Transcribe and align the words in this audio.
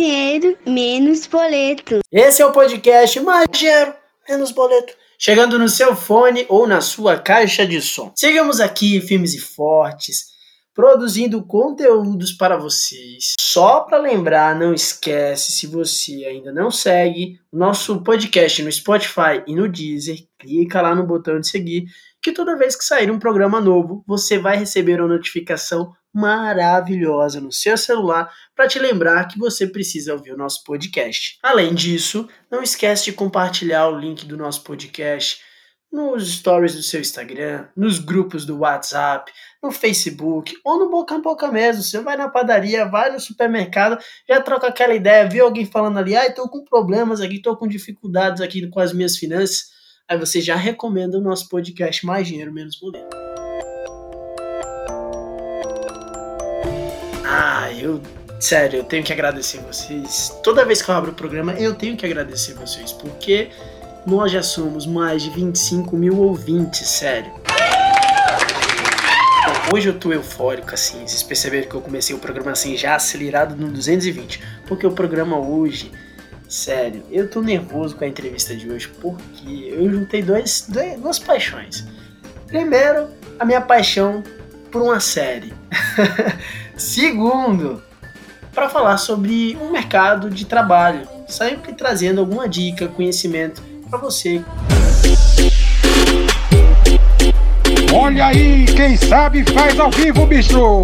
dinheiro, 0.00 0.56
menos 0.66 1.26
boleto. 1.26 1.98
Esse 2.10 2.40
é 2.40 2.46
o 2.46 2.52
podcast 2.52 3.20
Mais 3.20 3.46
Dinheiro, 3.52 3.92
Menos 4.26 4.50
Boleto. 4.50 4.94
Chegando 5.18 5.58
no 5.58 5.68
seu 5.68 5.94
fone 5.94 6.46
ou 6.48 6.66
na 6.66 6.80
sua 6.80 7.18
caixa 7.18 7.66
de 7.66 7.82
som. 7.82 8.10
Seguimos 8.16 8.60
aqui, 8.60 8.98
firmes 9.02 9.34
e 9.34 9.38
fortes, 9.38 10.28
produzindo 10.74 11.44
conteúdos 11.44 12.32
para 12.32 12.56
vocês. 12.56 13.34
Só 13.38 13.80
para 13.80 13.98
lembrar, 13.98 14.58
não 14.58 14.72
esquece, 14.72 15.52
se 15.52 15.66
você 15.66 16.24
ainda 16.24 16.50
não 16.50 16.70
segue 16.70 17.38
nosso 17.52 18.02
podcast 18.02 18.62
no 18.62 18.72
Spotify 18.72 19.42
e 19.46 19.54
no 19.54 19.68
Deezer, 19.68 20.16
clica 20.38 20.80
lá 20.80 20.94
no 20.94 21.06
botão 21.06 21.38
de 21.38 21.46
seguir, 21.46 21.84
que 22.22 22.32
toda 22.32 22.56
vez 22.56 22.74
que 22.74 22.84
sair 22.84 23.10
um 23.10 23.18
programa 23.18 23.60
novo, 23.60 24.02
você 24.06 24.38
vai 24.38 24.56
receber 24.56 24.98
uma 24.98 25.08
notificação 25.08 25.92
maravilhosa 26.12 27.40
no 27.40 27.52
seu 27.52 27.76
celular 27.76 28.32
para 28.54 28.68
te 28.68 28.78
lembrar 28.78 29.28
que 29.28 29.38
você 29.38 29.66
precisa 29.66 30.12
ouvir 30.12 30.32
o 30.32 30.36
nosso 30.36 30.64
podcast. 30.64 31.38
Além 31.42 31.74
disso, 31.74 32.28
não 32.50 32.62
esquece 32.62 33.04
de 33.04 33.12
compartilhar 33.12 33.88
o 33.88 33.98
link 33.98 34.26
do 34.26 34.36
nosso 34.36 34.62
podcast 34.64 35.40
nos 35.92 36.36
stories 36.36 36.76
do 36.76 36.82
seu 36.82 37.00
Instagram, 37.00 37.66
nos 37.76 37.98
grupos 37.98 38.44
do 38.46 38.58
WhatsApp, 38.58 39.32
no 39.62 39.72
Facebook 39.72 40.54
ou 40.64 40.78
no 40.78 40.90
boca 40.90 41.16
a 41.16 41.18
boca 41.18 41.50
mesmo. 41.50 41.82
Você 41.82 42.00
vai 42.00 42.16
na 42.16 42.28
padaria, 42.28 42.86
vai 42.86 43.10
no 43.10 43.18
supermercado, 43.18 43.98
já 44.28 44.40
troca 44.40 44.68
aquela 44.68 44.94
ideia, 44.94 45.28
viu 45.28 45.44
alguém 45.44 45.66
falando 45.66 45.98
ali, 45.98 46.16
ah, 46.16 46.32
tô 46.32 46.48
com 46.48 46.64
problemas 46.64 47.20
aqui, 47.20 47.42
tô 47.42 47.56
com 47.56 47.66
dificuldades 47.66 48.40
aqui 48.40 48.66
com 48.68 48.80
as 48.80 48.92
minhas 48.92 49.16
finanças. 49.16 49.64
Aí 50.08 50.18
você 50.18 50.40
já 50.40 50.56
recomenda 50.56 51.18
o 51.18 51.22
nosso 51.22 51.48
podcast 51.48 52.04
Mais 52.06 52.26
Dinheiro, 52.26 52.52
Menos 52.52 52.78
Boleto. 52.78 53.29
Ah, 57.32 57.72
eu. 57.72 58.02
Sério, 58.40 58.78
eu 58.78 58.84
tenho 58.84 59.04
que 59.04 59.12
agradecer 59.12 59.60
vocês. 59.60 60.34
Toda 60.42 60.64
vez 60.64 60.82
que 60.82 60.90
eu 60.90 60.94
abro 60.96 61.12
o 61.12 61.14
programa, 61.14 61.52
eu 61.52 61.74
tenho 61.74 61.96
que 61.96 62.04
agradecer 62.04 62.54
vocês, 62.54 62.90
porque 62.90 63.50
nós 64.04 64.32
já 64.32 64.42
somos 64.42 64.84
mais 64.84 65.22
de 65.22 65.30
25 65.30 65.96
mil 65.96 66.18
ouvintes, 66.18 66.88
sério. 66.88 67.32
Hoje 69.72 69.90
eu 69.90 69.96
tô 69.96 70.12
eufórico, 70.12 70.74
assim. 70.74 71.06
Vocês 71.06 71.22
perceberam 71.22 71.68
que 71.68 71.74
eu 71.74 71.80
comecei 71.80 72.16
o 72.16 72.18
programa 72.18 72.50
assim, 72.50 72.76
já 72.76 72.96
acelerado 72.96 73.54
no 73.54 73.70
220. 73.70 74.42
Porque 74.66 74.84
o 74.84 74.90
programa 74.90 75.38
hoje, 75.38 75.92
sério, 76.48 77.04
eu 77.12 77.30
tô 77.30 77.40
nervoso 77.40 77.94
com 77.94 78.02
a 78.02 78.08
entrevista 78.08 78.56
de 78.56 78.68
hoje, 78.68 78.88
porque 79.00 79.68
eu 79.70 79.88
juntei 79.88 80.20
dois, 80.20 80.64
dois 80.68 80.98
duas 80.98 81.20
paixões. 81.20 81.86
Primeiro, 82.48 83.06
a 83.38 83.44
minha 83.44 83.60
paixão 83.60 84.24
por 84.72 84.82
uma 84.82 84.98
série. 84.98 85.52
Segundo, 86.80 87.82
para 88.54 88.70
falar 88.70 88.96
sobre 88.96 89.54
o 89.60 89.64
um 89.64 89.70
mercado 89.70 90.30
de 90.30 90.46
trabalho, 90.46 91.06
sempre 91.28 91.74
trazendo 91.74 92.22
alguma 92.22 92.48
dica, 92.48 92.88
conhecimento 92.88 93.62
para 93.90 93.98
você. 93.98 94.42
Olha 97.94 98.28
aí, 98.28 98.64
quem 98.64 98.96
sabe 98.96 99.44
faz 99.52 99.78
ao 99.78 99.90
vivo, 99.90 100.24
bicho! 100.24 100.80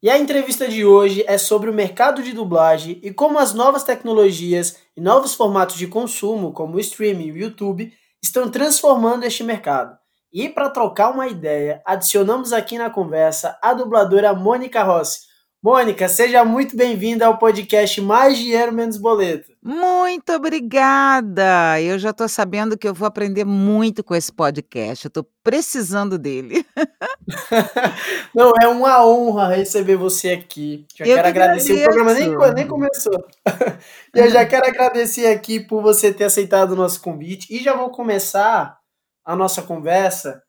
E 0.00 0.08
a 0.08 0.16
entrevista 0.16 0.68
de 0.68 0.84
hoje 0.84 1.24
é 1.26 1.36
sobre 1.36 1.68
o 1.68 1.74
mercado 1.74 2.22
de 2.22 2.32
dublagem 2.32 3.00
e 3.02 3.12
como 3.12 3.40
as 3.40 3.52
novas 3.52 3.82
tecnologias 3.82 4.76
e 4.96 5.00
novos 5.00 5.34
formatos 5.34 5.76
de 5.76 5.88
consumo, 5.88 6.52
como 6.52 6.76
o 6.76 6.80
streaming 6.80 7.26
e 7.26 7.32
o 7.32 7.36
YouTube, 7.36 7.92
estão 8.22 8.48
transformando 8.48 9.24
este 9.24 9.42
mercado. 9.42 9.98
E 10.32 10.48
para 10.48 10.68
trocar 10.68 11.10
uma 11.10 11.28
ideia, 11.28 11.80
adicionamos 11.84 12.52
aqui 12.52 12.76
na 12.76 12.90
conversa 12.90 13.58
a 13.62 13.72
dubladora 13.72 14.34
Mônica 14.34 14.82
Rossi. 14.82 15.20
Mônica, 15.62 16.08
seja 16.08 16.44
muito 16.44 16.76
bem-vinda 16.76 17.26
ao 17.26 17.38
podcast 17.38 18.00
Mais 18.00 18.38
Dinheiro 18.38 18.72
Menos 18.72 18.98
Boleto. 18.98 19.50
Muito 19.62 20.32
obrigada! 20.32 21.80
Eu 21.80 21.98
já 21.98 22.10
estou 22.10 22.28
sabendo 22.28 22.78
que 22.78 22.86
eu 22.86 22.94
vou 22.94 23.06
aprender 23.06 23.44
muito 23.44 24.04
com 24.04 24.14
esse 24.14 24.32
podcast. 24.32 25.06
Eu 25.06 25.08
estou 25.08 25.26
precisando 25.42 26.18
dele. 26.18 26.64
Não, 28.34 28.52
é 28.62 28.68
uma 28.68 29.04
honra 29.04 29.48
receber 29.48 29.96
você 29.96 30.30
aqui. 30.30 30.86
Já 30.94 31.04
eu 31.04 31.16
quero 31.16 31.22
que 31.22 31.28
agradecer. 31.28 31.72
Agradeço. 31.72 31.90
O 31.90 32.04
programa 32.04 32.50
nem, 32.50 32.54
nem 32.54 32.68
começou. 32.68 33.26
eu 34.14 34.30
já 34.30 34.46
quero 34.46 34.68
agradecer 34.68 35.26
aqui 35.26 35.58
por 35.58 35.82
você 35.82 36.12
ter 36.12 36.24
aceitado 36.24 36.72
o 36.72 36.76
nosso 36.76 37.00
convite. 37.00 37.52
E 37.52 37.60
já 37.60 37.74
vou 37.74 37.90
começar 37.90 38.78
a 39.26 39.34
nossa 39.34 39.60
conversa 39.60 40.40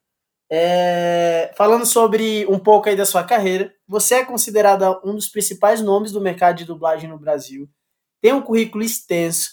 é, 0.49 1.51
falando 1.57 1.85
sobre 1.85 2.45
um 2.47 2.59
pouco 2.59 2.87
aí 2.87 2.95
da 2.95 3.05
sua 3.05 3.23
carreira. 3.23 3.73
Você 3.87 4.15
é 4.15 4.25
considerada 4.25 4.99
um 5.03 5.15
dos 5.15 5.27
principais 5.27 5.81
nomes 5.81 6.11
do 6.11 6.21
mercado 6.21 6.57
de 6.57 6.65
dublagem 6.65 7.09
no 7.09 7.19
Brasil. 7.19 7.67
Tem 8.21 8.31
um 8.31 8.41
currículo 8.41 8.83
extenso, 8.83 9.49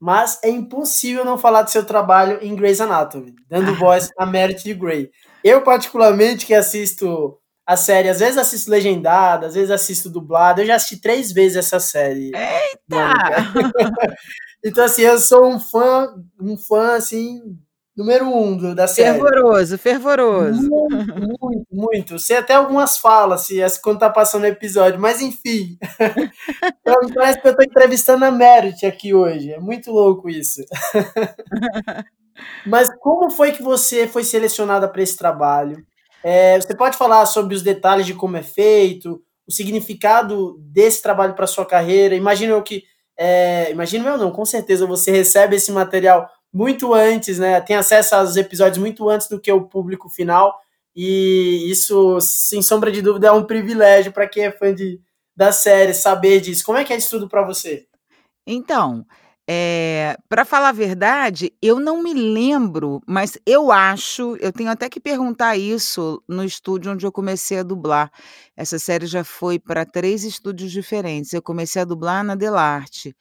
mas 0.00 0.38
é 0.44 0.50
impossível 0.50 1.24
não 1.24 1.38
falar 1.38 1.62
do 1.62 1.70
seu 1.70 1.84
trabalho 1.84 2.38
em 2.42 2.54
Grey's 2.54 2.80
Anatomy, 2.80 3.34
dando 3.48 3.74
voz 3.76 4.10
a 4.18 4.26
Meredith 4.26 4.74
Grey. 4.74 5.10
Eu, 5.42 5.62
particularmente, 5.62 6.46
que 6.46 6.54
assisto 6.54 7.38
a 7.66 7.76
série, 7.76 8.08
às 8.08 8.20
vezes 8.20 8.38
assisto 8.38 8.70
legendada, 8.70 9.46
às 9.48 9.54
vezes 9.54 9.70
assisto 9.70 10.08
dublada. 10.08 10.62
Eu 10.62 10.66
já 10.66 10.76
assisti 10.76 11.00
três 11.00 11.32
vezes 11.32 11.56
essa 11.56 11.80
série. 11.80 12.30
Eita! 12.34 13.12
então, 14.64 14.84
assim, 14.84 15.02
eu 15.02 15.18
sou 15.18 15.46
um 15.46 15.58
fã, 15.58 16.14
um 16.40 16.56
fã, 16.56 16.94
assim, 16.94 17.58
número 17.96 18.26
um 18.26 18.74
da 18.74 18.86
série. 18.86 19.18
Fervoroso, 19.18 19.78
fervoroso. 19.78 20.68
Muito, 20.68 21.14
muito, 21.40 21.66
muito. 21.72 22.18
Sei 22.18 22.36
até 22.36 22.54
algumas 22.54 22.98
falas, 22.98 23.46
se, 23.46 23.56
quando 23.82 24.00
tá 24.00 24.10
passando 24.10 24.42
o 24.42 24.46
episódio, 24.46 25.00
mas 25.00 25.20
enfim. 25.20 25.78
Então, 26.80 27.00
parece 27.14 27.40
que 27.40 27.48
eu 27.48 27.56
tô 27.56 27.62
entrevistando 27.62 28.24
a 28.24 28.30
Merit 28.30 28.86
aqui 28.86 29.12
hoje. 29.12 29.52
É 29.52 29.58
muito 29.58 29.90
louco 29.90 30.30
isso. 30.30 30.62
mas 32.64 32.88
como 33.00 33.28
foi 33.28 33.50
que 33.50 33.62
você 33.62 34.06
foi 34.06 34.22
selecionada 34.22 34.88
para 34.88 35.02
esse 35.02 35.16
trabalho? 35.16 35.84
É, 36.22 36.60
você 36.60 36.76
pode 36.76 36.96
falar 36.96 37.26
sobre 37.26 37.56
os 37.56 37.62
detalhes 37.62 38.06
de 38.06 38.14
como 38.14 38.36
é 38.36 38.42
feito, 38.42 39.20
o 39.46 39.52
significado 39.52 40.56
desse 40.60 41.02
trabalho 41.02 41.34
para 41.34 41.46
sua 41.46 41.66
carreira? 41.66 42.14
Imagino 42.14 42.52
eu 42.52 42.62
que. 42.62 42.84
É, 43.18 43.70
imagino 43.70 44.06
eu 44.08 44.18
não, 44.18 44.30
com 44.30 44.44
certeza 44.44 44.86
você 44.86 45.10
recebe 45.10 45.56
esse 45.56 45.72
material 45.72 46.28
muito 46.56 46.94
antes, 46.94 47.38
né? 47.38 47.60
Tem 47.60 47.76
acesso 47.76 48.14
aos 48.14 48.34
episódios 48.34 48.78
muito 48.78 49.06
antes 49.10 49.28
do 49.28 49.38
que 49.38 49.52
o 49.52 49.68
público 49.68 50.08
final. 50.08 50.58
E 50.94 51.70
isso, 51.70 52.18
sem 52.22 52.62
sombra 52.62 52.90
de 52.90 53.02
dúvida, 53.02 53.26
é 53.26 53.32
um 53.32 53.44
privilégio 53.44 54.10
para 54.10 54.26
quem 54.26 54.46
é 54.46 54.50
fã 54.50 54.74
de, 54.74 54.98
da 55.36 55.52
série 55.52 55.92
saber 55.92 56.40
disso. 56.40 56.64
Como 56.64 56.78
é 56.78 56.84
que 56.84 56.94
é 56.94 56.96
isso 56.96 57.10
tudo 57.10 57.28
para 57.28 57.44
você? 57.44 57.86
Então, 58.46 59.04
é, 59.46 60.16
para 60.30 60.46
falar 60.46 60.70
a 60.70 60.72
verdade, 60.72 61.52
eu 61.60 61.78
não 61.78 62.02
me 62.02 62.14
lembro, 62.14 63.02
mas 63.06 63.38
eu 63.44 63.70
acho, 63.70 64.36
eu 64.40 64.50
tenho 64.50 64.70
até 64.70 64.88
que 64.88 64.98
perguntar 64.98 65.58
isso 65.58 66.22
no 66.26 66.42
estúdio 66.42 66.90
onde 66.90 67.04
eu 67.04 67.12
comecei 67.12 67.58
a 67.58 67.62
dublar. 67.62 68.10
Essa 68.56 68.78
série 68.78 69.06
já 69.06 69.22
foi 69.22 69.58
para 69.58 69.84
três 69.84 70.24
estúdios 70.24 70.72
diferentes. 70.72 71.34
Eu 71.34 71.42
comecei 71.42 71.82
a 71.82 71.84
dublar 71.84 72.24
na 72.24 72.34
Delarte. 72.34 73.14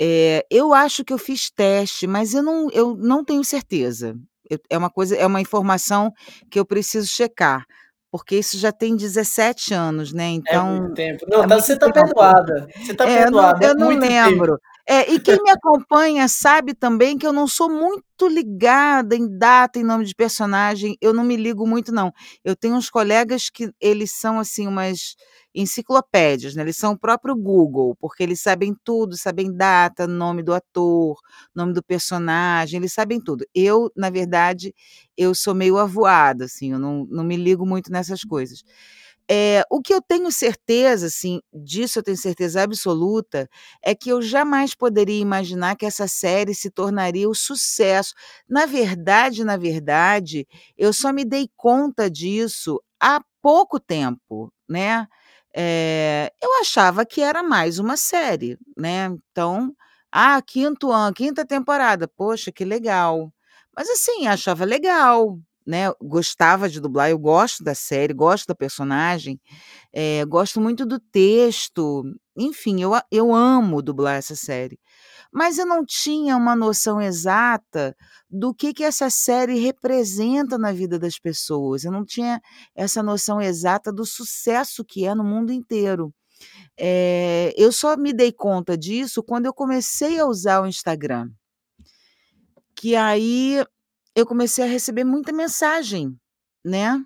É, 0.00 0.46
eu 0.50 0.72
acho 0.74 1.04
que 1.04 1.12
eu 1.12 1.18
fiz 1.18 1.50
teste, 1.50 2.06
mas 2.06 2.34
eu 2.34 2.42
não 2.42 2.68
eu 2.72 2.96
não 2.96 3.24
tenho 3.24 3.42
certeza. 3.44 4.16
Eu 4.48 4.58
é 4.70 4.78
uma 4.78 4.90
coisa 4.90 5.16
é 5.16 5.26
uma 5.26 5.40
informação 5.40 6.12
que 6.50 6.58
eu 6.58 6.64
preciso 6.64 7.06
checar, 7.08 7.64
porque 8.10 8.36
isso 8.36 8.56
já 8.58 8.72
tem 8.72 8.96
17 8.96 9.74
anos, 9.74 10.12
né, 10.12 10.38
É 10.46 10.58
muito 10.60 10.94
tempo. 10.94 11.26
Não, 11.28 11.42
é 11.44 11.46
tá 11.48 11.56
você 11.60 11.76
tá 11.78 11.90
perdoada, 11.92 12.68
você 12.76 12.94
tá 12.94 13.08
É, 13.08 13.24
eu 13.26 13.30
não 13.30 13.32
perdoada, 13.32 13.66
é 13.66 13.70
eu 13.70 13.74
não 13.76 13.86
muito 13.86 14.00
tempo. 14.00 14.30
lembro. 14.30 14.58
É, 14.90 15.12
e 15.12 15.20
quem 15.20 15.42
me 15.42 15.50
acompanha 15.50 16.26
sabe 16.28 16.72
também 16.74 17.18
que 17.18 17.26
eu 17.26 17.32
não 17.32 17.46
sou 17.46 17.68
muito 17.70 18.26
ligada 18.26 19.14
em 19.14 19.28
data, 19.38 19.78
em 19.78 19.84
nome 19.84 20.06
de 20.06 20.14
personagem, 20.14 20.96
eu 21.02 21.12
não 21.12 21.24
me 21.24 21.36
ligo 21.36 21.66
muito 21.66 21.92
não. 21.92 22.10
Eu 22.42 22.56
tenho 22.56 22.74
uns 22.74 22.88
colegas 22.88 23.50
que 23.50 23.70
eles 23.80 24.12
são, 24.12 24.40
assim, 24.40 24.66
umas 24.66 25.14
enciclopédias, 25.54 26.54
né, 26.54 26.62
eles 26.62 26.76
são 26.78 26.92
o 26.92 26.98
próprio 26.98 27.34
Google, 27.36 27.96
porque 28.00 28.22
eles 28.22 28.40
sabem 28.40 28.74
tudo, 28.84 29.16
sabem 29.18 29.52
data, 29.54 30.06
nome 30.06 30.42
do 30.42 30.54
ator, 30.54 31.16
nome 31.54 31.72
do 31.74 31.82
personagem, 31.82 32.78
eles 32.78 32.92
sabem 32.94 33.20
tudo. 33.20 33.44
Eu, 33.54 33.90
na 33.96 34.08
verdade, 34.08 34.74
eu 35.16 35.34
sou 35.34 35.54
meio 35.54 35.76
avoada, 35.78 36.46
assim, 36.46 36.72
eu 36.72 36.78
não 36.78 37.06
não 37.10 37.24
me 37.24 37.36
ligo 37.36 37.66
muito 37.66 37.90
nessas 37.92 38.22
coisas. 38.22 38.62
Eh, 39.30 39.62
o 39.70 39.82
que 39.82 39.92
eu 39.92 40.00
tenho 40.02 40.32
certeza, 40.32 41.06
assim, 41.06 41.40
disso 41.52 41.98
eu 41.98 42.02
tenho 42.02 42.16
certeza 42.16 42.62
absoluta, 42.62 43.48
é 43.82 43.94
que 43.94 44.08
eu 44.10 44.22
jamais 44.22 44.74
poderia 44.74 45.20
imaginar 45.20 45.76
que 45.76 45.84
essa 45.86 46.08
série 46.08 46.54
se 46.54 46.70
tornaria 46.70 47.28
o 47.28 47.34
sucesso. 47.34 48.14
Na 48.48 48.66
verdade, 48.66 49.44
na 49.44 49.56
verdade, 49.58 50.46
eu 50.78 50.92
só 50.94 51.12
me 51.12 51.24
dei 51.26 51.48
conta 51.56 52.10
disso 52.10 52.80
há 53.00 53.20
pouco 53.42 53.78
tempo, 53.80 54.52
né. 54.68 55.06
Eh, 55.54 56.32
eu 56.42 56.50
achava 56.60 57.04
que 57.06 57.20
era 57.22 57.42
mais 57.42 57.78
uma 57.78 57.96
série, 57.96 58.58
né, 58.76 59.06
então, 59.32 59.74
ah, 60.12 60.40
quinto 60.42 60.90
ano 60.92 61.14
quinta 61.14 61.44
temporada, 61.46 62.08
poxa, 62.08 62.52
que 62.52 62.64
legal. 62.64 63.32
Mas 63.76 63.88
assim, 63.90 64.26
achava 64.26 64.64
legal, 64.64 65.38
né, 65.68 65.92
gostava 66.02 66.68
de 66.68 66.80
dublar, 66.80 67.10
eu 67.10 67.18
gosto 67.18 67.62
da 67.62 67.74
série, 67.74 68.14
gosto 68.14 68.46
da 68.48 68.54
personagem, 68.54 69.38
eh, 69.92 70.24
gosto 70.26 70.60
muito 70.62 70.86
do 70.86 70.98
texto, 70.98 72.04
enfim, 72.36 72.80
eu 72.82 72.92
eu 73.12 73.34
amo 73.34 73.82
dublar 73.82 74.16
essa 74.16 74.34
série. 74.34 74.78
Mas 75.32 75.58
eu 75.58 75.66
não 75.66 75.84
tinha 75.84 76.36
uma 76.36 76.56
noção 76.56 77.00
exata 77.02 77.94
do 78.30 78.54
que 78.54 78.72
que 78.74 78.82
essa 78.84 79.10
série 79.10 79.58
representa 79.60 80.56
na 80.58 80.72
vida 80.72 80.98
das 80.98 81.18
pessoas, 81.18 81.84
eu 81.84 81.92
não 81.92 82.04
tinha 82.04 82.40
essa 82.74 83.02
noção 83.02 83.40
exata 83.40 83.92
do 83.92 84.06
sucesso 84.06 84.84
que 84.84 85.04
é 85.06 85.14
no 85.14 85.24
mundo 85.24 85.52
inteiro. 85.52 86.14
Eh, 86.78 87.52
eu 87.56 87.72
só 87.72 87.96
me 87.96 88.12
dei 88.12 88.32
conta 88.32 88.76
disso 88.78 89.22
quando 89.22 89.46
eu 89.46 89.54
comecei 89.54 90.18
a 90.20 90.26
usar 90.26 90.62
o 90.62 90.66
Instagram. 90.66 91.30
Que 92.76 92.94
aí 92.96 93.64
eu 94.18 94.26
comecei 94.26 94.64
a 94.64 94.68
receber 94.68 95.04
muita 95.04 95.32
mensagem, 95.32 96.18
né. 96.64 97.02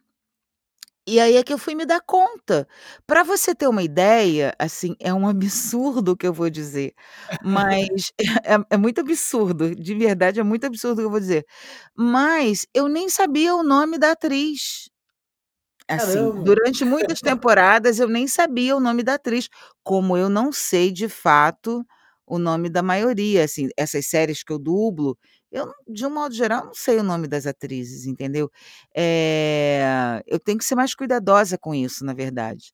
E 1.06 1.19
aí 1.19 1.37
é 1.37 1.43
que 1.43 1.53
eu 1.53 1.59
fui 1.59 1.75
me 1.75 1.85
dar 1.85 2.00
conta. 2.00 2.67
Pra 3.06 3.25
você 3.25 3.55
ter 3.55 3.67
uma 3.69 3.82
ideia, 3.82 4.55
assim, 4.59 4.94
é 5.00 5.12
um 5.12 5.26
absurdo 5.29 6.12
o 6.12 6.17
que 6.17 6.26
eu 6.26 6.32
vou 6.32 6.49
dizer, 6.50 6.94
mas 7.41 8.12
é 8.44 8.55
é 8.70 8.76
muito 8.76 9.00
absurdo, 9.00 9.75
de 9.75 9.94
verdade 9.94 10.38
é 10.41 10.43
muito 10.44 10.64
absurdo 10.67 10.94
o 10.99 11.03
que 11.03 11.06
eu 11.06 11.11
vou 11.11 11.20
dizer, 11.20 11.44
mas 11.97 12.67
eu 12.75 12.88
nem 12.88 13.09
sabia 13.09 13.55
o 13.56 13.62
nome 13.64 13.99
da 13.99 14.12
atriz. 14.12 14.88
Assim, 15.88 16.31
Caramba. 16.31 16.43
durante 16.44 16.85
muitas 16.85 17.20
temporadas 17.20 17.99
eu 17.99 18.09
nem 18.09 18.26
sabia 18.29 18.76
o 18.76 18.81
nome 18.81 19.03
da 19.03 19.14
atriz, 19.14 19.49
como 19.82 20.17
eu 20.17 20.29
não 20.29 20.53
sei 20.53 20.93
de 20.93 21.09
fato 21.09 21.85
o 22.26 22.38
nome 22.38 22.70
da 22.70 22.82
maioria, 22.82 23.44
assim, 23.44 23.69
essas 23.76 24.06
séries 24.06 24.43
que 24.44 24.53
eu 24.53 24.59
dublo, 24.59 25.19
eu 25.52 25.72
de 25.88 26.06
um 26.06 26.10
modo 26.10 26.34
geral, 26.34 26.66
não 26.66 26.75
sei 26.75 26.99
o 26.99 27.02
nome 27.04 27.28
das 27.28 27.46
atrizes, 27.46 28.06
entendeu. 28.06 28.50
Eh, 28.96 30.22
eu 30.26 30.40
tenho 30.40 30.58
que 30.58 30.64
ser 30.64 30.75
mais 30.76 30.94
cuidadosa 30.94 31.58
com 31.58 31.75
isso, 31.75 32.04
na 32.04 32.14
verdade. 32.14 32.72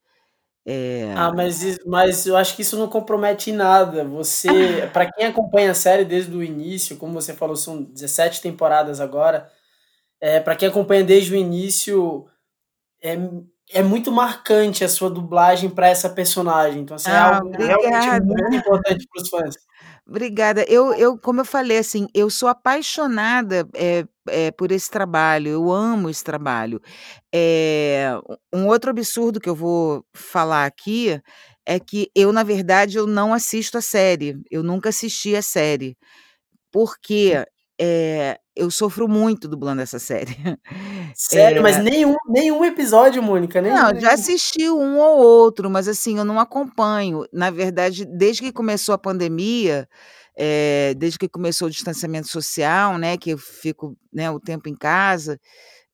Ah, 1.15 1.33
Eh 1.33 1.35
mas 1.35 1.79
mas 1.87 2.27
eu 2.27 2.37
acho 2.37 2.55
que 2.55 2.63
isso 2.63 2.77
não 2.77 2.89
compromete 2.89 3.51
em 3.51 3.55
nada, 3.55 4.05
você 4.05 4.89
pra 4.93 5.11
quem 5.11 5.27
acompanha 5.27 5.71
a 5.71 5.75
série 5.75 6.05
desde 6.05 6.35
o 6.37 6.43
início, 6.43 6.97
como 6.97 7.13
você 7.15 7.33
falou, 7.35 7.57
são 7.57 7.83
17 7.83 8.41
temporadas 8.43 9.01
agora, 9.01 9.51
eh, 10.21 10.41
pra 10.41 10.57
quem 10.57 10.69
acompanha 10.69 11.05
desde 11.05 11.35
o 11.35 11.37
início, 11.37 12.27
é 13.03 13.17
é 13.73 13.83
muito 13.83 14.13
marcante 14.13 14.85
a 14.85 14.89
sua 14.89 15.11
dublagem 15.11 15.71
pra 15.71 15.89
essa 15.89 16.11
personagem, 16.11 16.83
então, 16.83 16.97
assim, 16.97 17.13
é 17.13 17.17
Ah, 17.17 17.21
algo 17.21 17.45
realmente 17.59 18.11
obrigada. 18.11 18.35
muito 18.35 18.55
importante 18.55 19.07
para 19.13 19.23
os 19.23 19.29
fãs. 19.31 19.57
Obrigada. 20.09 20.65
Eu 20.69 20.95
eu 20.95 21.19
como 21.19 21.41
eu 21.43 21.45
falei, 21.45 21.77
assim, 21.79 22.07
eu 22.15 22.31
sou 22.31 22.49
apaixonada, 22.49 23.69
eh 23.75 24.05
eh, 24.31 24.51
por 24.53 24.71
esse 24.73 24.91
trabalho, 24.91 25.49
eu 25.51 25.71
amo 25.73 26.09
esse 26.11 26.23
trabalho. 26.25 26.81
Eh, 27.35 28.11
um 28.55 28.67
outro 28.67 28.91
absurdo 28.91 29.39
que 29.41 29.49
eu 29.49 29.55
vou 29.55 30.05
falar 30.15 30.65
aqui, 30.67 31.21
é 31.67 31.79
que 31.81 32.11
eu, 32.15 32.33
na 32.33 32.43
verdade, 32.43 32.97
eu 32.99 33.07
não 33.07 33.33
assisto 33.35 33.77
a 33.79 33.83
série, 33.83 34.39
eu 34.51 34.63
nunca 34.63 34.89
assisti 34.91 35.35
a 35.37 35.43
série, 35.43 35.97
porque, 36.73 37.33
eh, 37.81 38.39
eu 38.57 38.71
sofro 38.71 39.09
muito 39.09 39.49
dublando 39.49 39.83
essa 39.83 39.99
série. 39.99 40.37
Sério? 41.17 41.63
Mas 41.63 41.79
Eh 41.79 41.83
nenhum 41.83 42.17
nenhum 42.29 42.65
episódio, 42.65 43.23
Mônica, 43.23 43.61
nenhum, 43.63 43.75
Não, 43.77 43.89
já 44.01 44.15
nenhum? 44.15 44.15
assisti 44.15 44.69
um 44.71 44.99
ou 44.99 45.19
outro, 45.19 45.71
mas, 45.71 45.89
assim, 45.89 46.19
eu 46.19 46.25
não 46.25 46.39
acompanho. 46.41 47.25
Na 47.33 47.51
verdade, 47.51 48.05
desde 48.07 48.43
que 48.43 48.53
começou 48.53 48.95
a 48.95 48.99
pandemia, 48.99 49.89
eh, 50.37 50.95
desde 50.97 51.19
que 51.19 51.29
começou 51.29 51.69
o 51.69 51.71
distanciamento 51.71 52.29
social, 52.29 52.99
né, 52.99 53.17
que 53.19 53.31
eu 53.31 53.39
fico, 53.39 53.97
né, 54.13 54.31
o 54.31 54.41
tempo 54.41 54.69
em 54.69 54.75
casa, 54.77 55.39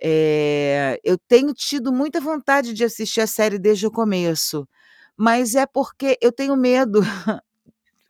eh, 0.02 0.98
eu 1.04 1.18
tenho 1.28 1.54
tido 1.54 1.92
muita 1.92 2.20
vontade 2.20 2.74
de 2.74 2.84
assistir 2.84 3.20
a 3.22 3.26
série 3.28 3.58
desde 3.58 3.86
o 3.86 3.90
começo, 3.92 4.68
mas 5.16 5.54
é 5.56 5.66
porque 5.66 6.18
eu 6.22 6.32
tenho 6.32 6.56
medo, 6.56 7.00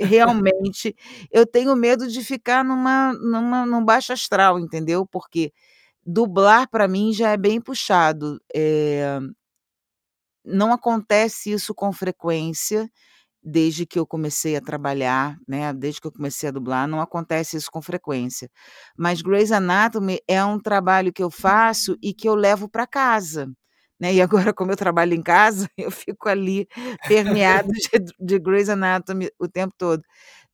realmente, 0.01 0.95
eu 1.33 1.47
tenho 1.47 1.77
medo 1.77 2.09
de 2.09 2.23
ficar 2.25 2.65
numa 2.65 3.13
numa 3.15 3.67
num 3.67 3.85
baixo 3.85 4.13
astral, 4.13 4.59
entendeu, 4.61 5.07
porque 5.07 5.53
dublar 6.07 6.69
pra 6.71 6.89
mim 6.89 7.13
já 7.15 7.31
é 7.33 7.37
bem 7.39 7.61
puxado, 7.61 8.41
eh 8.55 9.19
não 10.45 10.73
acontece 10.73 11.51
isso 11.53 11.75
com 11.75 11.91
frequência, 11.93 12.91
desde 13.43 13.87
que 13.87 13.99
eu 14.01 14.07
comecei 14.09 14.57
a 14.57 14.63
trabalhar, 14.63 15.37
né, 15.49 15.73
desde 15.75 16.01
que 16.01 16.09
eu 16.09 16.13
comecei 16.13 16.49
a 16.51 16.53
dublar, 16.53 16.89
não 16.89 17.01
acontece 17.01 17.57
isso 17.59 17.71
com 17.73 17.83
frequência. 17.83 18.51
Mas 18.99 19.23
Grey's 19.23 19.53
Anatomy 19.53 20.19
é 20.29 20.45
um 20.45 20.59
trabalho 20.61 21.13
que 21.13 21.23
eu 21.23 21.31
faço 21.31 21.97
e 22.03 22.15
que 22.15 22.29
eu 22.29 22.35
levo 22.35 22.69
pra 22.69 22.89
casa, 22.89 23.49
né, 24.05 24.13
e 24.15 24.21
agora 24.23 24.53
como 24.53 24.71
eu 24.73 24.77
trabalho 24.77 25.15
em 25.15 25.23
casa, 25.23 25.67
eu 25.79 25.91
fico 25.91 26.29
ali 26.29 26.67
permeada 27.09 27.69
de 28.03 28.13
de 28.21 28.39
Grey's 28.39 28.69
Anatomy 28.69 29.31
o 29.41 29.49
tempo 29.49 29.75
todo. 29.79 30.03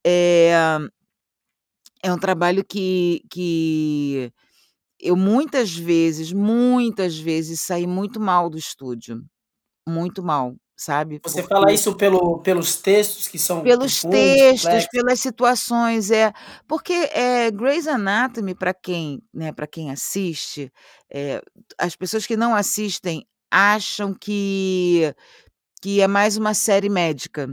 Eh, 0.07 0.53
é 2.03 2.13
um 2.13 2.19
trabalho 2.19 2.65
que 2.65 3.23
que 3.31 4.33
eu 5.01 5.17
muitas 5.17 5.75
vezes, 5.77 6.33
muitas 6.33 7.19
vezes 7.19 7.61
saí 7.63 7.87
muito 7.87 8.21
mal 8.21 8.51
do 8.51 8.59
estúdio, 8.59 9.23
muito 9.89 10.23
mal, 10.23 10.55
sabe, 10.77 11.21
Você 11.25 11.43
fala 11.43 11.63
porque 11.63 11.75
isso 11.75 11.95
pelo 11.97 12.39
pelos 12.41 12.77
textos 12.77 13.29
que 13.29 13.39
são 13.39 13.63
Pelos 13.63 14.01
profundos, 14.03 14.37
textos, 14.41 14.63
complexos? 14.65 14.89
pelas 14.93 15.21
situações, 15.21 16.11
é. 16.11 16.33
Porque, 16.69 16.93
eh, 17.13 17.51
Grey's 17.51 17.87
Anatomy 17.89 18.55
pra 18.55 18.75
quem, 18.75 19.23
né, 19.35 19.53
pra 19.53 19.67
quem 19.67 19.91
assiste, 19.91 20.73
eh, 21.13 21.43
as 21.79 21.97
pessoas 21.97 22.27
que 22.27 22.37
não 22.37 22.55
assistem 22.55 23.27
acham 23.51 24.15
que 24.15 25.15
que 25.83 26.01
é 26.03 26.09
mais 26.09 26.37
uma 26.39 26.55
série 26.55 26.89
médica, 26.91 27.49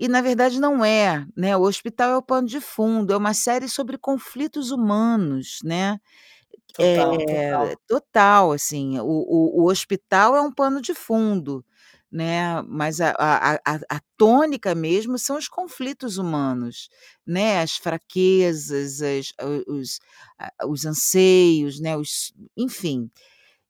e 0.00 0.08
na 0.08 0.20
verdade 0.22 0.60
não 0.60 0.84
é, 0.84 1.26
né, 1.36 1.56
o 1.56 1.62
hospital 1.62 2.10
é 2.12 2.16
o 2.18 2.22
pano 2.22 2.48
de 2.48 2.60
fundo, 2.60 3.12
é 3.12 3.16
uma 3.18 3.34
série 3.34 3.68
sobre 3.68 3.98
conflitos 3.98 4.70
humanos, 4.72 5.58
né. 5.64 5.98
Total, 6.72 7.22
Eh, 7.22 7.26
total. 7.26 7.78
total, 7.88 8.52
assim, 8.52 8.98
o 9.00 9.04
o 9.06 9.62
o 9.64 9.70
hospital 9.70 10.36
é 10.36 10.40
um 10.42 10.52
pano 10.52 10.80
de 10.82 10.94
fundo, 10.94 11.64
né, 12.12 12.62
mas 12.62 13.00
a 13.00 13.12
a 13.18 13.54
a 13.66 13.76
a 13.90 14.00
tônica 14.18 14.74
mesmo 14.74 15.18
são 15.18 15.38
os 15.38 15.48
conflitos 15.48 16.18
humanos, 16.18 16.88
né, 17.26 17.60
as 17.62 17.72
fraquezas, 17.78 19.02
as 19.02 19.32
os 19.68 20.00
os 20.68 20.86
anseios, 20.86 21.80
né, 21.80 21.96
os 21.96 22.32
enfim. 22.56 23.10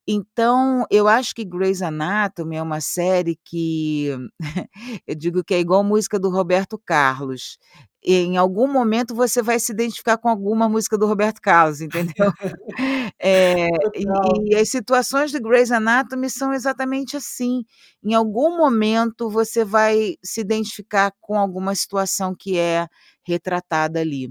Então, 0.08 0.84
eu 0.90 1.08
acho 1.08 1.34
que 1.34 1.44
Grey's 1.44 1.82
Anatomy 1.82 2.56
é 2.56 2.62
uma 2.62 2.80
série 2.80 3.36
que 3.44 4.10
eu 5.06 5.14
digo 5.16 5.42
que 5.44 5.54
é 5.54 5.58
igual 5.60 5.82
música 5.84 6.18
do 6.18 6.30
Roberto 6.30 6.78
Carlos, 6.86 7.58
em 8.04 8.36
algum 8.36 8.68
momento 8.72 9.14
você 9.16 9.42
vai 9.42 9.58
se 9.58 9.72
identificar 9.72 10.16
com 10.18 10.28
alguma 10.28 10.68
música 10.68 10.96
do 10.96 11.06
Roberto 11.06 11.40
Carlos, 11.42 11.80
entendeu. 11.80 12.32
Total. 14.04 14.44
e 14.48 14.52
e 14.52 14.56
as 14.56 14.70
situações 14.70 15.30
de 15.32 15.40
Grey's 15.40 15.72
Anatomy 15.72 16.30
são 16.30 16.52
exatamente 16.54 17.16
assim, 17.16 17.64
em 18.04 18.14
algum 18.14 18.56
momento 18.56 19.30
você 19.30 19.64
vai 19.64 20.14
se 20.24 20.40
identificar 20.42 21.12
com 21.20 21.38
alguma 21.38 21.74
situação 21.74 22.34
que 22.38 22.58
é 22.58 22.86
retratada 23.26 24.00
ali. 24.00 24.30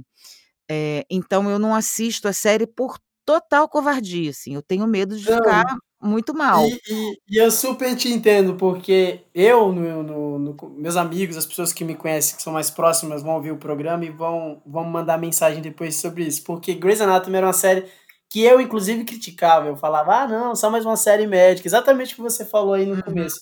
Eh, 0.71 1.05
então 1.09 1.49
eu 1.51 1.59
não 1.59 1.75
assisto 1.75 2.27
a 2.27 2.33
série 2.33 2.67
por 2.67 2.97
total 3.25 3.67
covardia, 3.69 4.31
assim, 4.31 4.55
eu 4.55 4.61
tenho 4.63 4.87
medo 4.87 5.17
de 5.17 5.25
ficar 5.27 5.63
Não, 5.63 5.79
muito 6.01 6.33
mal. 6.35 6.69
e 6.69 6.81
e 6.87 7.19
e 7.29 7.37
eu 7.39 7.51
super 7.51 7.95
te 7.97 8.09
entendo, 8.09 8.55
porque 8.57 9.21
eu 9.33 9.71
no 9.73 10.03
no 10.03 10.39
no 10.39 10.69
meus 10.77 10.97
amigos, 10.97 11.37
as 11.37 11.45
pessoas 11.45 11.73
que 11.73 11.83
me 11.85 11.95
conhecem, 11.95 12.35
que 12.37 12.43
são 12.43 12.53
mais 12.53 12.69
próximas, 12.71 13.23
vão 13.23 13.35
ouvir 13.35 13.51
o 13.51 13.57
programa 13.57 14.05
e 14.05 14.11
vão 14.11 14.61
vão 14.65 14.83
mandar 14.85 15.17
mensagem 15.19 15.61
depois 15.61 15.95
sobre 15.97 16.25
isso, 16.27 16.43
porque 16.43 16.73
Grey's 16.75 17.01
Anatomy 17.01 17.37
era 17.37 17.47
uma 17.47 17.53
série 17.53 17.87
que 18.29 18.43
eu 18.43 18.61
inclusive 18.61 19.05
criticava, 19.05 19.67
eu 19.67 19.77
falava: 19.77 20.15
"Ah 20.23 20.27
não, 20.27 20.55
só 20.55 20.69
mais 20.71 20.85
uma 20.85 20.97
série 20.97 21.27
médica", 21.27 21.67
exatamente 21.67 22.13
o 22.13 22.17
que 22.17 22.23
você 22.23 22.45
falou 22.45 22.73
aí 22.75 22.85
no 22.85 22.97
Uhum. 22.97 23.01
começo. 23.01 23.41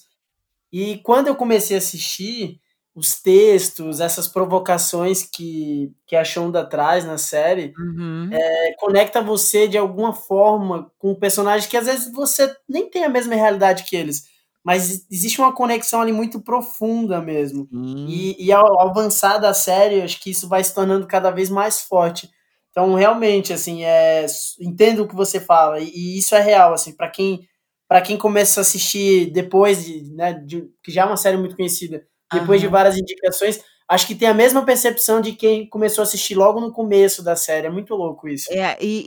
E 0.72 1.00
quando 1.00 1.28
eu 1.28 1.36
comecei 1.38 1.75
a 1.78 1.80
assistir, 1.80 2.60
os 2.96 3.22
textos, 3.22 4.00
essas 4.00 4.28
provocações 4.28 5.24
que 5.24 5.92
que 6.08 6.16
a 6.16 6.24
Shonda 6.24 6.66
traz 6.66 7.06
na 7.06 7.18
série, 7.18 7.74
Uhum. 7.78 8.30
eh, 8.32 8.76
conecta 8.80 9.22
você 9.22 9.68
de 9.68 9.78
alguma 9.78 10.14
forma 10.14 10.92
com 11.00 11.12
o 11.12 11.20
personagem 11.20 11.70
que 11.70 11.78
às 11.78 11.86
vezes 11.88 12.12
você 12.14 12.54
nem 12.70 12.90
tem 12.90 13.04
a 13.06 13.10
mesma 13.10 13.36
realidade 13.36 13.86
que 13.86 13.96
eles, 13.96 14.24
mas 14.64 15.06
existe 15.12 15.40
uma 15.42 15.54
conexão 15.54 16.02
ali 16.02 16.12
muito 16.14 16.42
profunda 16.42 17.22
mesmo. 17.22 17.70
Sim. 17.72 18.08
E 18.08 18.36
e 18.48 18.52
ao 18.54 18.66
ao 18.82 18.90
avançar 18.90 19.38
da 19.40 19.54
série, 19.54 20.02
acho 20.02 20.20
que 20.22 20.32
isso 20.32 20.48
vai 20.50 20.64
se 20.64 20.74
tornando 20.76 21.08
cada 21.08 21.32
vez 21.32 21.50
mais 21.50 21.82
forte. 21.82 22.30
Então 22.72 22.96
realmente, 22.96 23.54
assim, 23.54 23.84
s 23.86 24.56
entendo 24.62 25.04
o 25.04 25.08
que 25.08 25.16
você 25.16 25.40
fala 25.40 25.80
e 25.80 25.90
e 25.96 26.18
isso 26.20 26.36
é 26.36 26.42
real, 26.42 26.74
assim, 26.74 26.94
pra 26.96 27.10
quem 27.10 27.48
pra 27.88 28.02
quem 28.02 28.18
começa 28.18 28.60
a 28.62 28.64
assistir 28.64 29.32
depois 29.32 29.86
de, 29.86 30.04
né, 30.16 30.34
de 30.34 30.68
que 30.84 30.92
já 30.92 31.04
é 31.04 31.06
uma 31.06 31.18
série 31.18 31.38
muito 31.38 31.56
conhecida, 31.56 32.04
depois 32.34 32.62
de 32.62 32.68
várias 32.68 32.98
indicações, 32.98 33.60
acho 33.88 34.08
que 34.08 34.16
tem 34.16 34.28
a 34.28 34.34
mesma 34.34 34.66
percepção 34.66 35.22
de 35.22 35.34
quem 35.34 35.68
começou 35.68 36.02
a 36.02 36.04
assistir 36.04 36.36
logo 36.36 36.60
no 36.60 36.72
começo 36.72 37.24
da 37.24 37.36
série. 37.36 37.68
É 37.68 37.70
muito 37.70 37.94
louco 37.96 38.28
isso. 38.28 38.52
É, 38.52 38.78
e, 38.82 39.04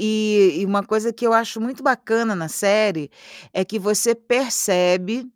e, 0.56 0.60
e 0.60 0.66
uma 0.66 0.82
coisa 0.84 1.12
que 1.12 1.26
eu 1.26 1.32
acho 1.32 1.60
muito 1.60 1.82
bacana 1.82 2.34
na 2.34 2.48
série 2.48 3.10
é 3.52 3.64
que 3.64 3.78
você 3.78 4.14
percebe 4.14 5.26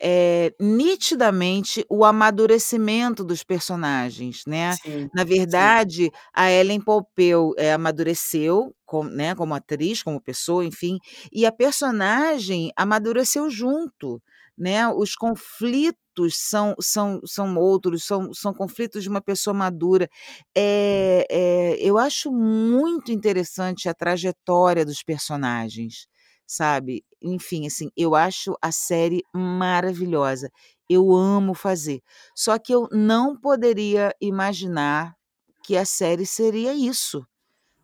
é, 0.00 0.52
nitidamente 0.60 1.84
o 1.88 2.04
amadurecimento 2.04 3.24
dos 3.24 3.42
personagens, 3.42 4.42
né? 4.46 4.72
Sim, 4.82 5.08
Na 5.14 5.22
sim. 5.22 5.28
verdade, 5.28 6.10
a 6.34 6.50
Ellen 6.50 6.80
Pompeu 6.80 7.54
é, 7.56 7.72
amadureceu 7.72 8.74
como, 8.84 9.08
né, 9.10 9.34
como 9.34 9.54
atriz, 9.54 10.02
como 10.02 10.20
pessoa, 10.20 10.64
enfim, 10.64 10.98
e 11.32 11.46
a 11.46 11.52
personagem 11.52 12.70
amadureceu 12.76 13.50
junto, 13.50 14.22
né? 14.56 14.86
Os 14.88 15.14
conflitos 15.16 16.05
são, 16.36 16.74
são, 16.80 17.20
são 17.24 17.56
outros, 17.56 18.04
são, 18.04 18.32
são 18.34 18.52
conflitos 18.54 19.02
de 19.02 19.08
uma 19.08 19.20
pessoa 19.20 19.52
madura. 19.54 20.08
É, 20.56 21.26
é, 21.30 21.76
eu 21.80 21.98
acho 21.98 22.30
muito 22.32 23.12
interessante 23.12 23.88
a 23.88 23.94
trajetória 23.94 24.84
dos 24.84 25.02
personagens 25.02 26.06
sabe? 26.48 27.04
Enfim, 27.20 27.66
assim, 27.66 27.90
eu 27.96 28.14
acho 28.14 28.54
a 28.62 28.70
série 28.70 29.22
maravilhosa. 29.34 30.48
Eu 30.88 31.12
amo 31.12 31.54
fazer. 31.54 32.00
Só 32.36 32.56
que 32.58 32.72
eu 32.72 32.88
não 32.92 33.36
poderia 33.36 34.14
imaginar 34.20 35.16
que 35.64 35.76
a 35.76 35.84
série 35.84 36.24
seria 36.24 36.72
isso, 36.72 37.26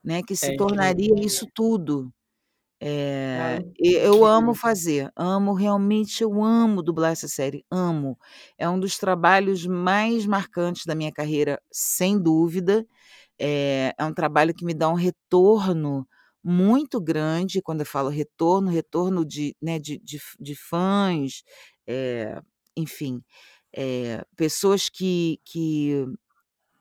né? 0.04 0.22
Que 0.22 0.36
se 0.36 0.50
É 0.50 0.54
incrível. 0.54 0.58
tornaria 0.58 1.14
isso 1.24 1.46
tudo. 1.54 2.12
E 3.78 3.94
eu 3.94 4.24
amo 4.24 4.54
fazer, 4.54 5.10
amo, 5.16 5.52
realmente 5.54 6.22
eu 6.22 6.42
amo 6.42 6.82
dublar 6.82 7.12
essa 7.12 7.28
série, 7.28 7.64
amo. 7.70 8.18
É 8.58 8.68
um 8.68 8.78
dos 8.80 8.98
trabalhos 8.98 9.66
mais 9.66 10.26
marcantes 10.26 10.84
da 10.86 10.94
minha 10.94 11.12
carreira, 11.12 11.60
sem 11.70 12.18
dúvida. 12.20 12.86
Eh, 13.40 13.94
é 13.98 14.04
um 14.04 14.14
trabalho 14.14 14.54
que 14.54 14.64
me 14.64 14.74
dá 14.74 14.88
um 14.90 14.94
retorno 14.94 16.06
muito 16.44 17.00
grande, 17.00 17.62
quando 17.62 17.80
eu 17.80 17.86
falo 17.86 18.08
retorno, 18.10 18.70
retorno 18.70 19.24
de, 19.26 19.56
né, 19.62 19.78
de 19.78 19.98
de 20.00 20.20
de 20.40 20.56
fãs, 20.56 21.42
eh, 21.86 22.40
enfim, 22.76 23.22
eh, 23.76 24.24
pessoas 24.36 24.88
que 24.90 25.40
que 25.44 26.06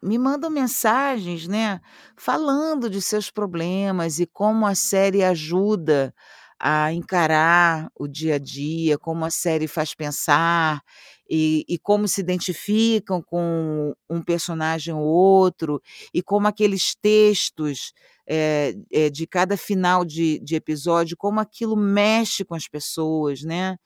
me 0.04 0.18
mandam 0.18 0.50
mensagens, 0.50 1.48
né, 1.48 1.80
falando 2.18 2.90
de 2.90 3.02
seus 3.02 3.30
problemas 3.32 4.20
e 4.20 4.26
como 4.28 4.66
a 4.66 4.76
série 4.76 5.24
ajuda 5.24 6.14
a 6.60 6.94
encarar 6.94 7.90
o 8.00 8.08
dia 8.08 8.36
a 8.36 8.40
dia, 8.40 8.98
como 8.98 9.26
a 9.26 9.32
série 9.32 9.68
faz 9.68 9.96
pensar, 9.96 10.82
e 11.30 11.66
e 11.68 11.78
como 11.80 12.08
se 12.08 12.22
identificam 12.22 13.22
com 13.22 13.94
um 14.10 14.22
personagem 14.24 14.94
ou 14.94 15.02
outro, 15.04 15.82
e 16.14 16.22
como 16.24 16.48
aqueles 16.48 16.96
textos, 17.02 17.94
eh 18.28 18.76
eh, 18.92 19.10
de 19.10 19.26
cada 19.28 19.58
final 19.58 20.06
de 20.06 20.40
de 20.40 20.56
episódio, 20.56 21.18
como 21.18 21.40
aquilo 21.40 21.76
mexe 21.78 22.44
com 22.46 22.56
as 22.56 22.68
pessoas, 22.68 23.42
né. 23.44 23.78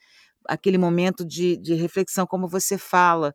Aquele 0.47 0.77
momento 0.79 1.25
de 1.25 1.57
de 1.57 1.75
reflexão, 1.75 2.27
como 2.27 2.47
você 2.47 2.77
fala 2.77 3.33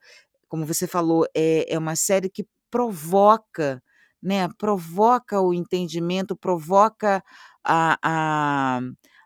como 0.48 0.66
você 0.66 0.86
falou, 0.88 1.26
é 1.36 1.66
é 1.74 1.78
uma 1.78 1.96
série 1.96 2.30
que 2.30 2.46
provoca, 2.70 3.82
né, 4.22 4.48
provoca 4.58 5.40
o 5.40 5.54
entendimento, 5.54 6.36
provoca 6.36 7.22
a 7.64 7.98
a 8.02 8.80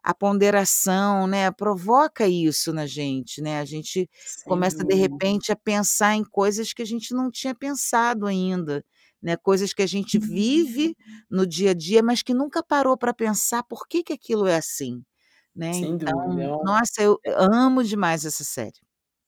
a 0.06 0.14
ponderação, 0.14 1.26
né, 1.26 1.50
provoca 1.50 2.28
isso 2.28 2.72
na 2.74 2.86
gente, 2.86 3.40
né, 3.42 3.58
a 3.60 3.64
gente 3.64 4.08
Sem 4.18 4.44
começa, 4.44 4.84
de 4.84 4.94
dúvida. 4.96 4.96
repente, 4.96 5.50
a 5.52 5.56
pensar 5.56 6.14
em 6.14 6.22
coisas 6.24 6.72
que 6.74 6.82
a 6.82 6.84
gente 6.86 7.14
não 7.14 7.30
tinha 7.30 7.54
pensado 7.54 8.26
ainda, 8.26 8.84
né, 9.22 9.36
coisas 9.36 9.72
que 9.72 9.82
a 9.82 9.86
gente 9.86 10.18
vive 10.18 10.94
no 11.30 11.46
dia 11.46 11.70
a 11.70 11.74
dia, 11.74 12.02
mas 12.02 12.22
que 12.22 12.34
nunca 12.34 12.62
parou 12.62 12.96
para 12.98 13.14
pensar 13.14 13.62
por 13.64 13.86
que 13.88 14.02
que 14.02 14.12
aquilo 14.12 14.46
é 14.46 14.56
assim, 14.56 15.02
né. 15.56 15.72
Sem 15.72 15.98
dúvida. 15.98 16.32
Então, 16.32 16.42
É 16.42 16.48
um 16.54 16.62
nossa, 16.62 17.02
eu 17.02 17.18
é 17.24 17.32
amo 17.36 17.82
demais 17.84 18.24
essa 18.26 18.44
série. 18.44 18.80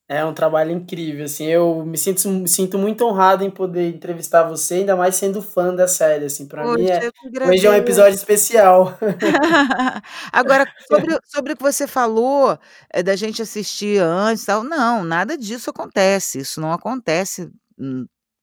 É 0.09 0.23
um 0.23 0.33
trabalho 0.33 0.71
incrível, 0.71 1.25
assim, 1.25 1.47
eu 1.47 1.83
me 1.85 1.97
sinto 1.97 2.29
me 2.29 2.47
sinto 2.47 2.77
muito 2.77 3.03
honrado 3.05 3.43
em 3.43 3.51
poder 3.51 3.89
entrevistar 3.93 4.43
você, 4.47 4.75
ainda 4.75 4.95
mais 4.95 5.15
sendo 5.15 5.41
fã 5.41 5.75
da 5.75 5.85
série, 5.85 6.23
assim, 6.23 6.47
pra 6.47 6.65
mim 6.65 6.85
é 6.89 7.09
hoje 7.45 7.67
é 7.67 7.69
um 7.69 7.73
episódio 7.73 8.15
especial. 8.15 8.97
Agora, 10.31 10.65
sobre 10.89 11.13
o 11.13 11.19
sobre 11.25 11.51
o 11.53 11.57
que 11.57 11.61
você 11.63 11.85
falou, 11.87 12.57
eh, 12.93 13.03
da 13.03 13.17
gente 13.17 13.41
assistir 13.41 13.99
antes, 14.01 14.45
tal, 14.45 14.63
não, 14.63 15.03
nada 15.03 15.37
disso 15.37 15.69
acontece, 15.71 16.39
isso 16.39 16.61
não 16.61 16.71
acontece, 16.71 17.51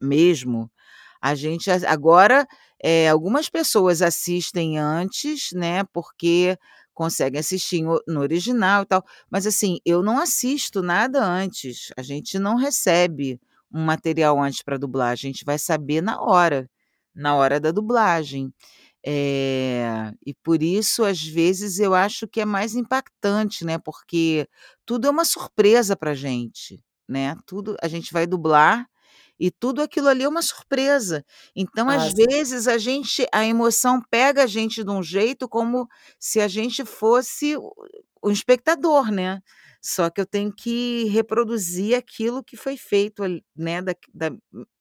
mesmo. 0.02 0.71
A 1.23 1.35
gente 1.35 1.71
agora, 1.87 2.47
eh, 2.83 3.09
algumas 3.09 3.49
pessoas 3.49 4.02
assistem 4.02 4.78
antes, 4.78 5.50
né, 5.54 5.85
porque 5.94 6.59
conseguem 6.94 7.40
assistir 7.40 7.82
no 8.08 8.20
original 8.20 8.82
e 8.84 8.86
tal, 8.86 9.04
mas 9.30 9.46
assim, 9.46 9.78
eu 9.84 10.02
não 10.02 10.18
assisto 10.18 10.82
nada 10.82 11.24
antes, 11.24 11.90
a 11.96 12.02
gente 12.02 12.38
não 12.38 12.56
recebe 12.56 13.40
um 13.72 13.84
material 13.84 14.40
antes 14.42 14.62
pra 14.62 14.78
dublar, 14.78 15.10
a 15.12 15.16
gente 15.16 15.44
vai 15.44 15.58
saber 15.58 16.02
na 16.02 16.20
hora, 16.22 16.70
na 17.14 17.34
hora 17.36 17.60
da 17.60 17.70
dublagem. 17.72 18.52
Eh, 19.06 20.12
e 20.26 20.34
por 20.34 20.62
isso, 20.62 21.04
às 21.04 21.22
vezes, 21.22 21.78
eu 21.80 21.94
acho 21.94 22.26
que 22.28 22.40
é 22.40 22.44
mais 22.46 22.74
impactante, 22.74 23.64
né, 23.64 23.78
porque 23.78 24.48
tudo 24.86 25.06
é 25.08 25.10
uma 25.10 25.24
surpresa 25.26 25.96
pra 25.96 26.14
gente, 26.14 26.82
né, 27.08 27.36
tudo 27.46 27.76
a 27.82 27.88
gente 27.88 28.12
vai 28.12 28.26
dublar 28.26 28.86
e 29.38 29.50
tudo 29.50 29.82
aquilo 29.82 30.08
ali 30.08 30.22
é 30.24 30.28
uma 30.28 30.42
surpresa. 30.42 31.24
Então, 31.56 31.88
às 31.90 32.04
sim. 32.04 32.14
vezes, 32.14 32.68
a 32.68 32.78
gente 32.78 33.26
a 33.32 33.44
emoção 33.46 34.00
pega 34.10 34.44
a 34.44 34.46
gente 34.46 34.84
de 34.84 34.90
um 34.90 35.02
jeito 35.02 35.48
como 35.48 35.88
se 36.18 36.40
a 36.40 36.48
gente 36.48 36.84
fosse 36.84 37.56
o 37.56 37.72
o 38.22 38.30
espectador, 38.30 39.10
né. 39.12 39.40
Só 39.82 40.08
que 40.10 40.18
eu 40.20 40.26
tenho 40.26 40.50
que 40.54 41.04
reproduzir 41.06 41.94
aquilo 41.96 42.42
que 42.42 42.56
foi 42.56 42.76
feito 42.76 43.22
ali, 43.22 43.44
né, 43.56 43.82
da 43.82 43.94
da 44.14 44.30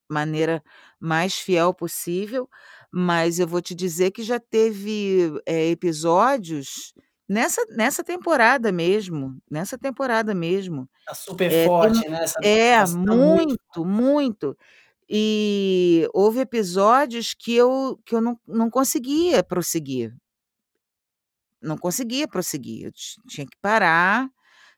maneira 0.09 0.63
mais 0.99 1.35
fiel 1.35 1.73
possível, 1.73 2.49
mas 2.91 3.39
eu 3.39 3.47
vou 3.47 3.61
te 3.61 3.73
dizer 3.75 4.11
que 4.11 4.23
já 4.23 4.39
teve, 4.39 5.33
eh, 5.47 5.71
episódios 5.71 6.93
nessa 7.27 7.65
nessa 7.69 8.03
temporada 8.03 8.71
mesmo, 8.71 9.37
nessa 9.49 9.77
temporada 9.77 10.33
mesmo. 10.35 10.89
Tá 11.05 11.13
super 11.13 11.49
tem 11.49 11.65
forte, 11.67 12.07
né, 12.09 12.23
essa 12.23 12.39
é, 12.43 12.67
essa 12.69 12.97
muito 12.97 13.57
muito, 13.75 13.85
muito. 13.85 14.57
E 15.09 16.07
houve 16.13 16.39
episódios 16.39 17.33
que 17.33 17.55
eu 17.55 17.99
que 18.05 18.15
eu 18.15 18.21
não 18.21 18.39
não 18.47 18.69
conseguia 18.69 19.43
prosseguir. 19.43 20.13
Não 21.61 21.77
conseguia 21.77 22.27
prosseguir, 22.27 22.85
eu 22.87 22.91
ti 22.91 23.15
tinha 23.27 23.45
que 23.47 23.57
parar, 23.61 24.27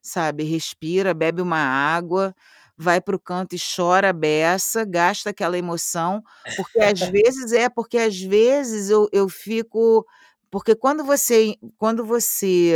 sabe, 0.02 0.44
respira, 0.44 1.14
bebe 1.16 1.42
uma 1.42 1.58
água, 1.58 2.34
vai 2.78 3.02
para 3.02 3.16
o 3.16 3.20
canto 3.20 3.56
e 3.56 3.60
chora 3.60 4.10
a 4.10 4.14
beça, 4.14 4.86
gasta 4.86 5.32
aquela 5.32 5.58
emoção, 5.58 6.22
porque 6.56 6.80
às 6.80 7.00
vezes 7.12 7.52
é, 7.54 7.70
porque 7.70 7.98
às 7.98 8.20
vezes 8.22 8.90
eu 8.90 9.08
eu 9.12 9.28
fico 9.30 10.06
porque 10.56 10.74
quando 10.74 11.04
você 11.04 11.58
quando 11.78 12.06
você, 12.06 12.72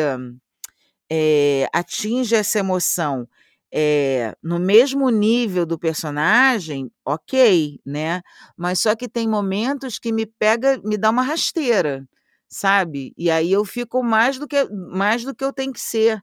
eh, 1.10 1.66
atinge 1.74 2.36
essa 2.36 2.60
emoção, 2.60 3.26
eh, 3.72 4.36
no 4.44 4.60
mesmo 4.60 5.10
nível 5.10 5.66
do 5.66 5.80
personagem, 5.80 6.92
ok, 7.06 7.80
né, 7.86 8.22
mas 8.58 8.82
só 8.82 8.94
que 8.98 9.08
tem 9.08 9.30
momentos 9.30 9.98
que 9.98 10.12
me 10.12 10.26
pega 10.26 10.78
me 10.84 10.98
dá 10.98 11.10
uma 11.10 11.22
rasteira, 11.24 12.06
sabe, 12.50 13.14
e 13.18 13.32
aí 13.32 13.50
eu 13.52 13.64
fico 13.64 14.04
mais 14.04 14.38
do 14.38 14.46
que 14.48 14.66
mais 14.70 15.24
do 15.24 15.34
que 15.34 15.44
eu 15.46 15.54
tenho 15.54 15.72
que 15.74 15.80
ser. 15.82 16.22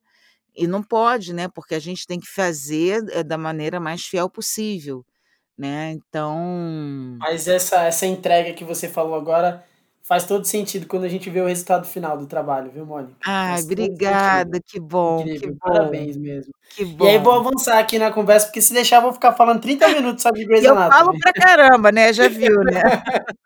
E 0.55 0.67
não 0.67 0.83
pode, 0.83 1.33
né, 1.35 1.49
porque 1.49 1.75
a 1.75 1.79
gente 1.81 2.07
tem 2.07 2.21
que 2.21 2.29
fazer, 2.29 3.03
eh, 3.13 3.23
da 3.25 3.39
maneira 3.39 3.81
mais 3.81 4.03
fiel 4.05 4.29
possível, 4.31 5.07
né, 5.59 5.93
então 5.93 7.17
Mas 7.19 7.49
essa 7.49 7.85
essa 7.85 8.07
entrega 8.07 8.53
que 8.55 8.65
você 8.65 8.89
falou 8.89 9.15
agora, 9.15 9.65
faz 10.07 10.25
todo 10.25 10.45
sentido 10.45 10.87
quando 10.87 11.05
a 11.05 11.09
gente 11.09 11.29
vê 11.29 11.41
o 11.41 11.47
resultado 11.47 11.87
final 11.87 12.17
do 12.17 12.27
trabalho, 12.27 12.71
viu, 12.71 12.87
Mônica. 12.87 13.15
Ai, 13.25 13.61
obrigada, 13.63 14.61
que 14.65 14.79
bom, 14.79 15.25
que 15.25 15.31
Incrível, 15.33 15.55
bom, 15.55 15.59
parabéns 15.73 16.17
mesmo. 16.17 16.53
que 16.75 16.85
E 16.85 17.07
aí 17.09 17.19
vou 17.19 17.33
bom. 17.33 17.49
avançar 17.49 17.79
aqui 17.79 17.99
na 17.99 18.13
conversa, 18.13 18.47
porque 18.47 18.63
se 18.63 18.73
deixar 18.73 18.97
eu 18.97 19.03
vou 19.03 19.13
ficar 19.13 19.33
falando 19.33 19.61
30 19.61 19.89
minutos 19.89 20.23
só 20.23 20.31
de 20.31 20.43
E 20.47 20.47
Grey's 20.47 20.65
eu 20.65 20.75
falo 20.75 20.79
Anatomy. 20.79 21.19
pra 21.19 21.33
caramba, 21.33 21.91
né, 21.93 22.13
já 22.13 22.29
viu, 22.29 22.63
né. 22.63 22.83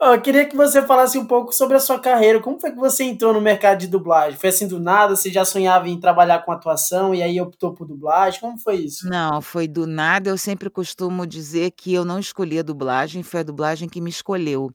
Ó, 0.00 0.14
eu 0.14 0.20
queria 0.20 0.44
que 0.46 0.56
você 0.56 0.82
falasse 0.82 1.18
um 1.18 1.26
pouco 1.26 1.52
sobre 1.52 1.76
a 1.76 1.80
sua 1.80 1.98
carreira, 1.98 2.40
como 2.40 2.60
foi 2.60 2.70
que 2.70 2.76
você 2.78 3.04
entrou 3.04 3.32
no 3.32 3.40
mercado 3.40 3.78
de 3.78 3.86
dublagem? 3.86 4.38
Foi 4.38 4.50
assim 4.50 4.68
do 4.68 4.78
nada, 4.78 5.16
você 5.16 5.30
já 5.30 5.44
sonhava 5.44 5.88
em 5.88 5.98
trabalhar 5.98 6.40
com 6.44 6.52
atuação 6.52 7.14
e 7.14 7.22
aí 7.22 7.40
optou 7.40 7.72
por 7.74 7.86
dublagem, 7.86 8.40
como 8.40 8.58
foi 8.58 8.76
isso? 8.76 9.08
Não, 9.08 9.40
foi 9.40 9.66
do 9.66 9.86
nada, 9.86 10.28
eu 10.28 10.36
sempre 10.36 10.68
costumo 10.68 11.26
dizer 11.26 11.70
que 11.70 11.92
eu 11.94 12.04
não 12.04 12.18
escolhi 12.18 12.58
a 12.58 12.62
dublagem, 12.62 13.22
foi 13.22 13.40
a 13.40 13.42
dublagem 13.42 13.88
que 13.88 14.00
me 14.00 14.10
escolheu. 14.10 14.70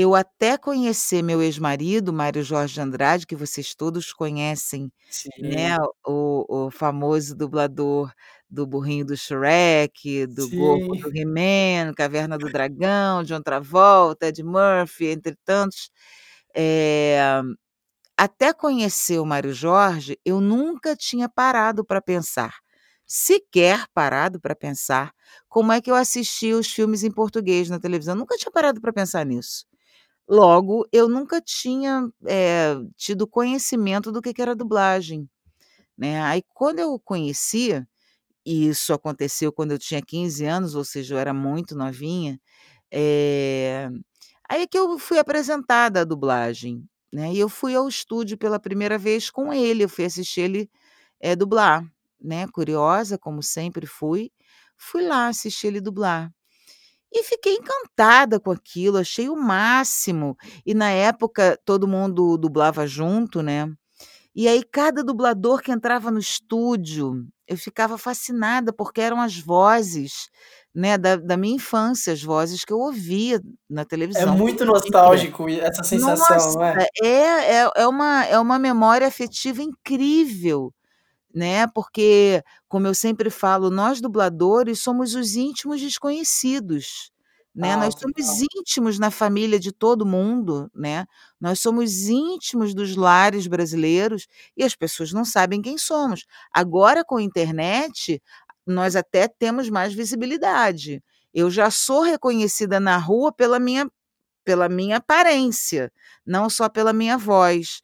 Eu 0.00 0.14
até 0.14 0.56
conhecer 0.58 1.22
meu 1.22 1.42
ex-marido, 1.42 2.12
Mário 2.12 2.42
Jorge 2.42 2.74
de 2.74 2.80
Andrade, 2.80 3.26
que 3.26 3.36
vocês 3.36 3.74
todos 3.74 4.12
conhecem, 4.12 4.92
né, 5.42 5.76
Sim. 5.76 5.82
o 6.06 6.66
o 6.66 6.70
famoso 6.70 7.34
dublador 7.36 8.12
do 8.50 8.66
burrinho 8.66 9.04
do 9.06 9.16
Shrek, 9.16 10.26
do 10.26 10.42
Sim. 10.48 10.88
do 11.00 11.10
He-Man, 11.16 11.94
Caverna 11.96 12.38
do 12.38 12.50
Dragão, 12.50 13.22
John 13.24 13.42
Travolta, 13.42 14.26
Eddie 14.28 14.44
Murphy, 14.44 15.06
entre 15.08 15.36
tantos. 15.44 15.90
Eh, 16.56 17.20
até 18.16 18.52
conhecer 18.52 19.18
o 19.20 19.26
Mário 19.26 19.52
Jorge, 19.54 20.18
eu 20.24 20.40
nunca 20.40 20.96
tinha 20.96 21.28
parado 21.28 21.84
para 21.84 22.02
pensar, 22.02 22.54
sequer 23.06 23.86
parado 23.94 24.40
para 24.40 24.54
pensar, 24.56 25.12
como 25.48 25.72
é 25.72 25.80
que 25.80 25.90
eu 25.90 25.94
assistia 25.94 26.56
os 26.56 26.68
filmes 26.72 27.04
em 27.04 27.10
português 27.12 27.70
na 27.70 27.78
televisão, 27.80 28.14
nunca 28.16 28.36
tinha 28.36 28.50
parado 28.52 28.80
para 28.80 28.92
pensar 28.92 29.24
nisso. 29.26 29.64
Logo, 30.30 30.86
eu 30.92 31.08
nunca 31.08 31.40
tinha, 31.40 32.06
eh, 32.26 32.74
tido 32.98 33.26
conhecimento 33.26 34.12
do 34.12 34.20
que 34.20 34.34
que 34.34 34.42
era 34.42 34.54
dublagem, 34.54 35.26
né. 35.98 36.22
Aí 36.22 36.42
quando 36.54 36.80
eu 36.80 36.98
conheci, 37.00 37.82
e 38.46 38.68
isso 38.68 38.92
aconteceu 38.94 39.52
quando 39.52 39.72
eu 39.72 39.78
tinha 39.78 40.02
15 40.02 40.44
anos, 40.46 40.74
ou 40.74 40.84
seja, 40.84 41.14
eu 41.14 41.18
era 41.18 41.34
muito 41.34 41.76
novinha, 41.76 42.40
eh, 42.92 43.88
aí 44.48 44.62
é 44.62 44.66
que 44.68 44.78
eu 44.78 44.98
fui 44.98 45.18
apresentada 45.18 46.02
à 46.02 46.04
dublagem, 46.04 46.84
né, 47.12 47.32
e 47.34 47.38
eu 47.40 47.48
fui 47.48 47.74
ao 47.76 47.88
estúdio 47.88 48.38
pela 48.38 48.60
primeira 48.60 48.98
vez 48.98 49.30
com 49.30 49.52
ele, 49.52 49.84
eu 49.84 49.88
fui 49.90 50.04
assistir 50.06 50.42
ele, 50.42 50.70
eh, 51.20 51.36
dublar, 51.36 51.84
né, 52.22 52.46
curiosa 52.48 53.18
como 53.18 53.42
sempre 53.42 53.86
fui, 53.86 54.32
fui 54.76 55.02
lá 55.06 55.28
assistir 55.28 55.68
ele 55.68 55.80
dublar. 55.82 56.32
E 57.12 57.22
fiquei 57.24 57.54
encantada 57.54 58.38
com 58.40 58.50
aquilo, 58.50 58.98
achei 58.98 59.28
o 59.28 59.36
máximo. 59.36 60.36
E 60.66 60.74
na 60.74 60.90
época 60.90 61.58
todo 61.64 61.88
mundo 61.88 62.36
dublava 62.36 62.86
junto, 62.86 63.42
né, 63.42 63.66
e 64.34 64.48
aí 64.48 64.62
cada 64.64 65.04
dublador 65.04 65.62
que 65.62 65.72
entrava 65.72 66.10
no 66.10 66.18
estúdio, 66.20 67.26
eu 67.48 67.56
ficava 67.58 67.98
fascinada, 67.98 68.72
porque 68.72 69.00
eram 69.00 69.20
as 69.20 69.38
vozes, 69.38 70.28
né, 70.74 70.98
da 70.98 71.16
da 71.16 71.36
minha 71.36 71.56
infância, 71.56 72.12
as 72.12 72.22
vozes 72.22 72.64
que 72.64 72.72
eu 72.72 72.78
ouvia 72.80 73.40
na 73.70 73.84
É 73.84 73.84
televisão 73.86 74.36
quando 74.38 74.38
muito 74.38 74.64
nostálgico 74.64 75.48
essa 75.48 75.82
sensação, 75.84 76.36
Nossa, 76.36 76.58
não 76.58 76.64
é? 76.64 76.80
é 77.02 77.62
é 77.64 77.70
é 77.76 77.86
uma 77.88 78.24
é 78.26 78.38
uma 78.38 78.58
memória 78.58 79.06
afetiva 79.06 79.62
incrível, 79.62 80.72
né, 81.34 81.66
porque, 81.68 82.42
como 82.68 82.86
eu 82.86 82.94
sempre 82.94 83.30
falo, 83.30 83.70
nós 83.70 84.00
dubladores 84.00 84.80
somos 84.80 85.14
os 85.14 85.36
íntimos 85.36 85.80
desconhecidos, 85.80 87.10
né, 87.54 87.72
Ah, 87.72 87.76
nós 87.76 87.94
somos 87.98 88.40
íntimos 88.56 88.98
na 88.98 89.10
família 89.10 89.58
de 89.58 89.72
todo 89.72 90.06
mundo, 90.06 90.70
né, 90.74 91.06
nós 91.40 91.60
somos 91.60 92.08
íntimos 92.08 92.74
dos 92.74 92.96
lares 92.96 93.46
brasileiros 93.46 94.26
e 94.56 94.64
as 94.64 94.74
pessoas 94.76 95.12
não 95.12 95.24
sabem 95.24 95.60
quem 95.62 95.76
somos. 95.78 96.24
Agora 96.52 97.04
com 97.04 97.16
a 97.16 97.22
internet, 97.22 98.22
nós 98.66 98.94
até 98.96 99.28
temos 99.28 99.68
mais 99.70 99.92
visibilidade. 99.94 101.02
Eu 101.34 101.50
já 101.50 101.70
sou 101.70 102.02
reconhecida 102.02 102.80
na 102.80 102.96
rua 102.98 103.32
pela 103.32 103.58
minha 103.58 103.88
pela 104.44 104.68
minha 104.68 104.96
aparência, 104.98 105.92
não 106.26 106.48
só 106.50 106.68
pela 106.68 106.92
minha 106.92 107.18
voz. 107.18 107.80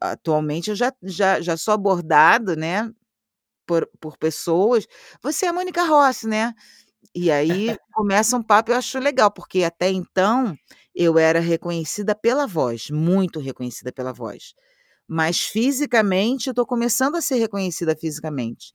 Atualmente 0.00 0.70
eu 0.70 0.76
já 0.76 0.92
já 1.02 1.40
já 1.40 1.56
sou 1.56 1.74
abordada, 1.74 2.56
né, 2.56 2.90
por 3.66 3.88
por 4.00 4.18
pessoas: 4.18 4.86
"Você 5.22 5.46
é 5.46 5.50
a 5.50 5.52
Mônica 5.54 5.84
Rossi, 5.84 6.28
né?". 6.28 6.54
E 7.14 7.30
aí 7.32 7.76
começa 7.92 8.36
um 8.36 8.42
papo, 8.42 8.72
eu 8.72 8.76
acho 8.76 8.98
legal, 9.00 9.30
porque 9.32 9.64
até 9.64 9.90
então 9.90 10.56
eu 10.94 11.18
era 11.18 11.40
reconhecida 11.40 12.14
pela 12.14 12.46
voz, 12.46 12.90
muito 12.90 13.40
reconhecida 13.40 13.92
pela 13.92 14.12
voz, 14.12 14.54
mas 15.08 15.40
fisicamente 15.42 16.48
eu 16.48 16.54
tô 16.54 16.66
começando 16.66 17.16
a 17.16 17.22
ser 17.22 17.36
reconhecida 17.36 17.96
fisicamente. 17.96 18.74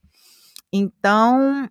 Então, 0.73 1.69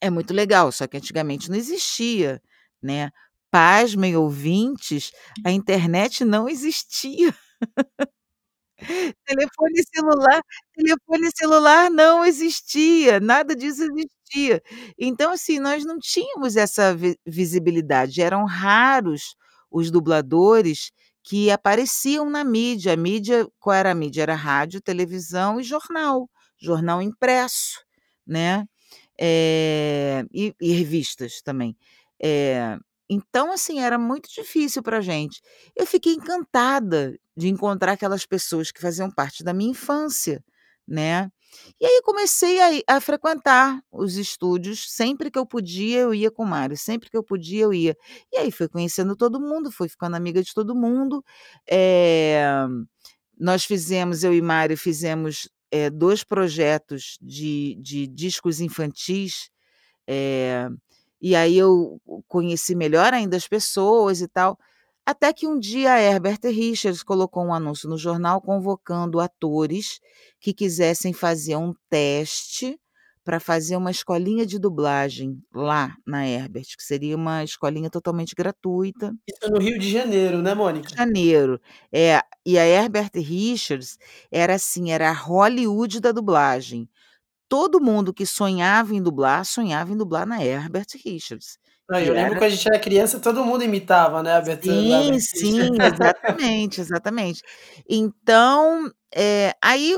é 0.00 0.10
muito 0.10 0.34
legal, 0.34 0.72
só 0.72 0.86
que 0.88 0.96
antigamente 0.98 1.50
não 1.50 1.56
existia, 1.58 2.42
né. 2.82 3.10
Pasmem 3.52 4.16
ouvintes, 4.16 5.12
a 5.44 5.52
internet 5.52 6.24
não 6.24 6.48
existia. 6.48 7.34
Telefone 9.26 9.82
celular 9.94 10.42
telefone 10.74 11.30
celular 11.36 11.90
não 11.90 12.24
existia, 12.24 13.20
nada 13.20 13.54
disso 13.56 13.82
existia. 13.84 14.62
Então, 14.98 15.30
assim, 15.32 15.58
nós 15.58 15.84
não 15.84 15.98
tínhamos 15.98 16.56
essa 16.56 16.94
vi 16.94 17.16
visibilidade, 17.26 18.22
eram 18.22 18.44
raros 18.44 19.34
os 19.70 19.90
dubladores 19.90 20.90
que 21.24 21.50
apareciam 21.50 22.28
na 22.30 22.44
mídia, 22.44 22.92
a 22.94 22.96
mídia 22.96 23.46
qual 23.60 23.74
era 23.76 23.92
a 23.92 23.94
mídia? 23.94 24.22
Era 24.22 24.34
rádio, 24.34 24.80
televisão 24.80 25.60
e 25.60 25.62
jornal, 25.64 26.28
jornal 26.60 27.00
impresso, 27.02 27.80
né, 28.26 28.64
eh, 29.20 30.24
e 30.32 30.54
e 30.60 30.72
revistas 30.72 31.42
também. 31.42 31.76
Eh, 32.22 32.78
então, 33.14 33.52
assim, 33.52 33.80
era 33.80 33.98
muito 33.98 34.28
difícil 34.32 34.82
pra 34.82 35.00
gente. 35.00 35.40
Eu 35.76 35.86
fiquei 35.86 36.14
encantada 36.14 37.18
de 37.36 37.48
encontrar 37.48 37.92
aquelas 37.92 38.26
pessoas 38.26 38.70
que 38.72 38.80
faziam 38.80 39.10
parte 39.10 39.44
da 39.44 39.52
minha 39.54 39.70
infância, 39.72 40.44
né. 40.88 41.30
E 41.80 41.86
aí 41.86 42.02
comecei 42.04 42.60
a 42.88 42.96
a 42.96 43.00
frequentar 43.00 43.80
os 43.92 44.16
estúdios, 44.16 44.90
sempre 44.90 45.30
que 45.30 45.38
eu 45.38 45.46
podia 45.46 46.00
eu 46.00 46.14
ia 46.14 46.30
com 46.30 46.44
o 46.44 46.46
Mário, 46.46 46.76
sempre 46.78 47.10
que 47.10 47.16
eu 47.16 47.22
podia 47.24 47.62
eu 47.64 47.74
ia. 47.74 47.96
E 48.32 48.38
aí 48.38 48.50
fui 48.52 48.68
conhecendo 48.68 49.16
todo 49.16 49.40
mundo, 49.40 49.70
fui 49.72 49.88
ficando 49.88 50.16
amiga 50.16 50.42
de 50.42 50.54
todo 50.54 50.74
mundo, 50.74 51.24
eh, 51.70 52.66
nós 53.38 53.64
fizemos 53.64 54.24
eu 54.24 54.34
e 54.34 54.42
Mário 54.42 54.76
fizemos, 54.78 55.48
eh, 55.72 55.90
2 55.90 56.24
projetos 56.24 57.18
de 57.22 57.76
de 57.82 58.06
discos 58.08 58.60
infantis, 58.60 59.50
eh, 60.08 60.68
e 61.22 61.36
aí 61.36 61.56
eu 61.56 62.00
conheci 62.26 62.74
melhor 62.74 63.14
ainda 63.14 63.36
as 63.36 63.46
pessoas 63.46 64.20
e 64.20 64.26
tal, 64.26 64.58
até 65.06 65.32
que 65.32 65.46
um 65.46 65.58
dia 65.58 65.92
a 65.92 66.00
Herbert 66.00 66.40
Richards 66.44 67.02
colocou 67.02 67.44
um 67.44 67.54
anúncio 67.54 67.88
no 67.88 67.96
jornal 67.96 68.40
convocando 68.40 69.20
atores 69.20 70.00
que 70.40 70.52
quisessem 70.52 71.12
fazer 71.12 71.56
um 71.56 71.72
teste 71.88 72.78
pra 73.24 73.38
fazer 73.38 73.76
uma 73.76 73.90
escolinha 73.90 74.44
de 74.44 74.58
dublagem 74.58 75.40
lá 75.54 75.94
na 76.04 76.26
Herbert, 76.26 76.66
que 76.76 76.82
seria 76.82 77.16
uma 77.16 77.44
escolinha 77.44 77.88
totalmente 77.88 78.34
gratuita. 78.34 79.14
Isso 79.28 79.50
no 79.50 79.60
Rio 79.60 79.78
de 79.78 79.90
Janeiro, 79.90 80.42
né, 80.42 80.54
Mônica? 80.54 80.88
Janeiro. 80.96 81.60
É, 81.92 82.20
e 82.44 82.58
a 82.58 82.66
Herbert 82.66 83.12
Richards 83.14 83.96
era 84.30 84.54
assim, 84.54 84.90
era 84.90 85.08
a 85.08 85.12
Hollywood 85.12 86.00
da 86.00 86.10
dublagem. 86.10 86.88
Todo 87.52 87.80
mundo 87.82 88.14
que 88.14 88.24
sonhava 88.26 88.94
em 88.94 89.02
dublar, 89.02 89.44
sonhava 89.44 89.92
em 89.92 89.96
dublar 89.98 90.26
na 90.26 90.42
Herbert 90.44 90.86
Richards, 91.04 91.58
Não, 91.88 91.98
que 91.98 92.08
eu 92.08 92.14
lembro 92.14 92.34
era 92.34 92.36
quando 92.36 92.52
a 92.52 92.54
gente 92.54 92.66
era 92.68 92.78
criança, 92.80 93.20
todo 93.20 93.44
mundo 93.44 93.64
imitava, 93.64 94.22
né, 94.22 94.32
a 94.32 94.38
abertura 94.38 94.76
Sim, 94.78 94.86
Herbert 94.92 95.20
Richards. 95.32 95.72
sim, 95.74 95.82
exatamente, 95.82 96.80
exatamente. 96.80 97.42
Então, 97.88 98.90
eh, 99.14 99.52
aí 99.62 99.96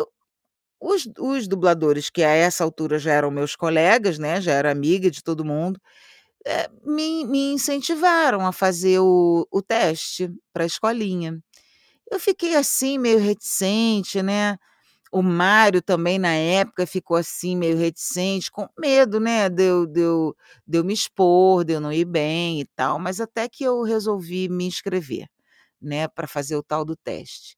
os 0.80 1.08
os 1.18 1.48
dubladores 1.48 2.10
que 2.10 2.22
a 2.24 2.30
essa 2.30 2.64
altura 2.64 2.98
já 2.98 3.12
eram 3.12 3.30
meus 3.30 3.56
colegas, 3.56 4.18
né, 4.18 4.40
já 4.40 4.52
era 4.52 4.70
amiga 4.72 5.10
de 5.10 5.22
todo 5.22 5.44
mundo, 5.44 5.80
eh, 6.46 6.68
me 6.84 7.26
me 7.26 7.52
incentivaram 7.54 8.46
a 8.46 8.52
fazer 8.52 9.00
o 9.00 9.46
o 9.52 9.62
teste 9.62 10.30
pra 10.52 10.66
escolinha. 10.66 11.38
Eu 12.10 12.20
fiquei 12.20 12.56
assim 12.56 12.98
meio 12.98 13.18
reticente, 13.20 14.22
né, 14.22 14.58
o 15.14 15.22
Mário 15.22 15.82
também 15.82 16.18
na 16.18 16.34
época 16.34 16.86
ficou 16.86 17.16
assim 17.16 17.56
meio 17.56 17.76
reticente, 17.78 18.50
com 18.50 18.68
medo, 18.78 19.20
né, 19.20 19.48
de 19.50 19.62
eu 19.64 19.86
de 19.86 20.00
eu 20.00 20.36
de 20.66 20.78
eu 20.78 20.84
me 20.84 20.94
expor, 20.94 21.64
de 21.64 21.74
eu 21.74 21.80
não 21.80 21.92
ir 21.92 22.04
bem 22.06 22.60
e 22.60 22.66
tal, 22.76 22.98
mas 22.98 23.20
até 23.20 23.48
que 23.48 23.64
eu 23.64 23.82
resolvi 23.84 24.48
me 24.48 24.66
inscrever, 24.66 25.28
né, 25.82 26.08
pra 26.08 26.26
fazer 26.28 26.56
o 26.56 26.62
tal 26.64 26.84
do 26.84 26.96
teste. 26.96 27.56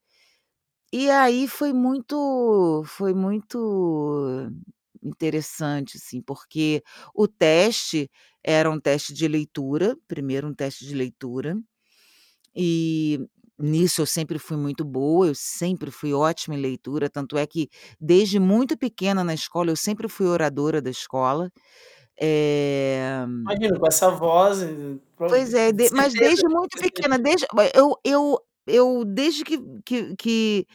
E 0.92 1.10
aí 1.10 1.48
foi 1.48 1.72
muito 1.72 2.82
foi 2.86 3.14
muito 3.14 4.48
interessante, 5.02 5.96
assim, 5.98 6.22
porque 6.22 6.82
o 7.14 7.28
teste 7.28 8.10
era 8.44 8.70
um 8.70 8.80
teste 8.80 9.14
de 9.14 9.28
leitura, 9.28 9.96
primeiro 10.08 10.48
um 10.48 10.54
teste 10.54 10.86
de 10.86 10.94
leitura, 10.94 11.56
e 12.56 13.20
nisso 13.58 14.02
eu 14.02 14.06
sempre 14.06 14.38
fui 14.38 14.56
muito 14.56 14.84
boa, 14.84 15.28
eu 15.28 15.34
sempre 15.34 15.90
fui 15.90 16.12
ótima 16.14 16.54
em 16.56 16.60
leitura, 16.60 17.10
tanto 17.10 17.38
é 17.38 17.46
que 17.46 17.68
desde 18.00 18.38
muito 18.40 18.76
pequena 18.78 19.24
na 19.24 19.34
escola 19.34 19.70
eu 19.70 19.76
sempre 19.76 20.08
fui 20.08 20.26
oradora 20.26 20.82
da 20.82 20.90
escola, 20.90 21.50
eh 22.20 23.26
Imagino, 23.44 23.78
com 23.78 23.86
essa 23.86 24.10
voz, 24.10 24.60
e 24.62 25.00
pro 25.16 25.28
Pois 25.28 25.52
é, 25.54 25.72
de 25.72 25.90
mas 25.90 26.14
certeza 26.14 26.14
desde 26.14 26.46
muito 26.48 26.78
pequena, 26.78 27.18
desde 27.18 27.46
eu 27.74 27.94
eu 28.04 28.38
eu 28.66 29.04
desde 29.04 29.42
que 29.44 29.58
que 29.84 30.14
que 30.16 30.66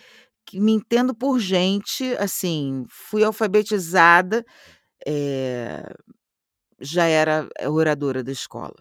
que 0.47 0.59
me 0.61 0.73
entendo 0.73 1.15
por 1.15 1.39
gente, 1.39 2.05
assim, 2.19 2.85
fui 2.89 3.23
alfabetizada, 3.23 4.45
eh, 5.07 5.83
já 6.81 7.05
era 7.07 7.47
oradora 7.69 8.23
da 8.23 8.31
escola. 8.31 8.75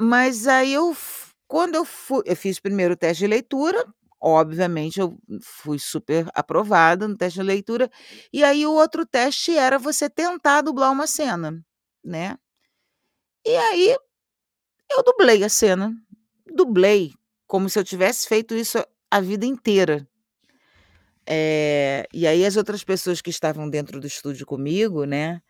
Mas 0.00 0.46
aí 0.48 0.72
eu 0.74 0.92
Quando 1.50 1.74
eu 1.74 1.84
fui 1.84 2.22
eu 2.26 2.36
fiz 2.36 2.58
primeiro 2.58 2.94
o 2.94 2.96
teste 2.96 3.20
de 3.24 3.26
leitura, 3.26 3.84
obviamente 4.20 4.98
eu 5.00 5.16
fui 5.42 5.78
super 5.78 6.26
aprovada 6.34 7.06
no 7.06 7.16
teste 7.16 7.38
de 7.40 7.44
leitura, 7.46 7.90
e 8.32 8.42
aí 8.42 8.66
o 8.66 8.72
outro 8.72 9.04
teste 9.06 9.56
era 9.56 9.78
você 9.78 10.08
tentar 10.08 10.62
dublar 10.62 10.90
uma 10.92 11.06
cena, 11.06 11.60
né. 12.04 12.36
E 13.46 13.54
aí, 13.56 13.94
eu 14.90 15.02
dublei 15.04 15.44
a 15.44 15.48
cena, 15.50 15.94
dublei 16.54 17.12
como 17.46 17.68
se 17.70 17.78
eu 17.78 17.84
tivesse 17.84 18.28
feito 18.28 18.54
isso 18.54 18.78
a 19.10 19.20
vida 19.20 19.46
inteira. 19.46 20.08
Eh, 21.26 22.06
e 22.12 22.26
aí 22.26 22.44
as 22.44 22.56
outras 22.56 22.84
pessoas 22.84 23.20
que 23.22 23.30
estavam 23.30 23.68
dentro 23.68 23.98
do 24.00 24.06
estúdio 24.06 24.44
comigo, 24.46 25.04
né, 25.04 25.40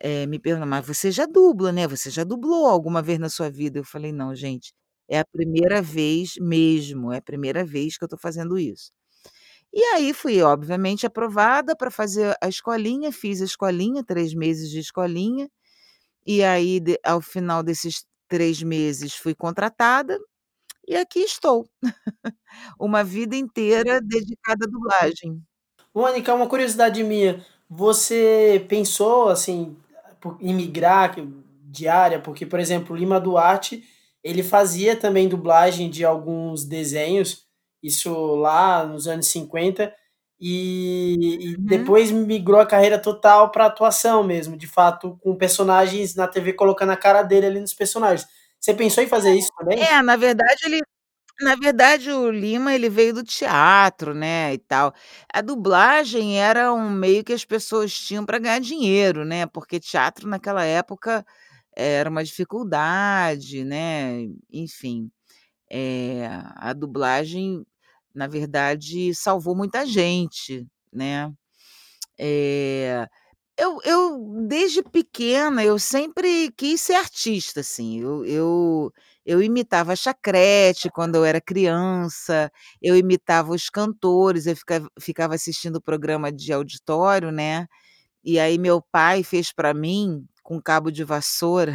eh, 0.00 0.26
me 0.26 0.38
perguntam: 0.40 0.68
"Mas 0.68 0.86
você 0.86 1.10
já 1.12 1.26
dubla, 1.26 1.72
né, 1.72 1.88
você 1.88 2.10
já 2.10 2.24
dublou 2.24 2.66
alguma 2.68 3.02
vez 3.02 3.18
na 3.18 3.28
sua 3.30 3.50
vida?" 3.50 3.78
Eu 3.80 3.84
falei: 3.84 4.12
"Não 4.12 4.34
gente, 4.34 4.72
é 5.08 5.18
a 5.20 5.24
primeira 5.26 5.82
vez 5.82 6.34
mesmo, 6.40 7.12
é 7.12 7.18
a 7.18 7.22
primeira 7.22 7.64
vez 7.64 7.98
que 7.98 8.04
eu 8.04 8.06
estou 8.06 8.18
fazendo 8.18 8.58
isso". 8.58 8.92
E 9.72 9.82
aí 9.94 10.14
fui 10.14 10.42
obviamente 10.42 11.06
aprovada 11.06 11.76
para 11.76 11.90
fazer 11.90 12.36
a 12.42 12.48
escolinha, 12.48 13.12
fiz 13.12 13.42
a 13.42 13.46
escolinha, 13.46 14.04
3 14.04 14.34
meses 14.34 14.70
de 14.70 14.80
escolinha, 14.80 15.48
e 16.26 16.42
aí 16.44 16.80
de 16.80 16.98
ao 17.04 17.20
final 17.22 17.62
desses 17.62 18.04
3 18.28 18.62
meses 18.62 19.14
fui 19.16 19.34
contratada, 19.34 20.18
e 20.88 20.96
aqui 20.96 21.20
estou. 21.20 21.66
Uma 22.80 23.04
vida 23.04 23.36
inteira 23.36 24.00
dedicada 24.02 24.66
à 24.66 24.70
dublagem. 24.70 25.42
Mônica, 25.94 26.34
uma 26.34 26.48
curiosidade 26.48 27.02
minha, 27.04 27.44
você 27.70 28.64
pensou, 28.68 29.28
assim, 29.28 29.76
em 30.40 30.54
migrar 30.54 31.14
de 31.64 31.88
área? 31.88 32.20
Porque, 32.20 32.46
por 32.46 32.60
exemplo, 32.60 32.96
Lima 32.96 33.20
Duarte, 33.20 33.84
ele 34.24 34.42
fazia 34.44 34.96
também 34.96 35.28
dublagem 35.28 35.90
de 35.90 36.04
alguns 36.04 36.64
desenhos, 36.66 37.44
isso 37.82 38.12
lá 38.36 38.86
nos 38.86 39.08
anos 39.08 39.28
50, 39.28 39.94
e 40.40 41.16
e 41.54 41.58
Uhum. 41.58 41.66
depois 41.68 42.10
migrou 42.12 42.60
a 42.60 42.66
carreira 42.66 42.98
total 43.00 43.50
pra 43.52 43.66
atuação 43.66 44.24
mesmo, 44.24 44.56
de 44.56 44.66
fato, 44.68 45.18
com 45.22 45.36
personagens 45.36 46.14
na 46.16 46.28
TV 46.28 46.54
colocando 46.54 46.92
a 46.92 46.96
cara 46.96 47.22
dele 47.22 47.46
ali 47.46 47.60
nos 47.60 47.74
personagens. 47.74 48.28
Você 48.60 48.74
pensou 48.74 49.04
em 49.04 49.08
fazer 49.08 49.34
isso 49.34 49.50
também? 49.58 49.88
É, 49.88 50.02
na 50.02 50.16
verdade 50.16 50.60
ele 50.66 50.80
na 51.40 51.56
verdade 51.56 52.10
o 52.12 52.30
Lima 52.30 52.74
ele 52.74 52.88
veio 52.90 53.14
do 53.14 53.24
teatro, 53.24 54.14
né, 54.14 54.54
e 54.54 54.58
tal. 54.58 54.94
A 55.32 55.40
dublagem 55.42 56.40
era 56.40 56.72
um 56.74 56.90
meio 56.90 57.24
que 57.24 57.32
as 57.32 57.44
pessoas 57.44 57.92
tinham 57.94 58.26
para 58.26 58.38
ganhar 58.38 58.60
dinheiro, 58.60 59.24
né, 59.24 59.46
porque 59.46 59.80
teatro 59.80 60.28
naquela 60.28 60.64
época 60.64 61.24
era 61.76 62.10
uma 62.10 62.24
dificuldade, 62.24 63.64
né, 63.64 64.26
enfim. 64.52 65.10
Eh, 65.70 66.26
a 66.56 66.72
dublagem, 66.74 67.64
na 68.14 68.26
verdade, 68.28 69.14
salvou 69.14 69.56
muita 69.56 69.86
gente, 69.86 70.66
né. 70.92 71.32
Eh, 72.18 73.06
eu 73.58 73.80
eu 73.84 74.46
desde 74.48 74.82
pequena 74.82 75.64
eu 75.64 75.78
sempre 75.78 76.50
quis 76.56 76.80
ser 76.82 76.94
artista, 76.94 77.60
assim, 77.60 78.00
eu 78.00 78.24
eu 78.26 78.92
eu 79.26 79.42
imitava 79.42 79.92
a 79.94 79.96
Chacrete 79.96 80.90
quando 80.90 81.16
eu 81.16 81.24
era 81.26 81.40
criança, 81.40 82.50
eu 82.82 82.96
imitava 82.98 83.52
os 83.52 83.70
cantores, 83.70 84.46
eu 84.46 84.56
ficava 84.56 84.88
ficava 85.00 85.34
assistindo 85.36 85.76
o 85.76 85.82
programa 85.82 86.32
de 86.32 86.52
auditório, 86.52 87.32
né, 87.32 87.66
e 88.24 88.38
aí 88.40 88.58
meu 88.58 88.82
pai 88.92 89.22
fez 89.24 89.52
para 89.52 89.74
mim, 89.74 90.24
com 90.44 90.62
cabo 90.62 90.92
de 90.92 91.02
vassoura, 91.04 91.72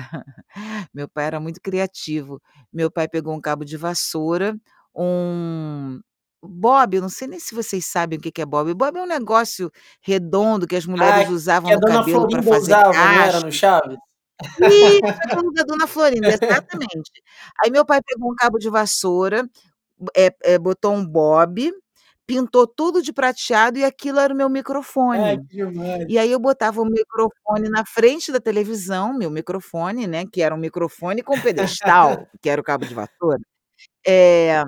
meu 0.93 1.10
pai 1.10 1.25
era 1.25 1.39
muito 1.41 1.60
criativo, 1.62 2.41
meu 2.71 2.91
pai 2.91 3.10
pegou 3.10 3.36
um 3.36 3.41
cabo 3.41 3.65
de 3.65 3.75
vassoura, 3.75 4.55
um 4.95 5.99
bob, 6.41 6.95
eu 6.95 7.01
não 7.01 7.10
sei 7.10 7.27
nem 7.27 7.39
se 7.39 7.53
vocês 7.55 7.86
sabem 7.86 8.17
o 8.19 8.21
que 8.21 8.41
é 8.41 8.45
bob, 8.45 8.73
bob 8.73 8.97
é 8.97 9.01
um 9.03 9.08
negócio 9.08 9.71
redondo 10.01 10.67
que 10.67 10.75
as 10.77 10.86
Ah, 10.88 10.91
mulheres 10.91 11.29
usavam 11.29 11.69
que 11.69 11.73
a 11.75 11.79
no 11.79 11.88
cabelo 11.88 12.29
para 12.29 12.43
fazer 12.43 12.73
usava, 12.73 12.93
não 12.93 13.21
era, 13.21 13.39
no 13.41 13.51
Chaves? 13.51 13.97
Isso, 14.41 15.53
da 15.53 15.63
dona 15.63 15.88
Florinda, 15.88 16.27
exatamente. 16.29 17.12
Aí 17.62 17.71
meu 17.71 17.86
pai 17.86 18.01
pegou 18.05 18.32
um 18.32 18.36
cabo 18.36 18.58
de 18.58 18.69
vassoura, 18.69 19.49
eh 20.15 20.34
eh, 20.43 20.60
botou 20.60 20.93
um 20.93 21.05
bob, 21.05 21.73
pintou 22.30 22.68
tudo 22.68 23.02
de 23.02 23.12
prateado 23.12 23.80
e 23.80 23.84
aquilo 23.84 24.20
era 24.20 24.32
o 24.32 24.38
meu 24.38 24.46
Ai, 24.46 24.54
microfone. 24.54 25.39
que 25.39 25.44
demais. 25.48 26.06
E 26.08 26.15
aí 26.20 26.32
eu 26.32 26.39
botava 26.39 26.80
o 26.80 26.86
microfone 26.86 27.70
na 27.70 27.84
frente 27.84 28.32
da 28.32 28.39
televisão, 28.39 29.18
meu 29.18 29.32
microfone, 29.32 30.06
né, 30.06 30.26
que 30.32 30.39
era 30.44 30.54
um 30.54 30.58
microfone 30.60 31.24
com 31.24 31.42
pedestal, 31.42 32.28
que 32.39 32.48
era 32.48 32.62
o 32.62 32.63
cabo 32.63 32.86
de 32.86 32.94
vassoura, 32.94 33.39
eh, 34.08 34.63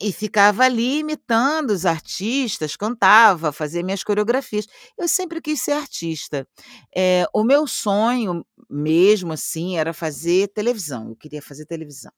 e 0.00 0.12
ficava 0.12 0.64
ali 0.64 0.98
imitando 0.98 1.70
os 1.70 1.86
artistas, 1.86 2.76
cantava, 2.76 3.52
fazia 3.52 3.82
minhas 3.82 4.02
coreografias. 4.04 4.66
Eu 4.98 5.06
sempre 5.08 5.40
quis 5.40 5.60
ser 5.62 5.72
artista. 5.72 6.46
Eh, 6.94 7.24
o 7.32 7.44
meu 7.44 7.66
sonho 7.66 8.44
mesmo, 8.68 9.32
assim, 9.32 9.76
era 9.78 9.92
fazer 9.92 10.48
televisão, 10.48 11.10
eu 11.10 11.16
queria 11.16 11.42
fazer 11.42 11.66
televisão. 11.66 12.12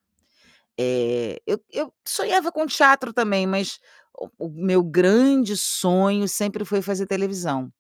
Eh, 0.79 1.40
eu 1.46 1.59
eu 1.72 1.92
sonhava 2.07 2.53
com 2.53 2.66
teatro 2.66 3.12
também, 3.12 3.46
mas 3.46 3.79
o 4.38 4.48
meu 4.50 4.83
grande 4.83 5.57
sonho 5.57 6.29
sempre 6.29 6.64
foi 6.64 6.83
fazer 6.83 7.07
televisão. 7.07 7.70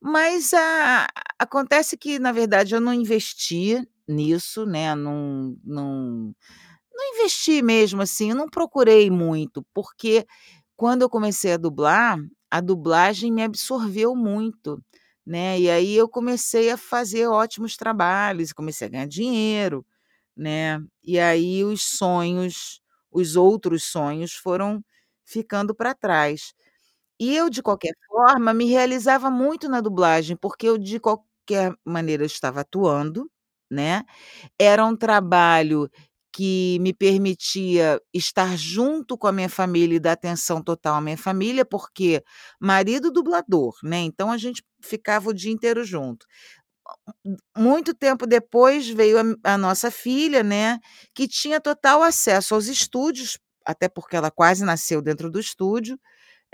Mas 0.00 0.54
a 0.54 1.06
acontece 1.38 1.96
que 1.98 2.18
na 2.18 2.32
verdade 2.32 2.74
eu 2.74 2.80
não 2.80 2.92
investi 2.94 3.86
nisso, 4.08 4.66
né, 4.66 4.94
não 4.94 5.56
não 5.64 6.34
não 6.94 7.14
investi 7.16 7.62
mesmo, 7.62 8.02
assim, 8.02 8.30
eu 8.30 8.36
não 8.36 8.48
procurei 8.48 9.10
muito, 9.10 9.64
porque 9.74 10.26
quando 10.76 11.02
eu 11.02 11.10
comecei 11.10 11.54
a 11.54 11.56
dublar, 11.58 12.18
a 12.50 12.60
dublagem 12.60 13.32
me 13.32 13.42
absorveu 13.44 14.14
muito, 14.16 14.82
né, 15.26 15.58
e 15.60 15.70
aí 15.70 15.96
eu 15.96 16.08
comecei 16.08 16.70
a 16.70 16.76
fazer 16.78 17.26
ótimos 17.28 17.76
trabalhos, 17.76 18.52
comecei 18.52 18.88
a 18.88 18.90
ganhar 18.90 19.08
dinheiro, 19.08 19.84
né, 20.36 20.80
e 21.04 21.18
aí 21.20 21.64
os 21.64 21.82
sonhos, 21.84 22.80
os 23.12 23.36
outros 23.36 23.84
sonhos 23.84 24.34
foram 24.34 24.84
ficando 25.30 25.74
para 25.74 25.94
trás. 25.94 26.52
E 27.20 27.36
eu 27.36 27.50
de 27.50 27.62
qualquer 27.62 27.94
forma 28.08 28.54
me 28.54 28.66
realizava 28.66 29.30
muito 29.30 29.68
na 29.68 29.80
dublagem, 29.80 30.36
porque 30.36 30.66
eu 30.68 30.78
de 30.78 30.98
qualquer 31.00 31.74
maneira 31.84 32.24
estava 32.24 32.60
atuando, 32.62 33.30
né, 33.70 34.02
era 34.60 34.84
um 34.86 34.96
trabalho 34.96 35.90
que 36.34 36.78
me 36.80 36.92
permitia 36.94 38.00
estar 38.14 38.56
junto 38.58 39.18
com 39.18 39.26
a 39.28 39.32
minha 39.32 39.48
família 39.50 39.96
e 39.96 40.00
dar 40.00 40.12
atenção 40.12 40.62
total 40.62 40.96
à 40.96 41.00
minha 41.02 41.18
família, 41.18 41.64
porque 41.64 42.22
marido 42.60 43.10
dublador, 43.12 43.74
né, 43.84 43.98
então 44.00 44.30
a 44.32 44.38
gente 44.38 44.62
ficava 44.82 45.30
o 45.30 45.34
dia 45.34 45.52
inteiro 45.52 45.84
junto. 45.84 46.26
Muito 47.56 47.94
tempo 47.94 48.26
depois 48.26 48.88
veio 48.88 49.18
a 49.44 49.54
a 49.54 49.58
nossa 49.58 49.90
filha, 49.90 50.42
né, 50.42 50.78
que 51.14 51.26
tinha 51.28 51.60
total 51.60 52.02
acesso 52.02 52.54
aos 52.54 52.66
estúdios, 52.66 53.38
até 53.70 53.88
porque 53.88 54.16
ela 54.16 54.30
quase 54.30 54.64
nasceu 54.64 55.02
dentro 55.02 55.30
do 55.30 55.40
estúdio, 55.40 55.98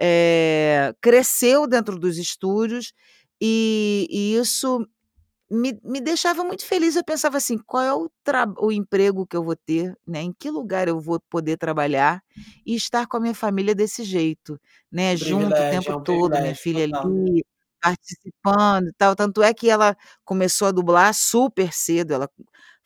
eh, 0.00 0.94
cresceu 1.02 1.66
dentro 1.68 1.98
dos 1.98 2.18
estúdios, 2.18 2.92
e 3.40 4.06
e 4.10 4.36
isso 4.36 4.86
me 5.50 5.78
me 5.84 6.00
deixava 6.00 6.44
muito 6.44 6.64
feliz, 6.66 6.96
eu 6.96 7.04
pensava 7.04 7.36
assim: 7.38 7.58
"Qual 7.58 7.82
é 7.82 7.94
o 7.94 8.10
o 8.60 8.72
emprego 8.72 9.26
que 9.26 9.36
eu 9.36 9.44
vou 9.44 9.56
ter, 9.56 9.96
né, 10.06 10.20
em 10.22 10.32
que 10.32 10.50
lugar 10.50 10.88
eu 10.88 11.00
vou 11.00 11.20
poder 11.30 11.56
trabalhar 11.58 12.22
e 12.66 12.74
estar 12.76 13.06
com 13.06 13.16
a 13.18 13.20
minha 13.20 13.34
família 13.34 13.74
desse 13.74 14.04
jeito, 14.04 14.60
né, 14.92 15.16
junto 15.16 15.62
o 15.62 15.64
tempo 15.66 15.92
é 15.92 15.96
um 15.96 16.04
todo, 16.04 16.38
minha 16.40 16.54
filha 16.56 16.84
total. 16.90 17.04
ali, 17.04 17.44
participando 17.82 18.88
e 18.88 18.92
tal", 18.98 19.14
tanto 19.16 19.42
é 19.42 19.54
que 19.54 19.68
ela 19.70 19.96
começou 20.24 20.68
a 20.68 20.72
dublar 20.72 21.14
super 21.14 21.72
cedo, 21.72 22.12
ela 22.14 22.28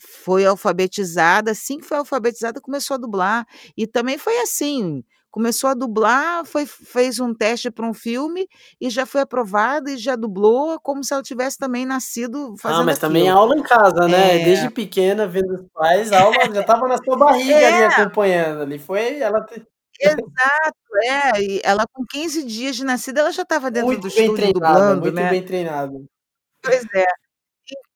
foi 0.00 0.44
alfabetizada, 0.46 1.50
assim 1.52 1.78
que 1.78 1.86
foi 1.86 1.98
alfabetizada 1.98 2.60
começou 2.60 2.94
a 2.94 2.98
dublar, 2.98 3.46
e 3.76 3.86
também 3.86 4.18
foi 4.18 4.36
assim, 4.40 5.02
começou 5.30 5.70
a 5.70 5.74
dublar, 5.74 6.44
foi 6.44 6.66
fez 6.66 7.20
um 7.20 7.32
teste 7.34 7.70
para 7.70 7.86
um 7.88 7.94
filme 7.94 8.48
e 8.80 8.90
já 8.90 9.06
foi 9.06 9.20
aprovada 9.22 9.90
e 9.92 9.96
já 9.96 10.16
dublou 10.16 10.80
como 10.80 11.04
se 11.04 11.12
ela 11.14 11.22
tivesse 11.22 11.56
também 11.58 11.86
nascido 11.86 12.54
Ah, 12.54 12.60
fazendo 12.60 12.84
mas 12.86 12.98
também 12.98 13.22
aquilo. 13.22 13.38
aula 13.38 13.56
em 13.56 13.62
casa, 13.62 14.08
né, 14.08 14.36
Eh 14.36 14.44
desde 14.44 14.70
pequena 14.70 15.26
vendo 15.26 15.54
os 15.54 15.66
pais, 15.72 16.12
aula 16.12 16.52
já 16.52 16.60
estava 16.60 16.88
na 16.88 16.96
sua 16.98 17.16
barriga 17.16 17.54
ali 17.68 17.82
É. 17.82 17.86
acompanhando, 17.86 18.62
ali 18.62 18.78
foi 18.78 19.18
ela 19.20 19.40
te 19.44 19.62
Exato, 20.02 20.78
é, 21.04 21.42
e 21.42 21.60
ela 21.62 21.84
com 21.92 22.04
15 22.06 22.42
dias 22.44 22.74
de 22.74 22.84
nascida 22.84 23.20
ela 23.20 23.30
já 23.32 23.42
estava 23.42 23.70
dentro 23.70 23.88
do 23.88 23.92
Muito 23.94 24.14
bem 24.14 24.24
estúdio 24.24 24.34
treinada, 24.52 24.78
dublando, 24.78 25.00
muito 25.02 25.14
né. 25.14 25.30
bem 25.30 25.42
treinada. 25.44 25.92
Pois 26.62 26.84
é. 26.94 27.04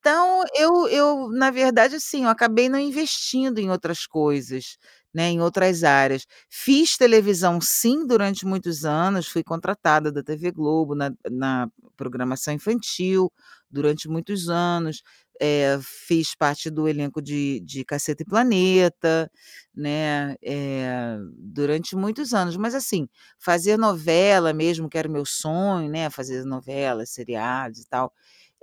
Então 0.06 0.44
eu 0.54 0.86
eu 0.88 1.30
na 1.30 1.50
verdade, 1.50 1.96
assim, 1.96 2.24
eu 2.24 2.28
acabei 2.28 2.68
não 2.68 2.78
investindo 2.78 3.58
em 3.58 3.70
outras 3.70 4.06
coisas, 4.06 4.76
né, 5.14 5.30
em 5.30 5.40
outras 5.40 5.82
áreas. 5.82 6.26
Fiz 6.50 6.98
televisão 6.98 7.58
sim 7.62 8.06
durante 8.06 8.44
muitos 8.44 8.84
anos, 8.84 9.26
fui 9.28 9.42
contratada 9.42 10.12
da 10.12 10.22
TV 10.22 10.50
Globo 10.52 10.94
na 10.94 11.10
na 11.32 11.68
programação 11.96 12.52
infantil, 12.52 13.32
durante 13.70 14.06
muitos 14.06 14.50
anos, 14.50 15.02
eh, 15.40 15.78
fiz 16.06 16.34
parte 16.36 16.68
do 16.70 16.86
elenco 16.86 17.22
de 17.22 17.60
de 17.60 17.82
Caceta 17.82 18.22
e 18.22 18.26
Planeta, 18.26 19.30
né, 19.74 20.36
eh, 20.42 21.16
durante 21.38 21.96
muitos 21.96 22.34
anos. 22.34 22.56
Mas, 22.58 22.74
assim, 22.74 23.08
fazer 23.38 23.78
novela 23.78 24.52
mesmo, 24.52 24.86
que 24.88 24.98
era 24.98 25.08
o 25.08 25.12
meu 25.12 25.24
sonho, 25.24 25.88
né, 25.90 26.10
fazer 26.10 26.44
novelas, 26.44 27.08
seriados 27.10 27.78
e 27.80 27.88
tal, 27.88 28.12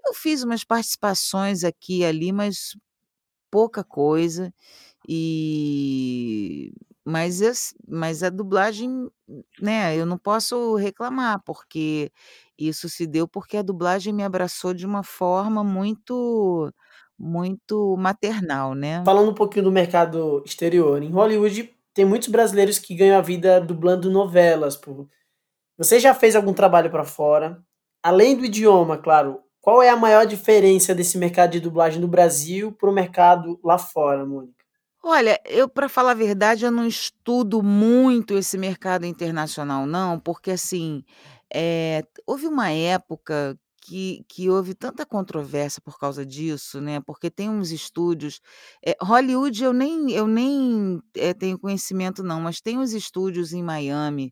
eu 0.05 0.13
fiz 0.13 0.43
umas 0.43 0.63
participações 0.63 1.63
aqui 1.63 1.99
e 1.99 2.05
ali, 2.05 2.31
mas 2.31 2.75
pouca 3.51 3.83
coisa, 3.83 4.53
e 5.07 6.73
mas 7.05 7.41
as 7.41 7.73
mas 7.87 8.23
a 8.23 8.29
dublagem, 8.29 9.09
né, 9.61 9.95
eu 9.97 10.05
não 10.05 10.17
posso 10.17 10.75
reclamar, 10.75 11.41
porque 11.45 12.11
isso 12.57 12.89
se 12.89 13.07
deu 13.07 13.27
porque 13.27 13.57
a 13.57 13.61
dublagem 13.63 14.13
me 14.13 14.23
abraçou 14.23 14.73
de 14.73 14.85
uma 14.85 15.03
forma 15.03 15.63
muito 15.63 16.71
muito 17.19 17.95
maternal, 17.97 18.73
né. 18.75 19.03
Falando 19.05 19.31
um 19.31 19.35
pouquinho 19.35 19.65
do 19.65 19.71
mercado 19.71 20.43
exterior, 20.45 21.01
em 21.03 21.11
Hollywood 21.11 21.73
tem 21.93 22.05
muitos 22.05 22.29
brasileiros 22.29 22.79
que 22.79 22.95
ganham 22.95 23.17
a 23.17 23.21
vida 23.21 23.59
dublando 23.61 24.09
novelas. 24.09 24.79
Você 25.77 25.99
já 25.99 26.13
fez 26.13 26.35
algum 26.35 26.53
trabalho 26.53 26.89
para 26.91 27.03
fora? 27.03 27.61
Além 28.03 28.35
do 28.37 28.45
idioma, 28.45 28.97
claro, 28.97 29.41
qual 29.61 29.81
é 29.81 29.89
a 29.89 29.95
maior 29.95 30.25
diferença 30.25 30.93
desse 30.95 31.17
mercado 31.17 31.51
de 31.51 31.59
dublagem 31.59 32.01
do 32.01 32.07
Brasil 32.07 32.71
para 32.71 32.89
o 32.89 32.93
mercado 32.93 33.59
lá 33.63 33.77
fora, 33.77 34.25
Mônica? 34.25 34.61
Olha, 35.03 35.39
eu 35.45 35.67
para 35.67 35.89
falar 35.89 36.11
a 36.11 36.13
verdade, 36.13 36.63
eu 36.63 36.71
não 36.71 36.85
estudo 36.85 37.63
muito 37.63 38.35
esse 38.35 38.57
mercado 38.57 39.05
internacional 39.05 39.85
não, 39.87 40.19
porque 40.19 40.51
assim, 40.51 41.03
eh, 41.53 42.03
houve 42.25 42.45
uma 42.47 42.69
época 42.71 43.57
que 43.83 44.23
que 44.29 44.47
houve 44.49 44.75
tanta 44.75 45.03
controvérsia 45.05 45.81
por 45.83 45.97
causa 45.99 46.23
disso, 46.23 46.79
né, 46.79 46.99
porque 47.01 47.31
tem 47.31 47.49
uns 47.49 47.71
estúdios 47.71 48.39
eh, 48.85 48.95
Hollywood 49.01 49.63
eu 49.63 49.73
nem 49.73 50.11
eu 50.11 50.27
nem, 50.27 50.99
eh, 51.17 51.33
tenho 51.33 51.57
conhecimento 51.59 52.21
não, 52.23 52.39
mas 52.39 52.61
tem 52.61 52.77
uns 52.77 52.93
estúdios 52.93 53.53
em 53.53 53.63
Miami, 53.63 54.31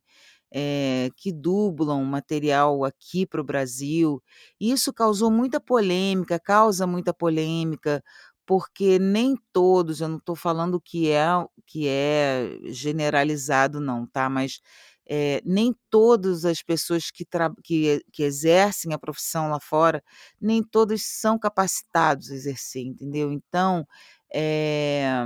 eh, 0.52 1.10
que 1.18 1.32
dublam 1.32 2.04
material 2.06 2.84
aqui 2.86 3.26
para 3.26 3.42
o 3.42 3.44
Brasil, 3.44 4.22
isso 4.60 4.94
causou 4.94 5.32
muita 5.32 5.60
polêmica, 5.60 6.40
causa 6.40 6.88
muita 6.88 7.14
polêmica, 7.14 8.04
porque 8.46 8.98
nem 9.00 9.36
todos, 9.54 10.02
eu 10.02 10.08
não 10.10 10.18
estou 10.18 10.36
falando 10.36 10.82
que 10.82 11.10
é 11.12 11.24
que 11.68 11.88
é 11.88 12.58
generalizado 12.66 13.80
não, 13.80 14.08
tá, 14.08 14.28
mas, 14.30 14.60
eh, 15.08 15.42
nem 15.46 15.76
todas 15.90 16.46
as 16.46 16.62
pessoas 16.64 17.12
que 17.12 17.26
que 17.64 18.02
que 18.12 18.24
exercem 18.24 18.94
a 18.94 19.00
profissão 19.00 19.50
lá 19.50 19.60
fora, 19.60 20.04
nem 20.42 20.64
todos 20.64 21.04
são 21.06 21.38
capacitados 21.40 22.32
a 22.32 22.36
exercer, 22.36 22.84
entendeu. 22.84 23.32
Então, 23.32 23.86
eh, 24.34 25.24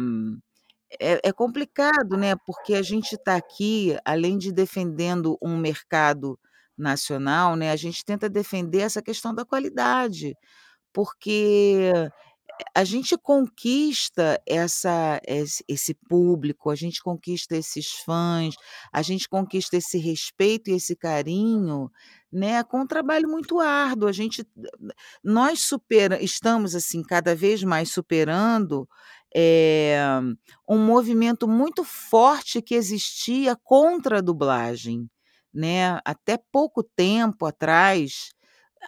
é 0.99 1.19
é 1.23 1.31
complicado, 1.33 2.17
né, 2.17 2.35
porque 2.45 2.73
a 2.75 2.81
gente 2.81 3.13
está 3.15 3.35
aqui, 3.35 3.97
além 4.05 4.37
de 4.37 4.51
defendendo 4.51 5.37
um 5.41 5.57
mercado 5.57 6.39
nacional, 6.77 7.55
né, 7.55 7.71
a 7.71 7.75
gente 7.75 8.03
tenta 8.05 8.29
defender 8.29 8.79
essa 8.81 9.01
questão 9.01 9.33
da 9.33 9.45
qualidade, 9.45 10.35
porque 10.93 11.91
a 12.75 12.83
gente 12.85 13.17
conquista 13.17 14.41
essa 14.47 15.19
esse 15.67 15.93
público, 16.09 16.69
a 16.71 16.75
gente 16.75 17.01
conquista 17.03 17.55
esses 17.57 17.87
fãs, 18.05 18.55
a 18.93 19.01
gente 19.03 19.29
conquista 19.29 19.77
esse 19.77 19.97
respeito 19.99 20.69
e 20.71 20.75
esse 20.75 20.95
carinho, 20.95 21.91
né, 22.31 22.63
com 22.63 22.81
um 22.81 22.87
trabalho 22.87 23.29
muito 23.29 23.59
árduo, 23.59 24.09
a 24.09 24.11
gente 24.13 24.45
nós 25.23 25.61
supera 25.61 26.21
estamos, 26.23 26.75
assim, 26.75 27.03
cada 27.03 27.35
vez 27.35 27.63
mais 27.63 27.91
superando, 27.91 28.87
eh, 29.35 29.97
um 30.67 30.77
movimento 30.77 31.47
muito 31.47 31.83
forte 31.83 32.61
que 32.61 32.75
existia 32.75 33.55
contra 33.63 34.19
a 34.19 34.21
dublagem, 34.21 35.09
né, 35.53 35.99
até 36.05 36.37
pouco 36.51 36.83
tempo 36.83 37.45
atrás 37.45 38.31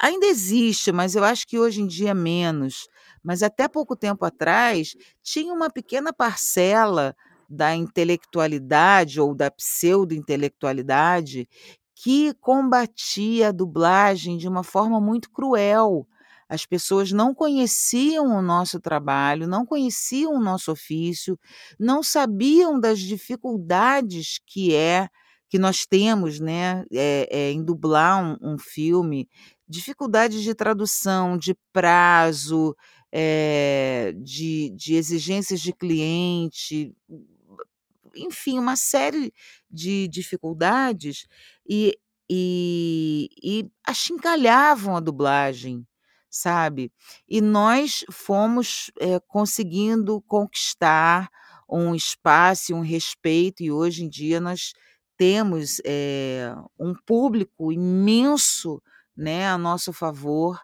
ainda 0.01 0.25
existe, 0.27 0.91
mas 0.91 1.15
eu 1.15 1.23
acho 1.23 1.47
que 1.47 1.58
hoje 1.60 1.81
em 1.81 1.88
dia 1.88 2.13
menos, 2.13 2.88
mas 3.23 3.41
até 3.43 3.67
pouco 3.67 3.95
tempo 3.95 4.25
atrás, 4.25 4.95
tinha 5.23 5.53
uma 5.53 5.69
pequena 5.69 6.13
parcela 6.13 7.15
da 7.49 7.75
intelectualidade 7.75 9.21
ou 9.21 9.34
da 9.36 9.49
pseudo-intelectualidade 9.51 11.47
que 11.95 12.34
combatia 12.36 13.49
a 13.49 13.51
dublagem 13.51 14.38
de 14.38 14.47
uma 14.47 14.63
forma 14.63 14.99
muito 14.99 15.31
cruel. 15.31 16.08
As 16.49 16.65
pessoas 16.65 17.12
não 17.12 17.34
conheciam 17.34 18.27
o 18.38 18.41
nosso 18.41 18.79
trabalho, 18.79 19.47
não 19.47 19.65
conheciam 19.65 20.34
o 20.36 20.39
nosso 20.43 20.71
ofício, 20.71 21.39
não 21.79 22.03
sabiam 22.03 22.79
das 22.79 22.99
dificuldades 22.99 24.39
que 24.45 24.73
é 24.75 25.10
que 25.49 25.58
nós 25.60 25.86
temos, 25.86 26.39
né, 26.39 26.84
eh 26.91 27.27
eh, 27.31 27.51
em 27.51 27.63
dublar 27.63 28.23
um 28.23 28.53
um 28.55 28.58
filme, 28.60 29.27
dificuldades 29.67 30.43
de 30.43 30.53
tradução, 30.55 31.38
de 31.38 31.55
prazo, 31.73 32.75
eh, 33.12 34.13
de 34.17 34.69
de 34.75 34.95
exigências 34.95 35.62
de 35.62 35.73
cliente, 35.73 36.93
enfim, 38.15 38.60
uma 38.60 38.75
série 38.77 39.34
de 39.71 40.08
dificuldades, 40.10 41.27
e 41.69 41.97
e 42.29 43.29
e 43.43 43.69
achincalhavam 43.88 44.95
a 44.97 44.99
dublagem, 45.01 45.86
sabe. 46.35 46.91
E 47.29 47.41
nós 47.41 48.05
fomos, 48.11 48.91
eh, 48.99 49.19
conseguindo 49.27 50.21
conquistar 50.27 51.29
um 51.69 51.95
espaço 51.95 52.73
um 52.75 52.81
respeito, 52.81 53.63
e 53.63 53.71
hoje 53.71 54.03
em 54.05 54.09
dia 54.09 54.39
nós 54.41 54.73
temos, 55.17 55.81
eh, 55.85 56.53
um 56.79 56.93
público 57.05 57.71
imenso, 57.73 58.81
né, 59.17 59.47
a 59.49 59.57
nosso 59.57 59.93
favor, 59.93 60.59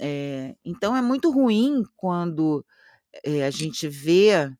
eh, 0.00 0.56
então 0.64 0.96
é 0.96 1.02
muito 1.02 1.30
ruim 1.32 1.84
quando, 1.96 2.64
a 3.46 3.50
gente 3.50 3.88
vê, 3.88 4.50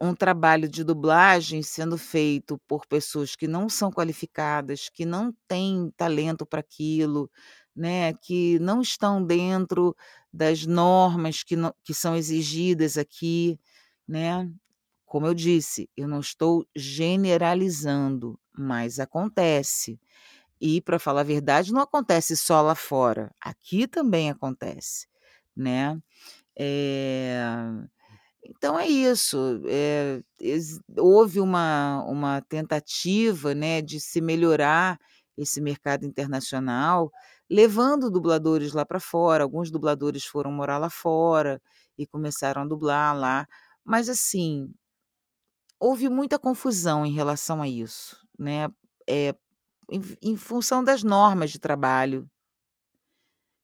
um 0.00 0.14
trabalho 0.14 0.68
de 0.68 0.84
dublagem 0.84 1.62
sendo 1.62 1.96
feito 1.98 2.58
por 2.68 2.86
pessoas 2.86 3.36
que 3.36 3.48
não 3.48 3.68
são 3.68 3.90
qualificadas, 3.92 4.88
que 4.90 5.06
não 5.06 5.32
têm 5.48 5.90
talento 5.96 6.46
para 6.46 6.60
aquilo, 6.60 7.30
né, 7.76 8.12
que 8.14 8.58
não 8.60 8.80
estão 8.82 9.24
dentro 9.24 9.96
das 10.32 10.66
normas 10.66 11.42
que 11.44 11.56
não 11.56 11.74
que 11.84 11.94
são 11.94 12.16
exigidas 12.16 12.98
aqui, 12.98 13.58
né. 14.08 14.50
Como 15.06 15.26
eu 15.26 15.34
disse, 15.34 15.88
eu 15.96 16.08
não 16.08 16.20
estou 16.20 16.66
generalizando, 16.76 18.38
mas 18.56 18.98
acontece. 19.00 20.00
E 20.60 20.80
para 20.82 20.98
falar 20.98 21.22
a 21.22 21.24
verdade, 21.24 21.72
não 21.72 21.82
acontece 21.82 22.36
só 22.36 22.62
lá 22.62 22.74
fora, 22.76 23.32
aqui 23.40 23.86
também 23.88 24.30
acontece, 24.30 25.06
né. 25.56 25.98
Eh, 26.58 27.42
então 28.44 28.78
é 28.78 28.86
isso, 28.88 29.38
exi 30.40 30.80
houve 30.98 31.40
uma 31.40 32.04
uma 32.06 32.40
tentativa, 32.42 33.54
né, 33.54 33.82
de 33.82 34.00
se 34.00 34.20
melhorar 34.20 34.98
esse 35.36 35.60
mercado 35.60 36.04
internacional, 36.06 37.10
levando 37.50 38.10
dubladores 38.10 38.72
lá 38.72 38.84
para 38.86 39.00
fora, 39.00 39.44
alguns 39.44 39.70
dubladores 39.70 40.24
foram 40.24 40.52
morar 40.52 40.78
lá 40.78 40.90
fora 40.90 41.60
e 41.98 42.06
começaram 42.06 42.62
a 42.62 42.66
dublar 42.66 43.16
lá, 43.18 43.46
mas 43.84 44.08
assim 44.08 44.74
houve 45.80 46.08
muita 46.08 46.38
confusão 46.38 47.04
em 47.04 47.12
relação 47.12 47.60
a 47.62 47.68
isso, 47.68 48.16
né, 48.38 48.68
eh, 49.08 49.34
em 49.90 50.02
em 50.22 50.36
função 50.36 50.84
das 50.84 51.02
normas 51.04 51.50
de 51.52 51.60
trabalho 51.60 52.28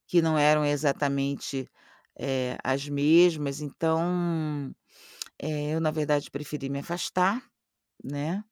que 0.08 0.20
não 0.22 0.36
eram 0.38 0.64
exatamente, 0.64 1.68
eh, 2.18 2.56
as 2.64 2.88
mesmas, 2.88 3.60
então, 3.60 4.74
eh, 5.40 5.72
eu 5.74 5.80
na 5.80 5.90
verdade 5.90 6.30
preferi 6.30 6.68
me 6.70 6.80
afastar, 6.80 7.42
né, 8.04 8.44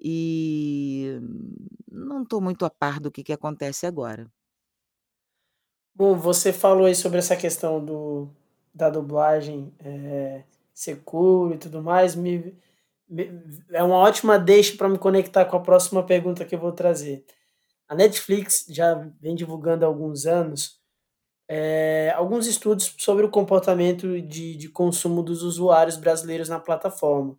e 0.00 1.18
não 1.90 2.22
estou 2.24 2.40
muito 2.42 2.64
a 2.66 2.70
par 2.70 3.00
do 3.00 3.10
que 3.12 3.24
que 3.24 3.32
acontece 3.34 3.86
agora. 3.86 4.30
Bom, 5.94 6.16
você 6.16 6.52
falou 6.52 6.86
aí 6.86 6.94
sobre 6.94 7.18
essa 7.18 7.36
questão 7.36 7.84
do 7.84 8.28
da 8.74 8.88
dublagem, 8.88 9.70
cool 11.04 11.52
e 11.54 11.58
tudo 11.58 11.82
mais, 11.82 12.14
me 12.14 12.54
me 13.08 13.30
é 13.72 13.82
uma 13.82 13.96
ótima 13.98 14.38
deixa 14.38 14.76
para 14.76 14.88
me 14.88 14.98
conectar 14.98 15.44
com 15.46 15.56
a 15.56 15.60
próxima 15.60 16.02
pergunta 16.04 16.44
que 16.44 16.54
eu 16.54 16.58
vou 16.60 16.72
trazer. 16.72 17.24
A 17.88 17.94
Netflix 17.96 18.66
já 18.70 18.94
vem 19.20 19.34
divulgando 19.36 19.84
há 19.84 19.88
alguns 19.88 20.26
anos, 20.26 20.80
eh, 21.78 22.12
alguns 22.16 22.46
estudos 22.46 22.94
sobre 22.98 23.24
o 23.26 23.30
comportamento 23.30 24.20
de 24.22 24.56
de 24.56 24.68
consumo 24.70 25.22
dos 25.22 25.42
usuários 25.42 25.96
brasileiros 25.96 26.48
na 26.48 26.60
plataforma. 26.60 27.36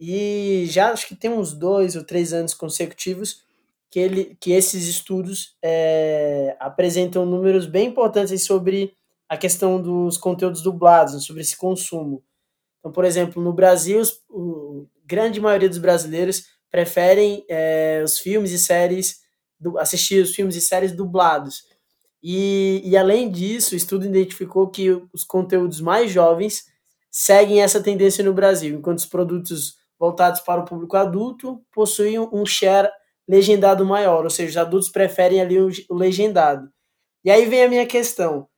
E 0.00 0.66
já 0.68 0.92
acho 0.92 1.08
que 1.08 1.16
tem 1.16 1.30
uns 1.30 1.52
2 1.54 1.96
ou 1.96 2.04
3 2.04 2.32
anos 2.34 2.54
consecutivos 2.54 3.44
que 3.92 4.00
ele 4.00 4.36
que 4.40 4.52
esses 4.52 4.88
estudos, 4.88 5.54
eh, 5.62 6.56
apresentam 6.58 7.26
números 7.26 7.66
bem 7.66 7.88
importantes 7.88 8.42
sobre 8.42 8.94
a 9.28 9.36
questão 9.36 9.80
dos 9.80 10.16
conteúdos 10.16 10.62
dublados, 10.62 11.12
né, 11.12 11.20
sobre 11.20 11.42
esse 11.42 11.54
consumo. 11.54 12.24
Então, 12.78 12.90
por 12.90 13.04
exemplo, 13.04 13.42
no 13.42 13.52
Brasil, 13.52 14.00
a 14.02 15.06
grande 15.06 15.40
maioria 15.40 15.68
dos 15.68 15.76
brasileiros 15.76 16.44
preferem 16.70 17.44
é, 17.48 18.00
os 18.02 18.18
filmes 18.18 18.50
e 18.52 18.58
séries, 18.58 19.20
assistir 19.78 20.22
os 20.22 20.34
filmes 20.34 20.56
e 20.56 20.60
séries 20.62 20.92
dublados. 20.92 21.64
E, 22.22 22.80
e 22.84 22.96
além 22.96 23.30
disso, 23.30 23.74
o 23.74 23.76
estudo 23.76 24.06
identificou 24.06 24.70
que 24.70 24.90
os 25.12 25.22
conteúdos 25.22 25.82
mais 25.82 26.10
jovens 26.10 26.64
seguem 27.10 27.60
essa 27.60 27.82
tendência 27.82 28.24
no 28.24 28.32
Brasil, 28.32 28.78
enquanto 28.78 29.00
os 29.00 29.06
produtos 29.06 29.76
voltados 29.98 30.40
para 30.40 30.62
o 30.62 30.64
público 30.64 30.96
adulto 30.96 31.62
possuem 31.72 32.18
um 32.18 32.46
share 32.46 32.88
legendado 33.28 33.84
maior, 33.84 34.24
ou 34.24 34.30
seja, 34.30 34.50
os 34.50 34.56
adultos 34.66 34.90
preferem 34.90 35.40
ali 35.40 35.58
o, 35.60 35.70
legendado. 35.90 36.68
E 37.24 37.30
aí 37.30 37.46
vem 37.46 37.64
a 37.64 37.68
minha 37.68 37.86
questão. 37.86 38.48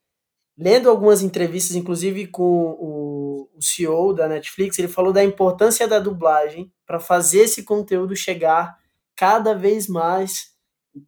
Lendo 0.56 0.88
algumas 0.88 1.22
entrevistas, 1.22 1.76
inclusive 1.76 2.28
com 2.28 2.42
o, 2.42 3.50
o 3.54 3.62
CEO 3.62 4.14
da 4.14 4.28
Netflix, 4.28 4.78
ele 4.78 4.88
falou 4.88 5.12
da 5.12 5.24
importância 5.24 5.86
da 5.86 5.98
dublagem 5.98 6.72
para 6.86 7.00
fazer 7.00 7.40
esse 7.40 7.64
conteúdo 7.64 8.14
chegar 8.14 8.78
cada 9.16 9.54
vez 9.54 9.88
mais 9.88 10.54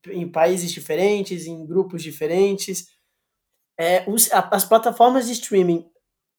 em 0.09 0.31
países 0.31 0.71
diferentes, 0.73 1.47
em 1.47 1.65
grupos 1.65 2.03
diferentes. 2.03 2.89
É, 3.79 4.05
os, 4.11 4.29
as 4.33 4.65
plataformas 4.65 5.27
de 5.27 5.33
streaming 5.33 5.87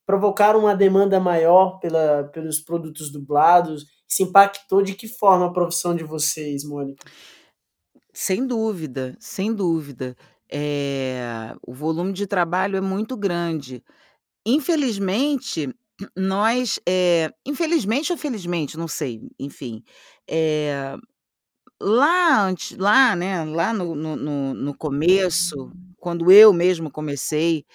provocaram 0.05 0.59
uma 0.61 0.75
demanda 0.75 1.19
maior 1.19 1.79
pela, 1.79 2.25
pelos 2.25 2.59
produtos 2.59 3.11
dublados? 3.11 3.85
Isso 4.07 4.23
impactou 4.23 4.81
de 4.81 4.93
que 4.93 5.07
forma 5.07 5.47
a 5.47 5.53
profissão 5.53 5.95
de 5.95 6.03
vocês, 6.03 6.63
Mônica? 6.63 7.05
Sem 8.13 8.47
dúvida, 8.47 9.15
sem 9.19 9.53
dúvida. 9.53 10.15
É, 10.49 11.55
o 11.65 11.73
volume 11.73 12.13
de 12.13 12.25
trabalho 12.25 12.77
é 12.77 12.81
muito 12.81 13.17
grande. 13.17 13.83
Infelizmente, 14.45 15.69
nós, 16.15 16.79
é, 16.87 17.31
infelizmente 17.45 18.11
ou 18.11 18.17
felizmente, 18.17 18.77
não 18.77 18.87
sei, 18.87 19.21
enfim, 19.39 19.83
é, 20.29 20.95
lá 21.81 22.43
antes, 22.43 22.77
lá, 22.77 23.15
né, 23.15 23.43
lá 23.45 23.73
no, 23.73 23.95
no, 23.95 24.53
no, 24.53 24.77
começo, 24.77 25.71
quando 25.97 26.31
eu 26.31 26.53
mesmo 26.53 26.91
comecei, 26.91 27.65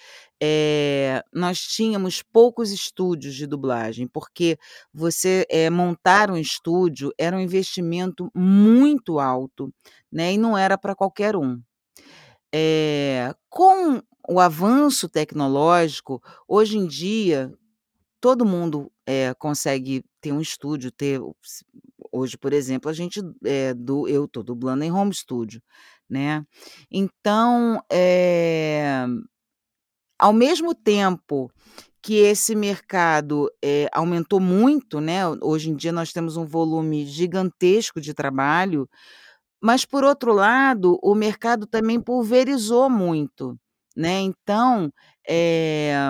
eh, 0.43 1.23
nós 1.33 1.61
tínhamos 1.61 2.23
poucos 2.23 2.71
estúdios 2.73 3.35
de 3.35 3.47
dublagem, 3.47 4.07
porque 4.07 4.57
você, 4.93 5.45
eh, 5.51 5.69
montar 5.71 6.31
um 6.31 6.37
estúdio 6.37 7.13
era 7.19 7.37
um 7.37 7.41
investimento 7.41 8.29
muito 8.35 9.19
alto, 9.19 9.73
né, 10.11 10.33
e 10.33 10.39
não 10.39 10.57
era 10.57 10.77
para 10.77 10.95
qualquer 10.95 11.37
um. 11.37 11.61
Eh, 12.53 13.33
com 13.49 14.01
o 14.29 14.39
avanço 14.39 15.09
tecnológico, 15.09 16.21
hoje 16.47 16.77
em 16.79 16.87
dia, 16.87 17.51
todo 18.21 18.45
mundo, 18.45 18.91
consegue 19.39 20.03
ter 20.21 20.31
um 20.33 20.41
estúdio, 20.41 20.91
ter 20.91 21.19
hoje, 22.13 22.37
por 22.37 22.53
exemplo, 22.53 22.89
a 22.91 22.93
gente, 22.93 23.21
do 23.77 24.07
eu 24.07 24.25
estou 24.25 24.43
dublando 24.43 24.83
em 24.85 24.91
home 24.91 25.13
studio, 25.15 25.61
né. 26.09 26.45
Então, 26.91 27.81
eh 27.91 29.05
ao 30.23 30.33
mesmo 30.33 30.75
tempo 30.75 31.51
que 32.03 32.15
esse 32.17 32.55
mercado, 32.55 33.49
eh, 33.63 33.87
aumentou 33.93 34.39
muito, 34.39 35.01
né, 35.01 35.21
hoje 35.41 35.69
em 35.71 35.75
dia 35.75 35.91
nós 35.93 36.13
temos 36.13 36.37
um 36.37 36.45
volume 36.45 37.05
gigantesco 37.05 38.01
de 38.01 38.13
trabalho, 38.13 38.89
mas 39.61 39.85
por 39.85 40.03
outro 40.05 40.33
lado, 40.33 40.99
o 41.03 41.15
mercado 41.15 41.67
também 41.67 41.99
pulverizou 42.01 42.89
muito, 42.89 43.57
né, 43.97 44.21
então, 44.21 44.91
eh 45.29 46.03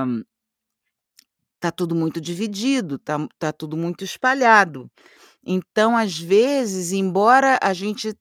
tá 1.62 1.72
tudo 1.72 1.96
muito 1.96 2.20
dividido, 2.22 3.00
tá 3.00 3.18
tá 3.40 3.52
tudo 3.54 3.78
muito 3.78 4.04
espalhado. 4.04 4.90
Então, 5.46 5.98
às 5.98 6.20
vezes, 6.20 6.92
embora 6.94 7.60
a 7.64 7.74
gente 7.74 8.14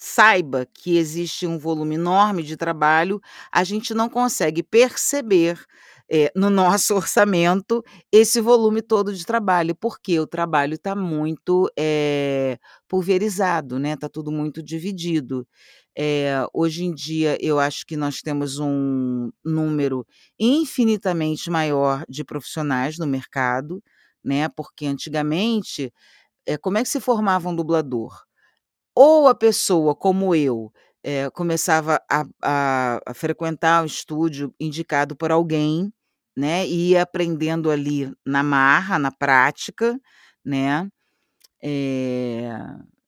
saiba 0.00 0.66
que 0.72 0.96
existe 0.98 1.46
um 1.46 1.58
volume 1.58 1.96
enorme 1.96 2.42
de 2.42 2.56
trabalho, 2.56 3.20
a 3.52 3.62
gente 3.64 3.94
não 3.94 4.08
consegue 4.08 4.62
perceber, 4.62 5.60
eh, 6.10 6.32
no 6.34 6.50
nosso 6.50 6.94
orçamento, 6.96 7.84
esse 8.12 8.40
volume 8.40 8.82
todo 8.82 9.14
de 9.14 9.24
trabalho, 9.26 9.74
porque 9.76 10.18
o 10.18 10.26
trabalho 10.26 10.74
está 10.74 10.96
muito, 10.96 11.70
eh, 11.78 12.58
pulverizado, 12.88 13.78
né, 13.78 13.92
está 13.94 14.08
tudo 14.08 14.32
muito 14.32 14.62
dividido. 14.62 15.46
Eh, 15.96 16.46
hoje 16.54 16.84
em 16.84 16.94
dia, 16.94 17.36
eu 17.40 17.58
acho 17.60 17.84
que 17.86 17.96
nós 17.96 18.20
temos 18.22 18.58
um 18.58 19.30
número 19.44 20.06
infinitamente 20.38 21.50
maior 21.50 22.04
de 22.08 22.24
profissionais 22.24 22.96
no 22.98 23.06
mercado, 23.06 23.82
né, 24.24 24.48
porque 24.48 24.86
antigamente, 24.86 25.92
como 26.62 26.78
é 26.78 26.82
que 26.82 26.88
se 26.90 27.00
formava 27.00 27.48
um 27.48 27.54
dublador? 27.56 28.24
Ou 28.96 29.28
a 29.28 29.34
pessoa, 29.34 29.94
como 29.94 30.34
eu, 30.34 30.72
eh, 31.02 31.30
começava 31.30 32.00
a 32.10 32.24
a 32.42 33.00
a 33.06 33.14
frequentar 33.14 33.82
o 33.82 33.86
estúdio 33.86 34.52
indicado 34.60 35.14
por 35.16 35.30
alguém, 35.30 35.92
né, 36.36 36.66
e 36.66 36.90
ia 36.90 37.02
aprendendo 37.02 37.70
ali 37.70 38.12
na 38.26 38.42
marra, 38.42 38.98
na 38.98 39.10
prática, 39.12 39.98
né, 40.44 40.88
eh, 41.62 42.50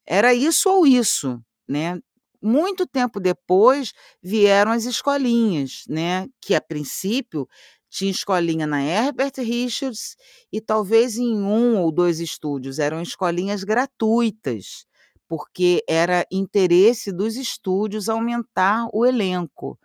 era 0.07 0.35
isso 0.35 0.71
ou 0.71 0.87
isso, 0.87 1.40
né. 1.68 1.99
Muito 2.42 2.87
tempo 2.87 3.21
depois 3.21 3.92
vieram 4.23 4.73
as 4.73 4.85
escolinhas, 4.87 5.85
né, 5.88 6.29
que 6.40 6.55
a 6.55 6.61
princípio 6.62 7.49
tinha 7.90 8.11
escolinha 8.12 8.66
na 8.66 8.83
Herbert 8.83 9.33
Richards 9.38 10.16
e 10.53 10.61
talvez 10.61 11.16
em 11.18 11.37
um 11.42 11.79
ou 11.81 11.92
dois 11.92 12.21
estúdios, 12.21 12.79
eram 12.81 13.03
escolinhas 13.03 13.64
gratuitas 13.64 14.87
porque 15.33 15.83
era 15.88 16.27
interesse 16.31 17.11
dos 17.12 17.37
estúdios 17.37 18.11
aumentar 18.11 18.87
o 18.92 19.07
elenco, 19.07 19.79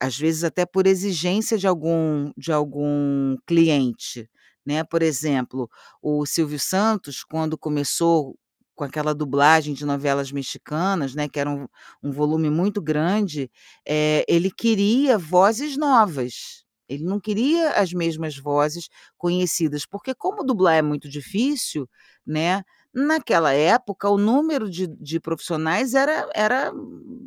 às 0.00 0.18
vezes 0.18 0.44
até 0.44 0.66
por 0.66 0.86
exigência 0.86 1.58
de 1.58 1.66
algum 1.66 2.32
de 2.36 2.52
algum 2.52 3.36
cliente, 3.46 4.28
né. 4.66 4.84
Por 4.84 5.02
exemplo, 5.02 5.68
o 6.02 6.26
Silvio 6.26 6.58
Santos, 6.60 7.24
quando 7.24 7.58
começou 7.58 8.36
com 8.74 8.84
aquela 8.84 9.14
dublagem 9.14 9.74
de 9.74 9.84
novelas 9.86 10.32
mexicanas, 10.32 11.14
né, 11.14 11.28
que 11.28 11.40
era 11.40 11.50
um 11.50 11.66
um 12.02 12.12
volume 12.12 12.50
muito 12.50 12.80
grande, 12.82 13.50
eh, 13.86 14.24
ele 14.28 14.50
queria 14.50 15.18
vozes 15.18 15.76
novas, 15.76 16.64
ele 16.88 17.04
não 17.04 17.20
queria 17.20 17.72
as 17.72 17.92
mesmas 17.92 18.36
vozes 18.38 18.88
conhecidas, 19.18 19.84
porque 19.86 20.14
como 20.14 20.44
dublar 20.44 20.76
é 20.76 20.82
muito 20.82 21.08
difícil, 21.08 21.88
né, 22.26 22.62
Naquela 23.06 23.52
época, 23.52 24.08
o 24.10 24.18
número 24.18 24.68
de 24.70 24.86
de 24.86 25.20
profissionais 25.20 25.94
era 25.94 26.28
era 26.34 26.72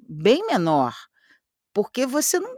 bem 0.09 0.45
menor, 0.47 0.93
porque 1.73 2.05
você 2.05 2.39
não 2.39 2.49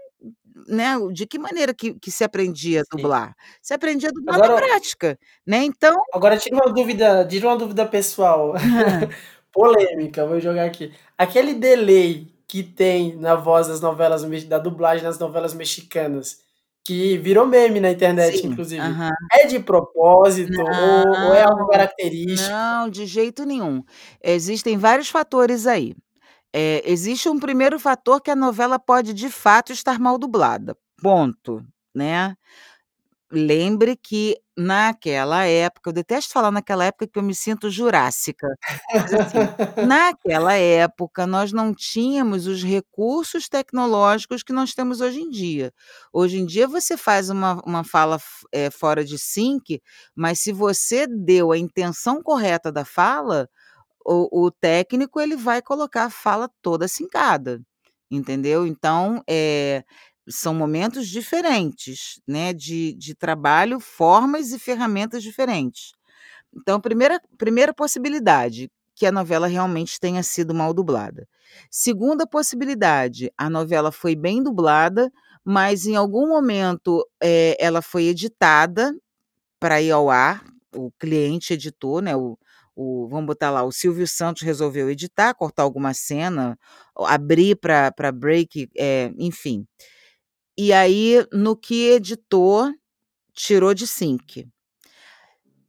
né, 0.68 0.96
de 1.12 1.26
que 1.26 1.38
maneira 1.38 1.74
que 1.74 1.94
que 2.00 2.12
se 2.12 2.24
aprendia 2.24 2.82
a 2.82 2.84
Sim. 2.84 2.90
dublar? 2.92 3.36
Se 3.62 3.74
aprendia 3.74 4.10
a 4.10 4.12
dublar 4.12 4.40
na 4.40 4.46
Agora 4.46 4.66
prática, 4.66 5.20
né, 5.46 5.64
então 5.64 5.96
agora 6.14 6.38
tira 6.38 6.56
uma 6.56 6.74
dúvida 6.74 7.26
tira 7.28 7.48
uma 7.48 7.58
dúvida 7.58 7.86
pessoal, 7.86 8.54
polêmica, 9.52 10.26
vou 10.26 10.40
jogar 10.40 10.66
aqui. 10.66 10.94
Aquele 11.18 11.54
delay 11.54 12.34
que 12.48 12.64
tem 12.64 13.16
na 13.18 13.36
voz 13.36 13.68
das 13.68 13.82
novelas 13.82 14.24
da 14.46 14.60
dublagem 14.60 15.04
nas 15.04 15.20
novelas 15.20 15.54
mexicanas, 15.54 16.43
que 16.86 17.18
virou 17.20 17.46
meme 17.48 17.80
na 17.80 17.92
internet 17.92 18.38
Sim, 18.40 18.48
inclusive, 18.50 18.82
aham. 18.82 19.12
é 19.34 19.46
de 19.48 19.60
propósito 19.60 20.62
ou 20.62 21.26
ou 21.28 21.34
é 21.34 21.44
algo 21.44 21.60
Não, 21.62 21.68
característico? 21.68 22.50
não, 22.52 22.90
de 22.90 23.06
jeito 23.06 23.46
nenhum. 23.46 23.84
Existem 24.24 24.78
vários 24.78 25.10
fatores 25.10 25.66
aí. 25.68 25.96
Eh, 26.54 26.84
existe 26.86 27.30
um 27.30 27.40
primeiro 27.40 27.80
fator 27.80 28.22
que 28.22 28.32
a 28.32 28.36
novela 28.36 28.80
pode 28.80 29.14
de 29.14 29.30
fato 29.30 29.72
estar 29.74 30.00
mal 30.00 30.18
dublada, 30.20 30.78
ponto, 31.02 31.64
né. 31.96 32.36
Lembre 33.32 33.96
que 33.98 34.38
naquela 34.58 35.46
época 35.46 35.90
eu 35.90 35.94
detesto 35.94 36.34
falar 36.34 36.52
naquela 36.52 36.86
época 36.86 37.08
que 37.08 37.18
eu 37.20 37.24
me 37.24 37.36
sinto 37.36 37.70
jurássica, 37.70 38.48
mas 38.94 39.14
assim, 39.14 39.50
naquela 39.80 40.54
época 40.56 41.26
nós 41.28 41.52
não 41.52 41.74
tínhamos 41.74 42.48
os 42.48 42.64
recursos 42.64 43.50
tecnológicos 43.50 44.44
que 44.44 44.54
nós 44.54 44.74
temos 44.74 45.02
hoje 45.02 45.22
em 45.22 45.30
dia. 45.30 45.74
Hoje 46.14 46.38
em 46.40 46.46
dia 46.46 46.68
você 46.68 46.98
faz 46.98 47.30
uma 47.30 47.62
uma 47.66 47.84
fala 47.84 48.20
eh, 48.52 48.70
fora 48.72 49.04
de 49.06 49.18
sync, 49.20 49.82
mas 50.16 50.40
se 50.40 50.52
você 50.52 51.08
deu 51.08 51.52
a 51.52 51.58
intenção 51.58 52.22
correta 52.22 52.72
da 52.72 52.86
fala, 52.86 53.50
o 54.06 54.46
o 54.48 54.52
técnico 54.52 55.20
ele 55.22 55.36
vai 55.36 55.62
colocar 55.62 56.06
a 56.06 56.10
fala 56.10 56.50
toda 56.62 56.88
sincada, 56.88 57.62
entendeu. 58.12 58.66
Então, 58.68 59.24
eh, 59.30 59.84
são 60.30 60.54
momentos 60.54 61.08
diferentes, 61.10 62.20
né, 62.28 62.54
de 62.54 62.94
de 62.96 63.16
trabalho, 63.16 63.80
formas 63.80 64.52
e 64.54 64.60
ferramentas 64.60 65.24
diferentes. 65.24 65.92
Então 66.56 66.80
primeira 66.82 67.20
primeira 67.38 67.74
possibilidade, 67.74 68.70
que 68.96 69.06
a 69.06 69.12
novela 69.12 69.48
realmente 69.48 70.00
tenha 70.00 70.24
sido 70.24 70.54
mal 70.54 70.74
dublada. 70.74 71.28
Segunda 71.72 72.28
possibilidade, 72.28 73.32
a 73.38 73.50
novela 73.50 73.92
foi 73.92 74.16
bem 74.16 74.44
dublada, 74.44 75.12
mas 75.46 75.86
em 75.86 75.96
algum 75.96 76.28
momento 76.28 77.06
é, 77.22 77.56
ela 77.60 77.82
foi 77.82 78.06
editada 78.06 78.94
para 79.60 79.82
ir 79.82 79.92
ao 79.92 80.10
ar, 80.10 80.44
o 80.76 80.92
cliente 81.00 81.54
editou, 81.54 82.02
né? 82.02 82.16
O, 82.16 82.38
o, 82.76 83.08
vamos 83.08 83.28
botar 83.28 83.52
lá, 83.52 83.64
o 83.64 83.72
Silvio 83.72 84.08
Santos 84.08 84.42
resolveu 84.44 84.90
editar, 84.90 85.34
cortar 85.36 85.64
alguma 85.64 85.94
cena, 85.94 86.58
abrir 86.98 87.56
para 87.58 88.12
break, 88.12 88.70
é, 88.78 89.12
enfim. 89.18 89.66
E 90.58 90.72
aí, 90.72 91.26
no 91.32 91.56
que 91.56 91.90
editou, 91.90 92.72
tirou 93.34 93.74
de 93.74 93.88
sync. 93.88 94.48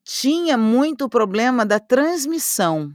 Tinha 0.05 0.59
muito 0.59 1.09
problema 1.09 1.65
da 1.65 1.81
transmissão. 1.81 2.93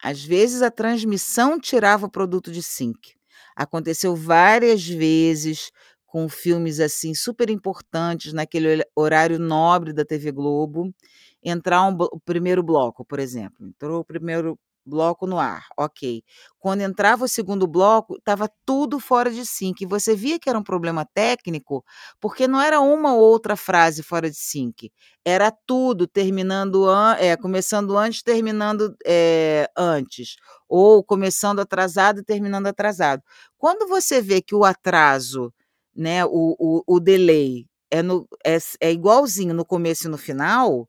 Às 0.00 0.22
vezes 0.22 0.62
a 0.62 0.70
transmissão 0.70 1.58
tirava 1.58 2.06
o 2.06 2.10
produto 2.10 2.52
de 2.52 2.62
sync. 2.62 3.16
Aconteceu 3.56 4.14
várias 4.14 4.86
vezes 4.86 5.72
com 6.06 6.28
filmes 6.28 6.78
assim 6.78 7.14
super 7.14 7.50
importantes 7.50 8.32
naquele 8.32 8.84
horário 8.94 9.38
nobre 9.38 9.92
da 9.92 10.04
TV 10.04 10.30
Globo, 10.30 10.94
entrar 11.42 11.82
um, 11.82 11.96
o 11.98 12.20
primeiro 12.20 12.62
bloco, 12.62 13.04
por 13.04 13.18
exemplo. 13.18 13.66
Entrou 13.66 14.00
o 14.00 14.04
primeiro 14.04 14.58
bloco 14.86 15.26
no 15.26 15.38
ar, 15.38 15.66
ok. 15.76 16.22
Quando 16.58 16.82
entrava 16.82 17.24
o 17.24 17.28
segundo 17.28 17.66
bloco, 17.66 18.16
estava 18.16 18.48
tudo 18.64 19.00
fora 19.00 19.30
de 19.30 19.44
sync. 19.44 19.84
Você 19.86 20.14
via 20.14 20.38
que 20.38 20.48
era 20.48 20.58
um 20.58 20.62
problema 20.62 21.04
técnico, 21.04 21.84
porque 22.20 22.46
não 22.46 22.60
era 22.60 22.80
uma 22.80 23.14
ou 23.14 23.20
outra 23.20 23.56
frase 23.56 24.02
fora 24.02 24.30
de 24.30 24.36
sync. 24.36 24.90
Era 25.24 25.50
tudo 25.66 26.06
terminando, 26.06 26.86
é, 27.18 27.36
começando 27.36 27.96
antes, 27.96 28.22
terminando 28.22 28.96
é, 29.04 29.68
antes. 29.76 30.36
Ou 30.68 31.02
começando 31.04 31.60
atrasado 31.60 32.20
e 32.20 32.24
terminando 32.24 32.66
atrasado. 32.68 33.22
Quando 33.58 33.88
você 33.88 34.20
vê 34.22 34.40
que 34.40 34.54
o 34.54 34.64
atraso, 34.64 35.52
né, 35.94 36.24
o, 36.24 36.56
o, 36.58 36.82
o 36.86 37.00
delay, 37.00 37.66
é, 37.90 38.02
no, 38.02 38.26
é, 38.44 38.58
é 38.80 38.92
igualzinho 38.92 39.54
no 39.54 39.64
começo 39.64 40.06
e 40.06 40.10
no 40.10 40.18
final, 40.18 40.88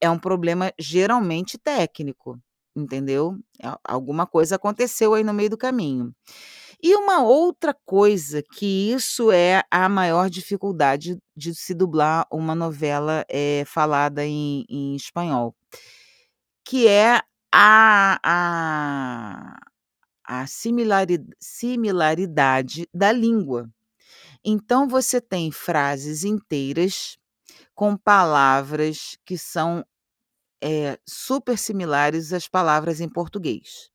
é 0.00 0.10
um 0.10 0.18
problema 0.18 0.72
geralmente 0.78 1.58
técnico 1.58 2.38
entendeu? 2.76 3.38
Alguma 3.82 4.26
coisa 4.26 4.56
aconteceu 4.56 5.14
aí 5.14 5.24
no 5.24 5.32
meio 5.32 5.50
do 5.50 5.56
caminho. 5.56 6.14
E 6.82 6.94
uma 6.94 7.22
outra 7.22 7.74
coisa 7.86 8.42
que 8.42 8.92
isso 8.92 9.32
é 9.32 9.62
a 9.70 9.88
maior 9.88 10.28
dificuldade 10.28 11.16
de 11.34 11.54
se 11.54 11.74
dublar 11.74 12.26
uma 12.30 12.54
novela 12.54 13.24
é, 13.30 13.64
falada 13.66 14.24
em, 14.26 14.66
em 14.68 14.94
espanhol, 14.94 15.56
que 16.62 16.86
é 16.86 17.22
a, 17.50 18.20
a, 18.22 19.56
a 20.22 20.46
similaridade, 20.46 21.34
similaridade 21.40 22.86
da 22.92 23.10
língua. 23.10 23.70
Então 24.44 24.86
você 24.86 25.20
tem 25.20 25.50
frases 25.50 26.24
inteiras 26.24 27.16
com 27.74 27.96
palavras 27.96 29.16
que 29.24 29.38
são 29.38 29.84
é, 30.62 30.98
super 31.06 31.58
similares 31.58 32.32
às 32.32 32.48
palavras 32.48 33.00
em 33.00 33.08
português, 33.08 33.90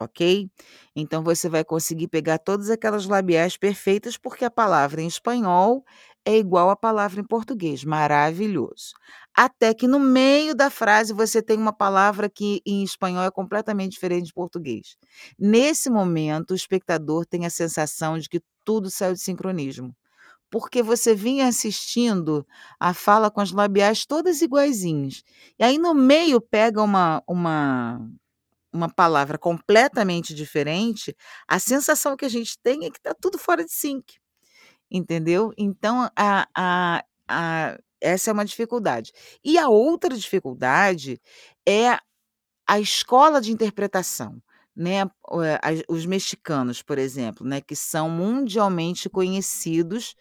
ok? 0.00 0.50
Então 0.96 1.22
você 1.24 1.48
vai 1.48 1.64
conseguir 1.64 2.08
pegar 2.08 2.38
todas 2.38 2.70
aquelas 2.70 3.06
labiais 3.06 3.56
perfeitas, 3.56 4.16
porque 4.16 4.44
a 4.44 4.50
palavra 4.50 5.02
em 5.02 5.06
espanhol 5.06 5.84
é 6.24 6.36
igual 6.36 6.70
à 6.70 6.76
palavra 6.76 7.20
em 7.20 7.24
português. 7.26 7.84
Maravilhoso. 7.84 8.92
Até 9.34 9.72
que 9.74 9.86
no 9.88 9.98
meio 10.00 10.54
da 10.54 10.70
frase 10.70 11.12
você 11.12 11.42
tem 11.42 11.56
uma 11.58 11.72
palavra 11.72 12.28
que 12.28 12.60
em 12.66 12.82
espanhol 12.82 13.24
é 13.24 13.30
completamente 13.30 13.92
diferente 13.92 14.26
de 14.26 14.34
português. 14.34 14.96
Nesse 15.38 15.90
momento, 15.90 16.52
o 16.52 16.56
espectador 16.56 17.24
tem 17.26 17.46
a 17.46 17.50
sensação 17.50 18.18
de 18.18 18.28
que 18.28 18.40
tudo 18.64 18.90
saiu 18.90 19.14
de 19.14 19.20
sincronismo 19.20 19.94
porque 20.50 20.82
você 20.82 21.14
vinha 21.14 21.46
assistindo 21.46 22.46
a 22.78 22.92
fala 22.92 23.30
com 23.30 23.40
as 23.40 23.52
labiais 23.52 24.04
todas 24.04 24.42
iguaizinhas. 24.42 25.22
E 25.58 25.64
aí 25.64 25.78
no 25.78 25.94
meio 25.94 26.40
pega 26.40 26.82
uma 26.82 27.22
uma 27.26 28.00
uma 28.72 28.88
palavra 28.88 29.36
completamente 29.38 30.34
diferente, 30.34 31.16
a 31.48 31.58
sensação 31.58 32.16
que 32.16 32.24
a 32.24 32.28
gente 32.28 32.58
tem 32.62 32.84
é 32.84 32.90
que 32.90 32.98
está 32.98 33.12
tudo 33.14 33.38
fora 33.38 33.64
de 33.64 33.72
sync, 33.72 34.14
entendeu? 34.90 35.52
Então 35.58 36.08
a, 36.16 36.46
a, 36.56 37.04
a, 37.28 37.78
essa 38.00 38.30
é 38.30 38.32
uma 38.32 38.44
dificuldade. 38.44 39.12
E 39.44 39.58
a 39.58 39.68
outra 39.68 40.16
dificuldade 40.16 41.20
é 41.66 41.98
a 42.66 42.78
escola 42.80 43.40
de 43.40 43.52
interpretação. 43.52 44.40
Né, 44.74 45.04
os 45.88 46.06
mexicanos, 46.06 46.80
por 46.80 46.96
exemplo, 46.96 47.46
né, 47.46 47.60
que 47.60 47.74
são 47.76 48.08
mundialmente 48.08 49.10
conhecidos 49.10 50.14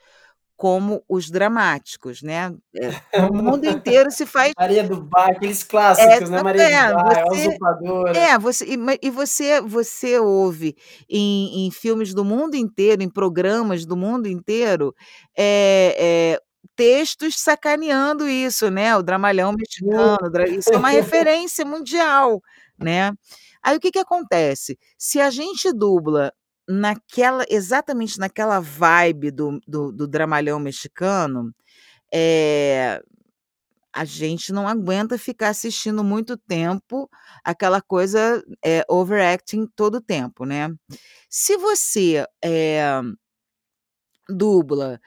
como 0.60 1.02
os 1.08 1.32
dramáticos, 1.32 2.22
né? 2.22 2.54
É, 2.76 3.22
no 3.22 3.42
mundo 3.42 3.64
inteiro 3.66 4.12
se 4.12 4.26
faz. 4.26 4.52
Maria 4.60 4.84
do 4.84 5.02
Bar, 5.02 5.30
aqueles 5.30 5.64
clássicos, 5.64 6.30
né? 6.30 6.44
Maria 6.44 6.64
é, 6.64 6.90
do 6.90 6.96
Bar, 6.96 7.24
você, 7.30 7.46
a 7.46 7.48
usurpadora. 7.48 8.18
É, 8.18 8.38
você, 8.38 8.66
e, 8.66 8.78
e 9.02 9.10
você, 9.10 9.62
você 9.62 10.20
ouve 10.20 10.76
em, 11.10 11.66
em, 11.66 11.72
filmes 11.72 12.14
do 12.14 12.26
mundo 12.26 12.56
inteiro, 12.56 13.02
em 13.02 13.10
programas 13.10 13.86
do 13.86 13.96
mundo 13.96 14.28
inteiro, 14.28 14.94
é, 15.34 15.96
é, 15.98 16.42
textos 16.76 17.40
sacaneando 17.40 18.28
isso, 18.28 18.70
né? 18.70 18.98
O 18.98 19.02
dramalhão 19.02 19.54
mexicano, 19.54 20.18
isso 20.50 20.74
é 20.74 20.78
uma 20.78 20.90
referência 20.92 21.64
mundial, 21.64 22.42
né? 22.78 23.14
Aí 23.64 23.78
o 23.78 23.80
que, 23.80 23.92
que 23.92 24.00
acontece? 24.00 24.78
Se 24.98 25.20
a 25.20 25.30
gente 25.30 25.72
dubla 25.74 26.34
naquela 26.68 27.46
exatamente 27.50 28.20
naquela 28.20 28.60
vibe 28.60 29.32
do, 29.32 29.60
do, 29.68 29.92
do 29.92 30.08
dramalhão 30.08 30.60
mexicano, 30.60 31.54
é, 32.14 33.02
a 33.94 34.06
gente 34.06 34.54
não 34.54 34.68
aguenta 34.68 35.18
ficar 35.18 35.50
assistindo 35.50 36.04
muito 36.04 36.38
tempo 36.38 37.10
aquela 37.44 37.82
coisa 37.82 38.44
é, 38.64 38.84
overacting 38.90 39.68
todo 39.76 40.02
tempo, 40.02 40.46
né? 40.46 40.70
Se 41.30 41.58
você 41.58 42.26
é, 42.44 43.02
dubla 44.30 45.00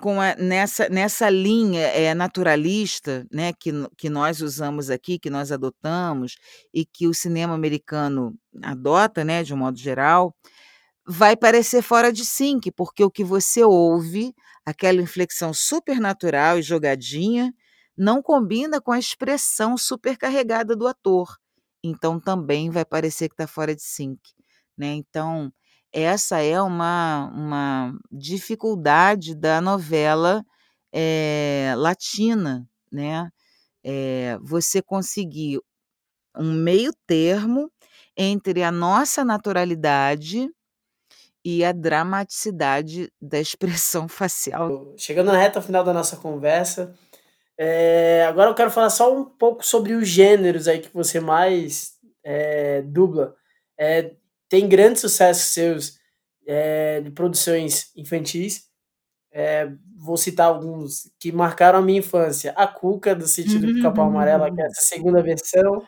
com 0.00 0.20
a, 0.20 0.34
nessa, 0.36 0.88
nessa 0.88 1.30
linha 1.30 1.86
é, 1.88 2.14
naturalista 2.14 3.26
né, 3.30 3.52
que, 3.52 3.70
que 3.96 4.10
nós 4.10 4.40
usamos 4.40 4.90
aqui, 4.90 5.18
que 5.18 5.30
nós 5.30 5.52
adotamos 5.52 6.36
e 6.74 6.84
que 6.84 7.06
o 7.06 7.14
cinema 7.14 7.54
americano 7.54 8.34
adota, 8.62 9.24
né, 9.24 9.42
de 9.42 9.54
um 9.54 9.56
modo 9.56 9.78
geral, 9.78 10.34
vai 11.06 11.36
parecer 11.36 11.82
fora 11.82 12.12
de 12.12 12.24
sync, 12.24 12.70
porque 12.72 13.04
o 13.04 13.10
que 13.10 13.24
você 13.24 13.64
ouve, 13.64 14.34
aquela 14.64 15.00
inflexão 15.00 15.52
supernatural 15.52 16.58
e 16.58 16.62
jogadinha, 16.62 17.52
não 17.96 18.22
combina 18.22 18.80
com 18.80 18.92
a 18.92 18.98
expressão 18.98 19.76
supercarregada 19.76 20.74
do 20.74 20.86
ator. 20.86 21.36
Então 21.84 22.20
também 22.20 22.70
vai 22.70 22.84
parecer 22.84 23.28
que 23.28 23.34
está 23.34 23.46
fora 23.46 23.74
de 23.74 23.82
sync. 23.82 24.20
Né? 24.76 24.94
Então, 24.94 25.52
essa 25.92 26.40
é 26.40 26.60
uma, 26.60 27.30
uma 27.34 27.98
dificuldade 28.10 29.34
da 29.34 29.60
novela 29.60 30.44
é, 30.92 31.74
latina, 31.76 32.66
né? 32.90 33.28
É, 33.84 34.38
você 34.40 34.80
conseguir 34.80 35.60
um 36.36 36.52
meio 36.52 36.92
termo 37.06 37.70
entre 38.16 38.62
a 38.62 38.70
nossa 38.70 39.24
naturalidade 39.24 40.48
e 41.44 41.64
a 41.64 41.72
dramaticidade 41.72 43.12
da 43.20 43.40
expressão 43.40 44.06
facial. 44.08 44.94
Chegando 44.96 45.32
na 45.32 45.38
reta 45.38 45.60
final 45.60 45.82
da 45.82 45.92
nossa 45.92 46.16
conversa, 46.16 46.94
é, 47.58 48.24
agora 48.26 48.50
eu 48.50 48.54
quero 48.54 48.70
falar 48.70 48.90
só 48.90 49.14
um 49.14 49.24
pouco 49.24 49.64
sobre 49.64 49.94
os 49.94 50.08
gêneros 50.08 50.68
aí 50.68 50.80
que 50.80 50.92
você 50.92 51.20
mais 51.20 51.94
é, 52.24 52.82
dubla. 52.82 53.34
É, 53.78 54.14
tem 54.52 54.68
grandes 54.68 55.00
sucessos 55.00 55.54
seus 55.54 55.98
é, 56.46 57.00
de 57.00 57.10
produções 57.10 57.90
infantis. 57.96 58.64
É, 59.32 59.72
vou 59.96 60.18
citar 60.18 60.48
alguns 60.48 61.10
que 61.18 61.32
marcaram 61.32 61.78
a 61.78 61.82
minha 61.82 62.00
infância. 62.00 62.52
A 62.54 62.66
Cuca, 62.66 63.14
do 63.14 63.26
Sítio 63.26 63.58
do 63.58 63.68
Pica-Pau 63.68 64.08
Amarelo, 64.08 64.54
que 64.54 64.60
é 64.60 64.66
essa 64.66 64.82
segunda 64.82 65.22
versão. 65.22 65.82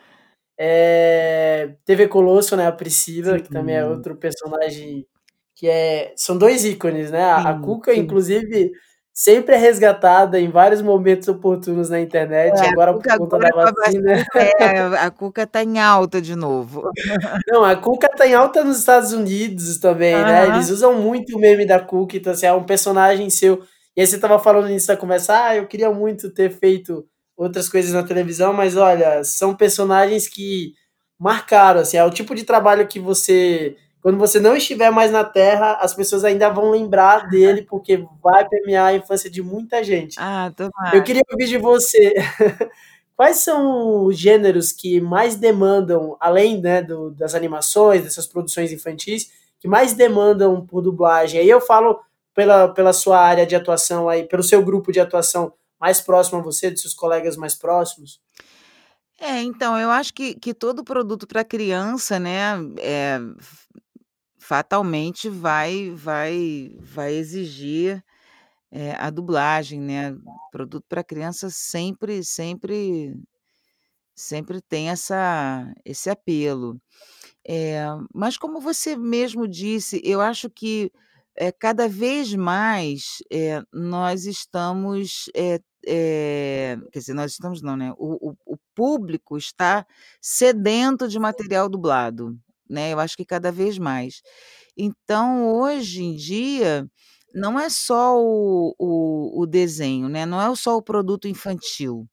É, 0.59 1.75
TV 1.85 2.09
Colosso, 2.09 2.57
né? 2.57 2.67
A 2.67 2.73
Priscila, 2.73 3.39
que 3.39 3.51
também 3.51 3.77
é 3.77 3.85
outro 3.85 4.17
personagem 4.17 5.07
que 5.55 5.69
é, 5.69 6.15
são 6.17 6.39
dois 6.39 6.65
ícones, 6.65 7.11
né? 7.11 7.23
A, 7.23 7.43
sim, 7.43 7.49
a 7.49 7.59
Cuca, 7.61 7.93
sim. 7.93 8.01
inclusive, 8.01 8.73
sempre 9.15 9.55
é 9.55 9.59
resgatada 9.59 10.41
em 10.41 10.51
vários 10.51 10.83
momentos 10.83 11.29
oportunos 11.29 11.89
na 11.89 12.01
internet, 12.01 12.61
é, 12.61 12.69
agora 12.69 12.93
por 12.93 13.05
conta 13.17 13.39
da 13.39 13.71
vacina. 13.71 14.27
É, 14.35 14.81
a 14.99 15.09
Cuca 15.09 15.47
tá 15.47 15.63
em 15.63 15.79
alta 15.79 16.21
de 16.21 16.35
novo. 16.35 16.91
Não, 17.47 17.65
a 17.65 17.77
Cuca 17.77 18.09
tá 18.09 18.27
em 18.27 18.35
alta 18.35 18.65
nos 18.65 18.81
Estados 18.81 19.13
Unidos 19.13 19.79
também, 19.79 20.17
uhum. 20.17 20.23
né? 20.23 20.49
Eles 20.49 20.69
usam 20.69 21.01
muito 21.01 21.37
o 21.37 21.41
meme 21.41 21.65
da 21.65 21.79
Cuca, 21.79 22.17
então 22.17 22.33
assim, 22.33 22.47
é 22.47 22.53
um 22.53 22.65
personagem 22.65 23.31
seu. 23.31 23.63
E 23.97 24.01
aí 24.01 24.07
você 24.07 24.19
tava 24.19 24.41
falando 24.41 24.67
nisso 24.67 24.89
da 24.89 24.97
conversa, 24.97 25.45
ah, 25.45 25.57
eu 25.57 25.69
queria 25.69 25.91
muito 25.93 26.29
ter 26.31 26.51
feito 26.51 27.07
outras 27.37 27.69
coisas 27.69 27.93
na 27.93 28.03
televisão, 28.03 28.53
mas 28.53 28.77
olha, 28.77 29.23
são 29.23 29.55
personagens 29.55 30.29
que 30.29 30.73
marcaram, 31.17 31.81
assim, 31.81 31.97
é 31.97 32.05
o 32.05 32.11
tipo 32.11 32.35
de 32.35 32.43
trabalho 32.43 32.89
que 32.89 32.99
você 32.99 33.77
quando 34.05 34.19
você 34.19 34.39
não 34.39 34.55
estiver 34.55 34.91
mais 34.91 35.11
na 35.11 35.25
Terra, 35.25 35.79
as 35.81 35.95
pessoas 35.95 36.25
ainda 36.25 36.51
vão 36.51 36.71
lembrar 36.71 37.27
dele, 37.27 37.63
porque 37.63 38.07
vai 38.23 38.47
permear 38.47 38.89
a 38.89 38.95
infância 38.95 39.31
de 39.31 39.41
muita 39.43 39.83
gente. 39.83 40.17
Ah, 40.21 40.53
tomara. 40.55 40.95
Eu 40.95 41.03
queria 41.03 41.23
ouvir 41.33 41.47
de 41.47 41.57
você. 41.57 42.13
Quais 43.17 43.39
são 43.39 44.05
os 44.05 44.19
gêneros 44.19 44.73
que 44.73 45.01
mais 45.01 45.37
demandam, 45.37 46.19
além 46.21 46.61
né, 46.61 46.83
do, 46.83 47.13
das 47.13 47.35
animações, 47.35 48.05
dessas 48.05 48.27
produções 48.27 48.73
infantis, 48.73 49.31
que 49.59 49.67
mais 49.67 49.95
demandam 49.95 50.67
por 50.67 50.83
dublagem? 50.83 51.41
Aí 51.41 51.49
eu 51.49 51.63
falo 51.63 51.99
pela, 52.35 52.69
pela 52.69 52.93
sua 52.93 53.19
área 53.19 53.47
de 53.47 53.57
atuação 53.57 54.07
aí, 54.07 54.25
pelo 54.25 54.43
seu 54.43 54.63
grupo 54.63 54.93
de 54.93 55.01
atuação 55.01 55.55
mais 55.81 56.03
próximo 56.03 56.41
a 56.41 56.43
você, 56.43 56.71
dos 56.71 56.83
seus 56.83 56.93
colegas 56.93 57.39
mais 57.39 57.55
próximos. 57.55 58.21
É, 59.19 59.41
então, 59.41 59.79
eu 59.79 59.89
acho 59.89 60.13
que, 60.13 60.35
que 60.35 60.53
todo 60.53 60.85
produto 60.85 61.27
para 61.27 61.43
criança, 61.43 62.19
né, 62.19 62.57
é, 62.81 63.19
fatalmente 64.49 65.29
vai 65.31 65.91
vai 65.93 66.77
vai 66.81 67.15
exigir, 67.15 68.03
eh, 68.73 68.95
a 68.99 69.11
dublagem, 69.11 69.81
né. 69.81 70.17
Produto 70.53 70.85
para 70.89 71.05
criança 71.05 71.51
sempre 71.51 72.25
sempre 72.25 73.15
sempre 74.17 74.61
tem 74.63 74.91
essa 74.91 75.73
esse 75.85 76.11
apelo. 76.11 76.81
Eh, 77.49 77.85
mas 78.15 78.39
como 78.39 78.61
você 78.61 78.97
mesmo 78.97 79.49
disse, 79.49 80.01
eu 80.05 80.21
acho 80.21 80.51
que, 80.51 80.93
eh, 81.37 81.53
cada 81.53 81.89
vez 81.89 82.35
mais, 82.35 83.19
nós 83.73 84.27
estamos, 84.27 85.31
quer 86.93 86.99
dizer, 87.01 87.15
nós 87.15 87.33
estamos 87.33 87.63
não, 87.63 87.77
né, 87.77 87.93
o 87.99 88.31
o 88.33 88.55
o 88.55 88.59
público 88.77 89.37
está 89.39 89.87
sedento 90.23 91.09
de 91.09 91.19
material 91.21 91.69
dublado, 91.69 92.39
né, 92.69 92.93
eu 92.93 93.01
acho 93.01 93.17
que 93.17 93.25
cada 93.25 93.53
vez 93.53 93.79
mais. 93.79 94.23
Então, 94.77 95.49
hoje 95.55 96.03
em 96.05 96.17
dia, 96.17 96.87
não 97.35 97.59
é 97.61 97.69
só 97.71 98.17
o 98.21 98.75
o 98.79 99.43
o 99.43 99.47
desenho, 99.47 100.09
né, 100.09 100.27
não 100.27 100.41
é 100.41 100.55
só 100.57 100.77
o 100.77 100.83
produto 100.83 101.29
infantil. 101.29 102.09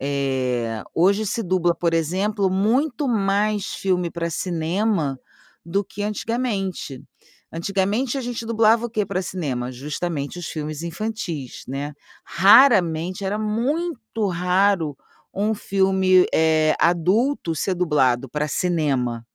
Eh, 0.00 0.82
hoje 0.94 1.26
se 1.26 1.42
dubla, 1.42 1.74
por 1.74 1.94
exemplo, 1.94 2.50
muito 2.50 3.08
mais 3.08 3.66
filme 3.74 4.10
para 4.10 4.30
cinema 4.30 5.18
do 5.64 5.84
que 5.84 6.02
antigamente. 6.02 7.02
Antigamente 7.52 8.18
a 8.18 8.20
gente 8.22 8.46
dublava 8.46 8.86
o 8.86 8.90
quê 8.90 9.06
para 9.06 9.22
cinema? 9.22 9.72
Justamente 9.72 10.38
os 10.40 10.46
filmes 10.48 10.82
infantis, 10.82 11.64
né. 11.68 11.94
Raramente, 12.24 13.24
era 13.24 13.38
muito 13.38 14.26
raro 14.28 14.96
um 15.34 15.54
filme, 15.54 16.26
eh, 16.34 16.74
adulto 16.80 17.54
ser 17.54 17.74
dublado 17.74 18.28
para 18.28 18.48
cinema, 18.48 19.26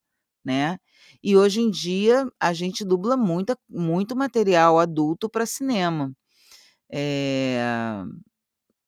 né. 0.47 0.79
E 1.23 1.37
hoje 1.37 1.61
em 1.61 1.69
dia 1.71 2.27
a 2.39 2.53
gente 2.53 2.85
dubla 2.85 3.17
muita 3.17 3.57
muito 3.69 4.15
material 4.15 4.79
adulto 4.79 5.29
para 5.29 5.45
cinema. 5.45 6.13
Eh, 6.91 7.59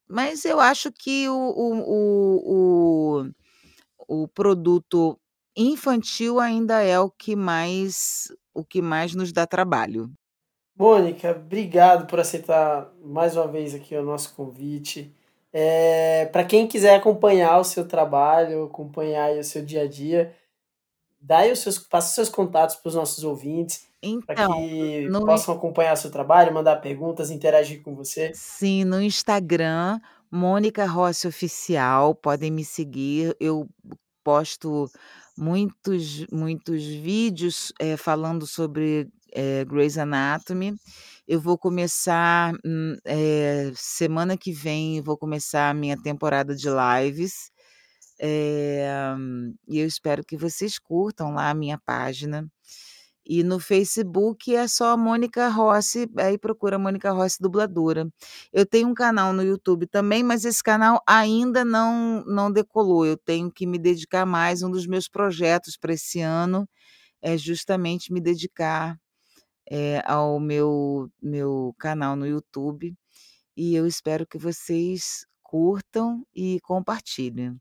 mas 0.08 0.46
eu 0.46 0.60
acho 0.60 0.92
que 0.92 1.28
o 1.30 1.34
o 1.36 3.22
o 3.28 4.24
o 4.24 4.28
produto 4.30 5.20
infantil 5.58 6.40
ainda 6.40 6.82
é 6.82 7.00
o 7.00 7.12
que 7.12 7.36
mais 7.36 8.28
o 8.54 8.64
que 8.66 8.82
mais 8.82 9.16
nos 9.16 9.32
dá 9.34 9.48
trabalho. 9.48 10.12
Mônica, 10.76 11.32
obrigado 11.32 12.08
por 12.08 12.20
aceitar 12.20 12.90
mais 13.04 13.36
uma 13.36 13.48
vez 13.48 13.76
aqui 13.76 13.96
o 13.96 14.04
nosso 14.04 14.34
convite. 14.36 15.14
Eh, 15.52 16.28
pra 16.32 16.44
quem 16.46 16.68
quiser 16.68 16.96
acompanhar 16.96 17.58
o 17.60 17.64
seu 17.64 17.86
trabalho, 17.88 18.64
acompanhar 18.66 19.32
o 19.38 19.44
seu 19.44 19.64
dia 19.66 19.82
a 19.84 19.88
dia, 19.88 20.34
dá 21.22 21.46
os 21.52 21.60
seus 21.60 21.78
passa 21.78 22.10
os 22.10 22.16
seus 22.16 22.30
contatos 22.30 22.76
para 22.76 22.90
os 22.90 22.96
nossos 22.96 23.24
ouvintes, 23.24 23.88
para 24.26 24.36
Então, 24.36 24.54
que 24.54 25.08
no 25.10 25.20
in 25.22 25.26
possam 25.26 25.56
acompanhar 25.56 25.96
seu 25.96 26.10
trabalho, 26.12 26.54
mandar 26.54 26.78
perguntas, 26.78 27.30
interagir 27.30 27.82
com 27.82 27.96
você. 27.96 28.32
Sim, 28.34 28.86
no 28.86 29.02
Instagram, 29.02 30.00
Mônica 30.32 30.86
Rossi 30.86 31.28
Oficial, 31.28 32.16
podem 32.16 32.52
me 32.52 32.64
seguir. 32.64 33.36
Eu 33.40 33.68
posto 34.24 34.90
muitos 35.38 36.26
muitos 36.32 36.84
vídeos, 36.86 37.74
eh, 37.80 37.98
falando 37.98 38.46
sobre, 38.46 39.10
eh, 39.34 39.66
Grey's 39.66 39.98
Anatomy. 39.98 40.74
Eu 41.28 41.40
vou 41.40 41.58
começar, 41.58 42.54
eh, 43.06 43.72
semana 43.76 44.38
que 44.38 44.52
vem, 44.52 45.02
vou 45.02 45.18
começar 45.18 45.70
a 45.70 45.74
minha 45.74 45.96
temporada 46.02 46.56
de 46.56 46.68
lives, 46.70 47.52
eh, 48.20 49.16
e 49.68 49.80
eu 49.80 49.88
espero 49.88 50.24
que 50.26 50.38
vocês 50.38 50.80
curtam 50.80 51.34
lá 51.34 51.50
a 51.50 51.54
minha 51.54 51.78
página. 51.80 52.48
E 53.26 53.44
no 53.44 53.60
Facebook 53.60 54.56
é 54.56 54.68
só 54.68 54.98
Mônica 54.98 55.50
Rossi, 55.50 56.10
aí 56.18 56.38
procura 56.38 56.80
Mônica 56.80 57.12
Rossi 57.12 57.38
dubladora. 57.42 58.10
Eu 58.54 58.66
tenho 58.66 58.90
um 58.90 58.94
canal 58.96 59.34
no 59.34 59.44
YouTube 59.44 59.86
também, 59.88 60.24
mas 60.24 60.46
esse 60.46 60.64
canal 60.64 61.02
ainda 61.08 61.64
não 61.66 62.24
não 62.26 62.52
decolou, 62.52 63.06
eu 63.06 63.18
tenho 63.18 63.52
que 63.52 63.68
me 63.68 63.78
dedicar 63.80 64.26
mais, 64.26 64.64
um 64.64 64.72
dos 64.72 64.88
meus 64.88 65.08
projetos 65.10 65.78
para 65.78 65.94
esse 65.94 66.22
ano 66.22 66.68
é 67.22 67.38
justamente 67.38 68.14
me 68.14 68.22
dedicar, 68.22 68.98
eh, 69.72 70.02
ao 70.06 70.40
meu 70.40 71.10
meu 71.22 71.76
canal 71.80 72.16
no 72.18 72.28
YouTube, 72.28 72.96
e 73.58 73.76
eu 73.76 73.88
espero 73.88 74.28
que 74.28 74.38
vocês 74.40 75.26
curtam 75.44 76.26
e 76.36 76.60
compartilhem. 76.64 77.60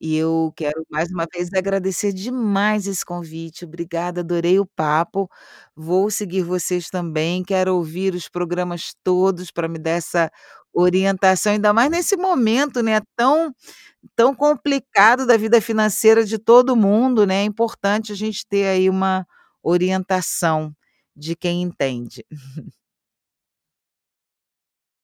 E 0.00 0.16
eu 0.16 0.52
quero 0.56 0.84
mais 0.90 1.10
uma 1.10 1.26
vez 1.32 1.48
agradecer 1.54 2.12
demais 2.12 2.86
esse 2.86 3.04
convite, 3.04 3.64
obrigada, 3.64 4.20
adorei 4.20 4.58
o 4.58 4.66
papo. 4.66 5.28
Vou 5.76 6.10
seguir 6.10 6.42
vocês 6.42 6.88
também, 6.90 7.42
quero 7.44 7.74
ouvir 7.76 8.14
os 8.14 8.28
programas 8.28 8.94
todos 9.04 9.50
para 9.50 9.68
me 9.68 9.78
dar 9.78 9.92
essa 9.92 10.30
orientação, 10.72 11.52
ainda 11.52 11.72
mais 11.72 11.90
nesse 11.90 12.16
momento, 12.16 12.82
né, 12.82 13.00
tão 13.16 13.54
tão 14.16 14.34
complicado 14.34 15.26
da 15.26 15.36
vida 15.36 15.60
financeira 15.60 16.24
de 16.24 16.38
todo 16.38 16.76
mundo, 16.76 17.26
né, 17.26 17.42
é 17.42 17.44
importante 17.44 18.12
a 18.12 18.16
gente 18.16 18.46
ter 18.48 18.66
aí 18.66 18.90
uma 18.90 19.26
orientação 19.62 20.72
de 21.16 21.36
quem 21.36 21.62
entende. 21.62 22.24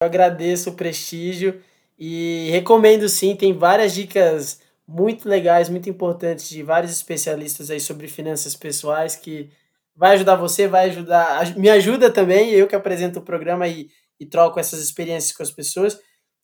Eu 0.02 0.06
agradeço 0.06 0.70
o 0.70 0.74
prestígio 0.74 1.62
e 2.00 2.50
recomendo 2.52 3.08
sim, 3.10 3.36
tem 3.36 3.52
várias 3.54 3.94
dicas 3.94 4.60
muito 4.88 5.28
legais, 5.28 5.68
muito 5.70 5.90
importantes 5.90 6.48
de 6.50 6.62
vários 6.64 6.92
especialistas 6.92 7.70
aí 7.70 7.80
sobre 7.80 8.08
finanças 8.08 8.56
pessoais 8.56 9.16
que 9.16 9.50
vai 9.96 10.14
ajudar 10.16 10.36
você, 10.36 10.68
vai 10.68 10.88
ajudar 10.90 11.38
aju 11.40 11.60
me 11.60 11.70
ajuda 11.70 12.10
também, 12.12 12.50
eu 12.52 12.66
que 12.68 12.76
apresento 12.76 13.20
o 13.20 13.22
programa 13.24 13.68
e 13.68 13.88
e 14.20 14.26
troco 14.26 14.60
essas 14.60 14.80
experiências 14.82 15.32
com 15.36 15.42
as 15.42 15.50
pessoas, 15.50 15.98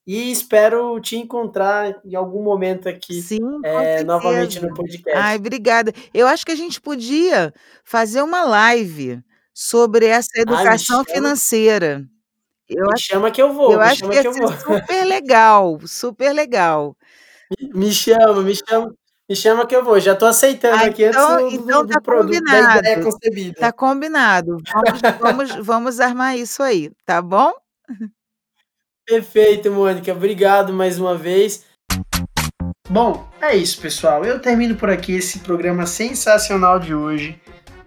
e 0.06 0.30
espero 0.32 1.00
te 1.00 1.16
encontrar 1.16 2.00
em 2.06 2.14
algum 2.16 2.42
momento 2.42 2.88
aqui, 2.88 3.22
Sim, 3.22 3.40
eh, 3.64 4.04
novamente 4.04 4.60
no 4.60 4.68
Ai, 4.68 4.74
podcast. 4.74 5.36
obrigada. 5.38 5.92
Eu 6.14 6.26
acho 6.26 6.44
que 6.46 6.52
a 6.52 6.56
gente 6.56 6.80
podia 6.80 7.52
fazer 7.84 8.22
uma 8.22 8.44
live 8.44 9.22
sobre 9.54 10.06
essa 10.06 10.28
Ai, 10.36 10.42
educação 10.42 11.04
chama 11.04 11.04
financeira. 11.04 12.06
Eu 12.68 12.86
me 12.86 12.92
acho 12.92 13.04
chama 13.04 13.30
que 13.30 13.40
eu 13.40 13.52
vou, 13.52 13.72
eu 13.72 13.78
me 13.78 13.84
acho 13.84 14.08
que 14.08 14.20
que 14.20 14.26
eu 14.26 14.32
vou. 14.32 14.52
super 14.52 15.04
legal, 15.04 15.78
super 15.86 16.32
legal. 16.32 16.96
Me 17.74 17.92
chama, 17.92 18.42
me 18.42 18.54
chama 18.56 18.92
me 19.28 19.34
chama 19.36 19.66
que 19.66 19.74
eu 19.74 19.84
vou, 19.84 19.98
já 20.00 20.12
estou 20.14 20.26
aceitando 20.28 20.82
Ah, 20.82 20.86
aqui 20.86 21.04
antes 21.04 21.16
então 21.20 21.36
do 21.36 21.50
do 21.50 21.54
então 21.64 21.86
do 21.86 21.92
tá 21.92 22.00
produto 22.00 22.44
da 22.44 22.58
ideia 22.58 22.96
combinado, 22.96 23.04
tá 23.54 23.72
concebida. 23.72 23.72
combinado. 23.72 24.58
Vamos 24.72 25.00
vamos 25.20 25.54
vamos 25.66 26.00
armar 26.00 26.36
isso 26.36 26.62
aí, 26.62 26.90
tá 27.04 27.20
bom? 27.22 27.52
Perfeito, 29.06 29.70
Mônica, 29.70 30.12
obrigado 30.12 30.72
mais 30.72 30.98
uma 30.98 31.16
vez. 31.16 31.64
Bom, 32.88 33.28
é 33.40 33.56
isso 33.56 33.80
pessoal, 33.80 34.24
eu 34.24 34.40
termino 34.40 34.74
por 34.76 34.90
aqui 34.90 35.12
esse 35.12 35.40
programa 35.40 35.86
sensacional 35.86 36.78
de 36.80 36.94
hoje, 36.94 37.40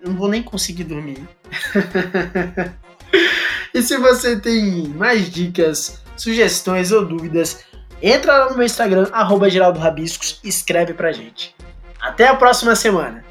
não 0.03 0.15
vou 0.15 0.27
nem 0.29 0.41
conseguir 0.43 0.83
dormir. 0.85 1.25
E 3.71 3.83
se 3.83 3.97
você 3.97 4.35
tem 4.35 4.87
mais 4.87 5.29
dicas, 5.29 6.01
sugestões 6.17 6.91
ou 6.91 7.05
dúvidas, 7.05 7.63
entra 8.01 8.39
lá 8.39 8.49
no 8.49 8.57
meu 8.57 8.65
Instagram, 8.65 9.07
arroba 9.11 9.47
Geraldo 9.47 9.79
Rabiscos, 9.79 10.39
e 10.43 10.49
escreve 10.49 10.93
pra 10.93 11.11
gente. 11.11 11.55
Até 12.01 12.27
a 12.27 12.35
próxima 12.35 12.75
semana! 12.75 13.28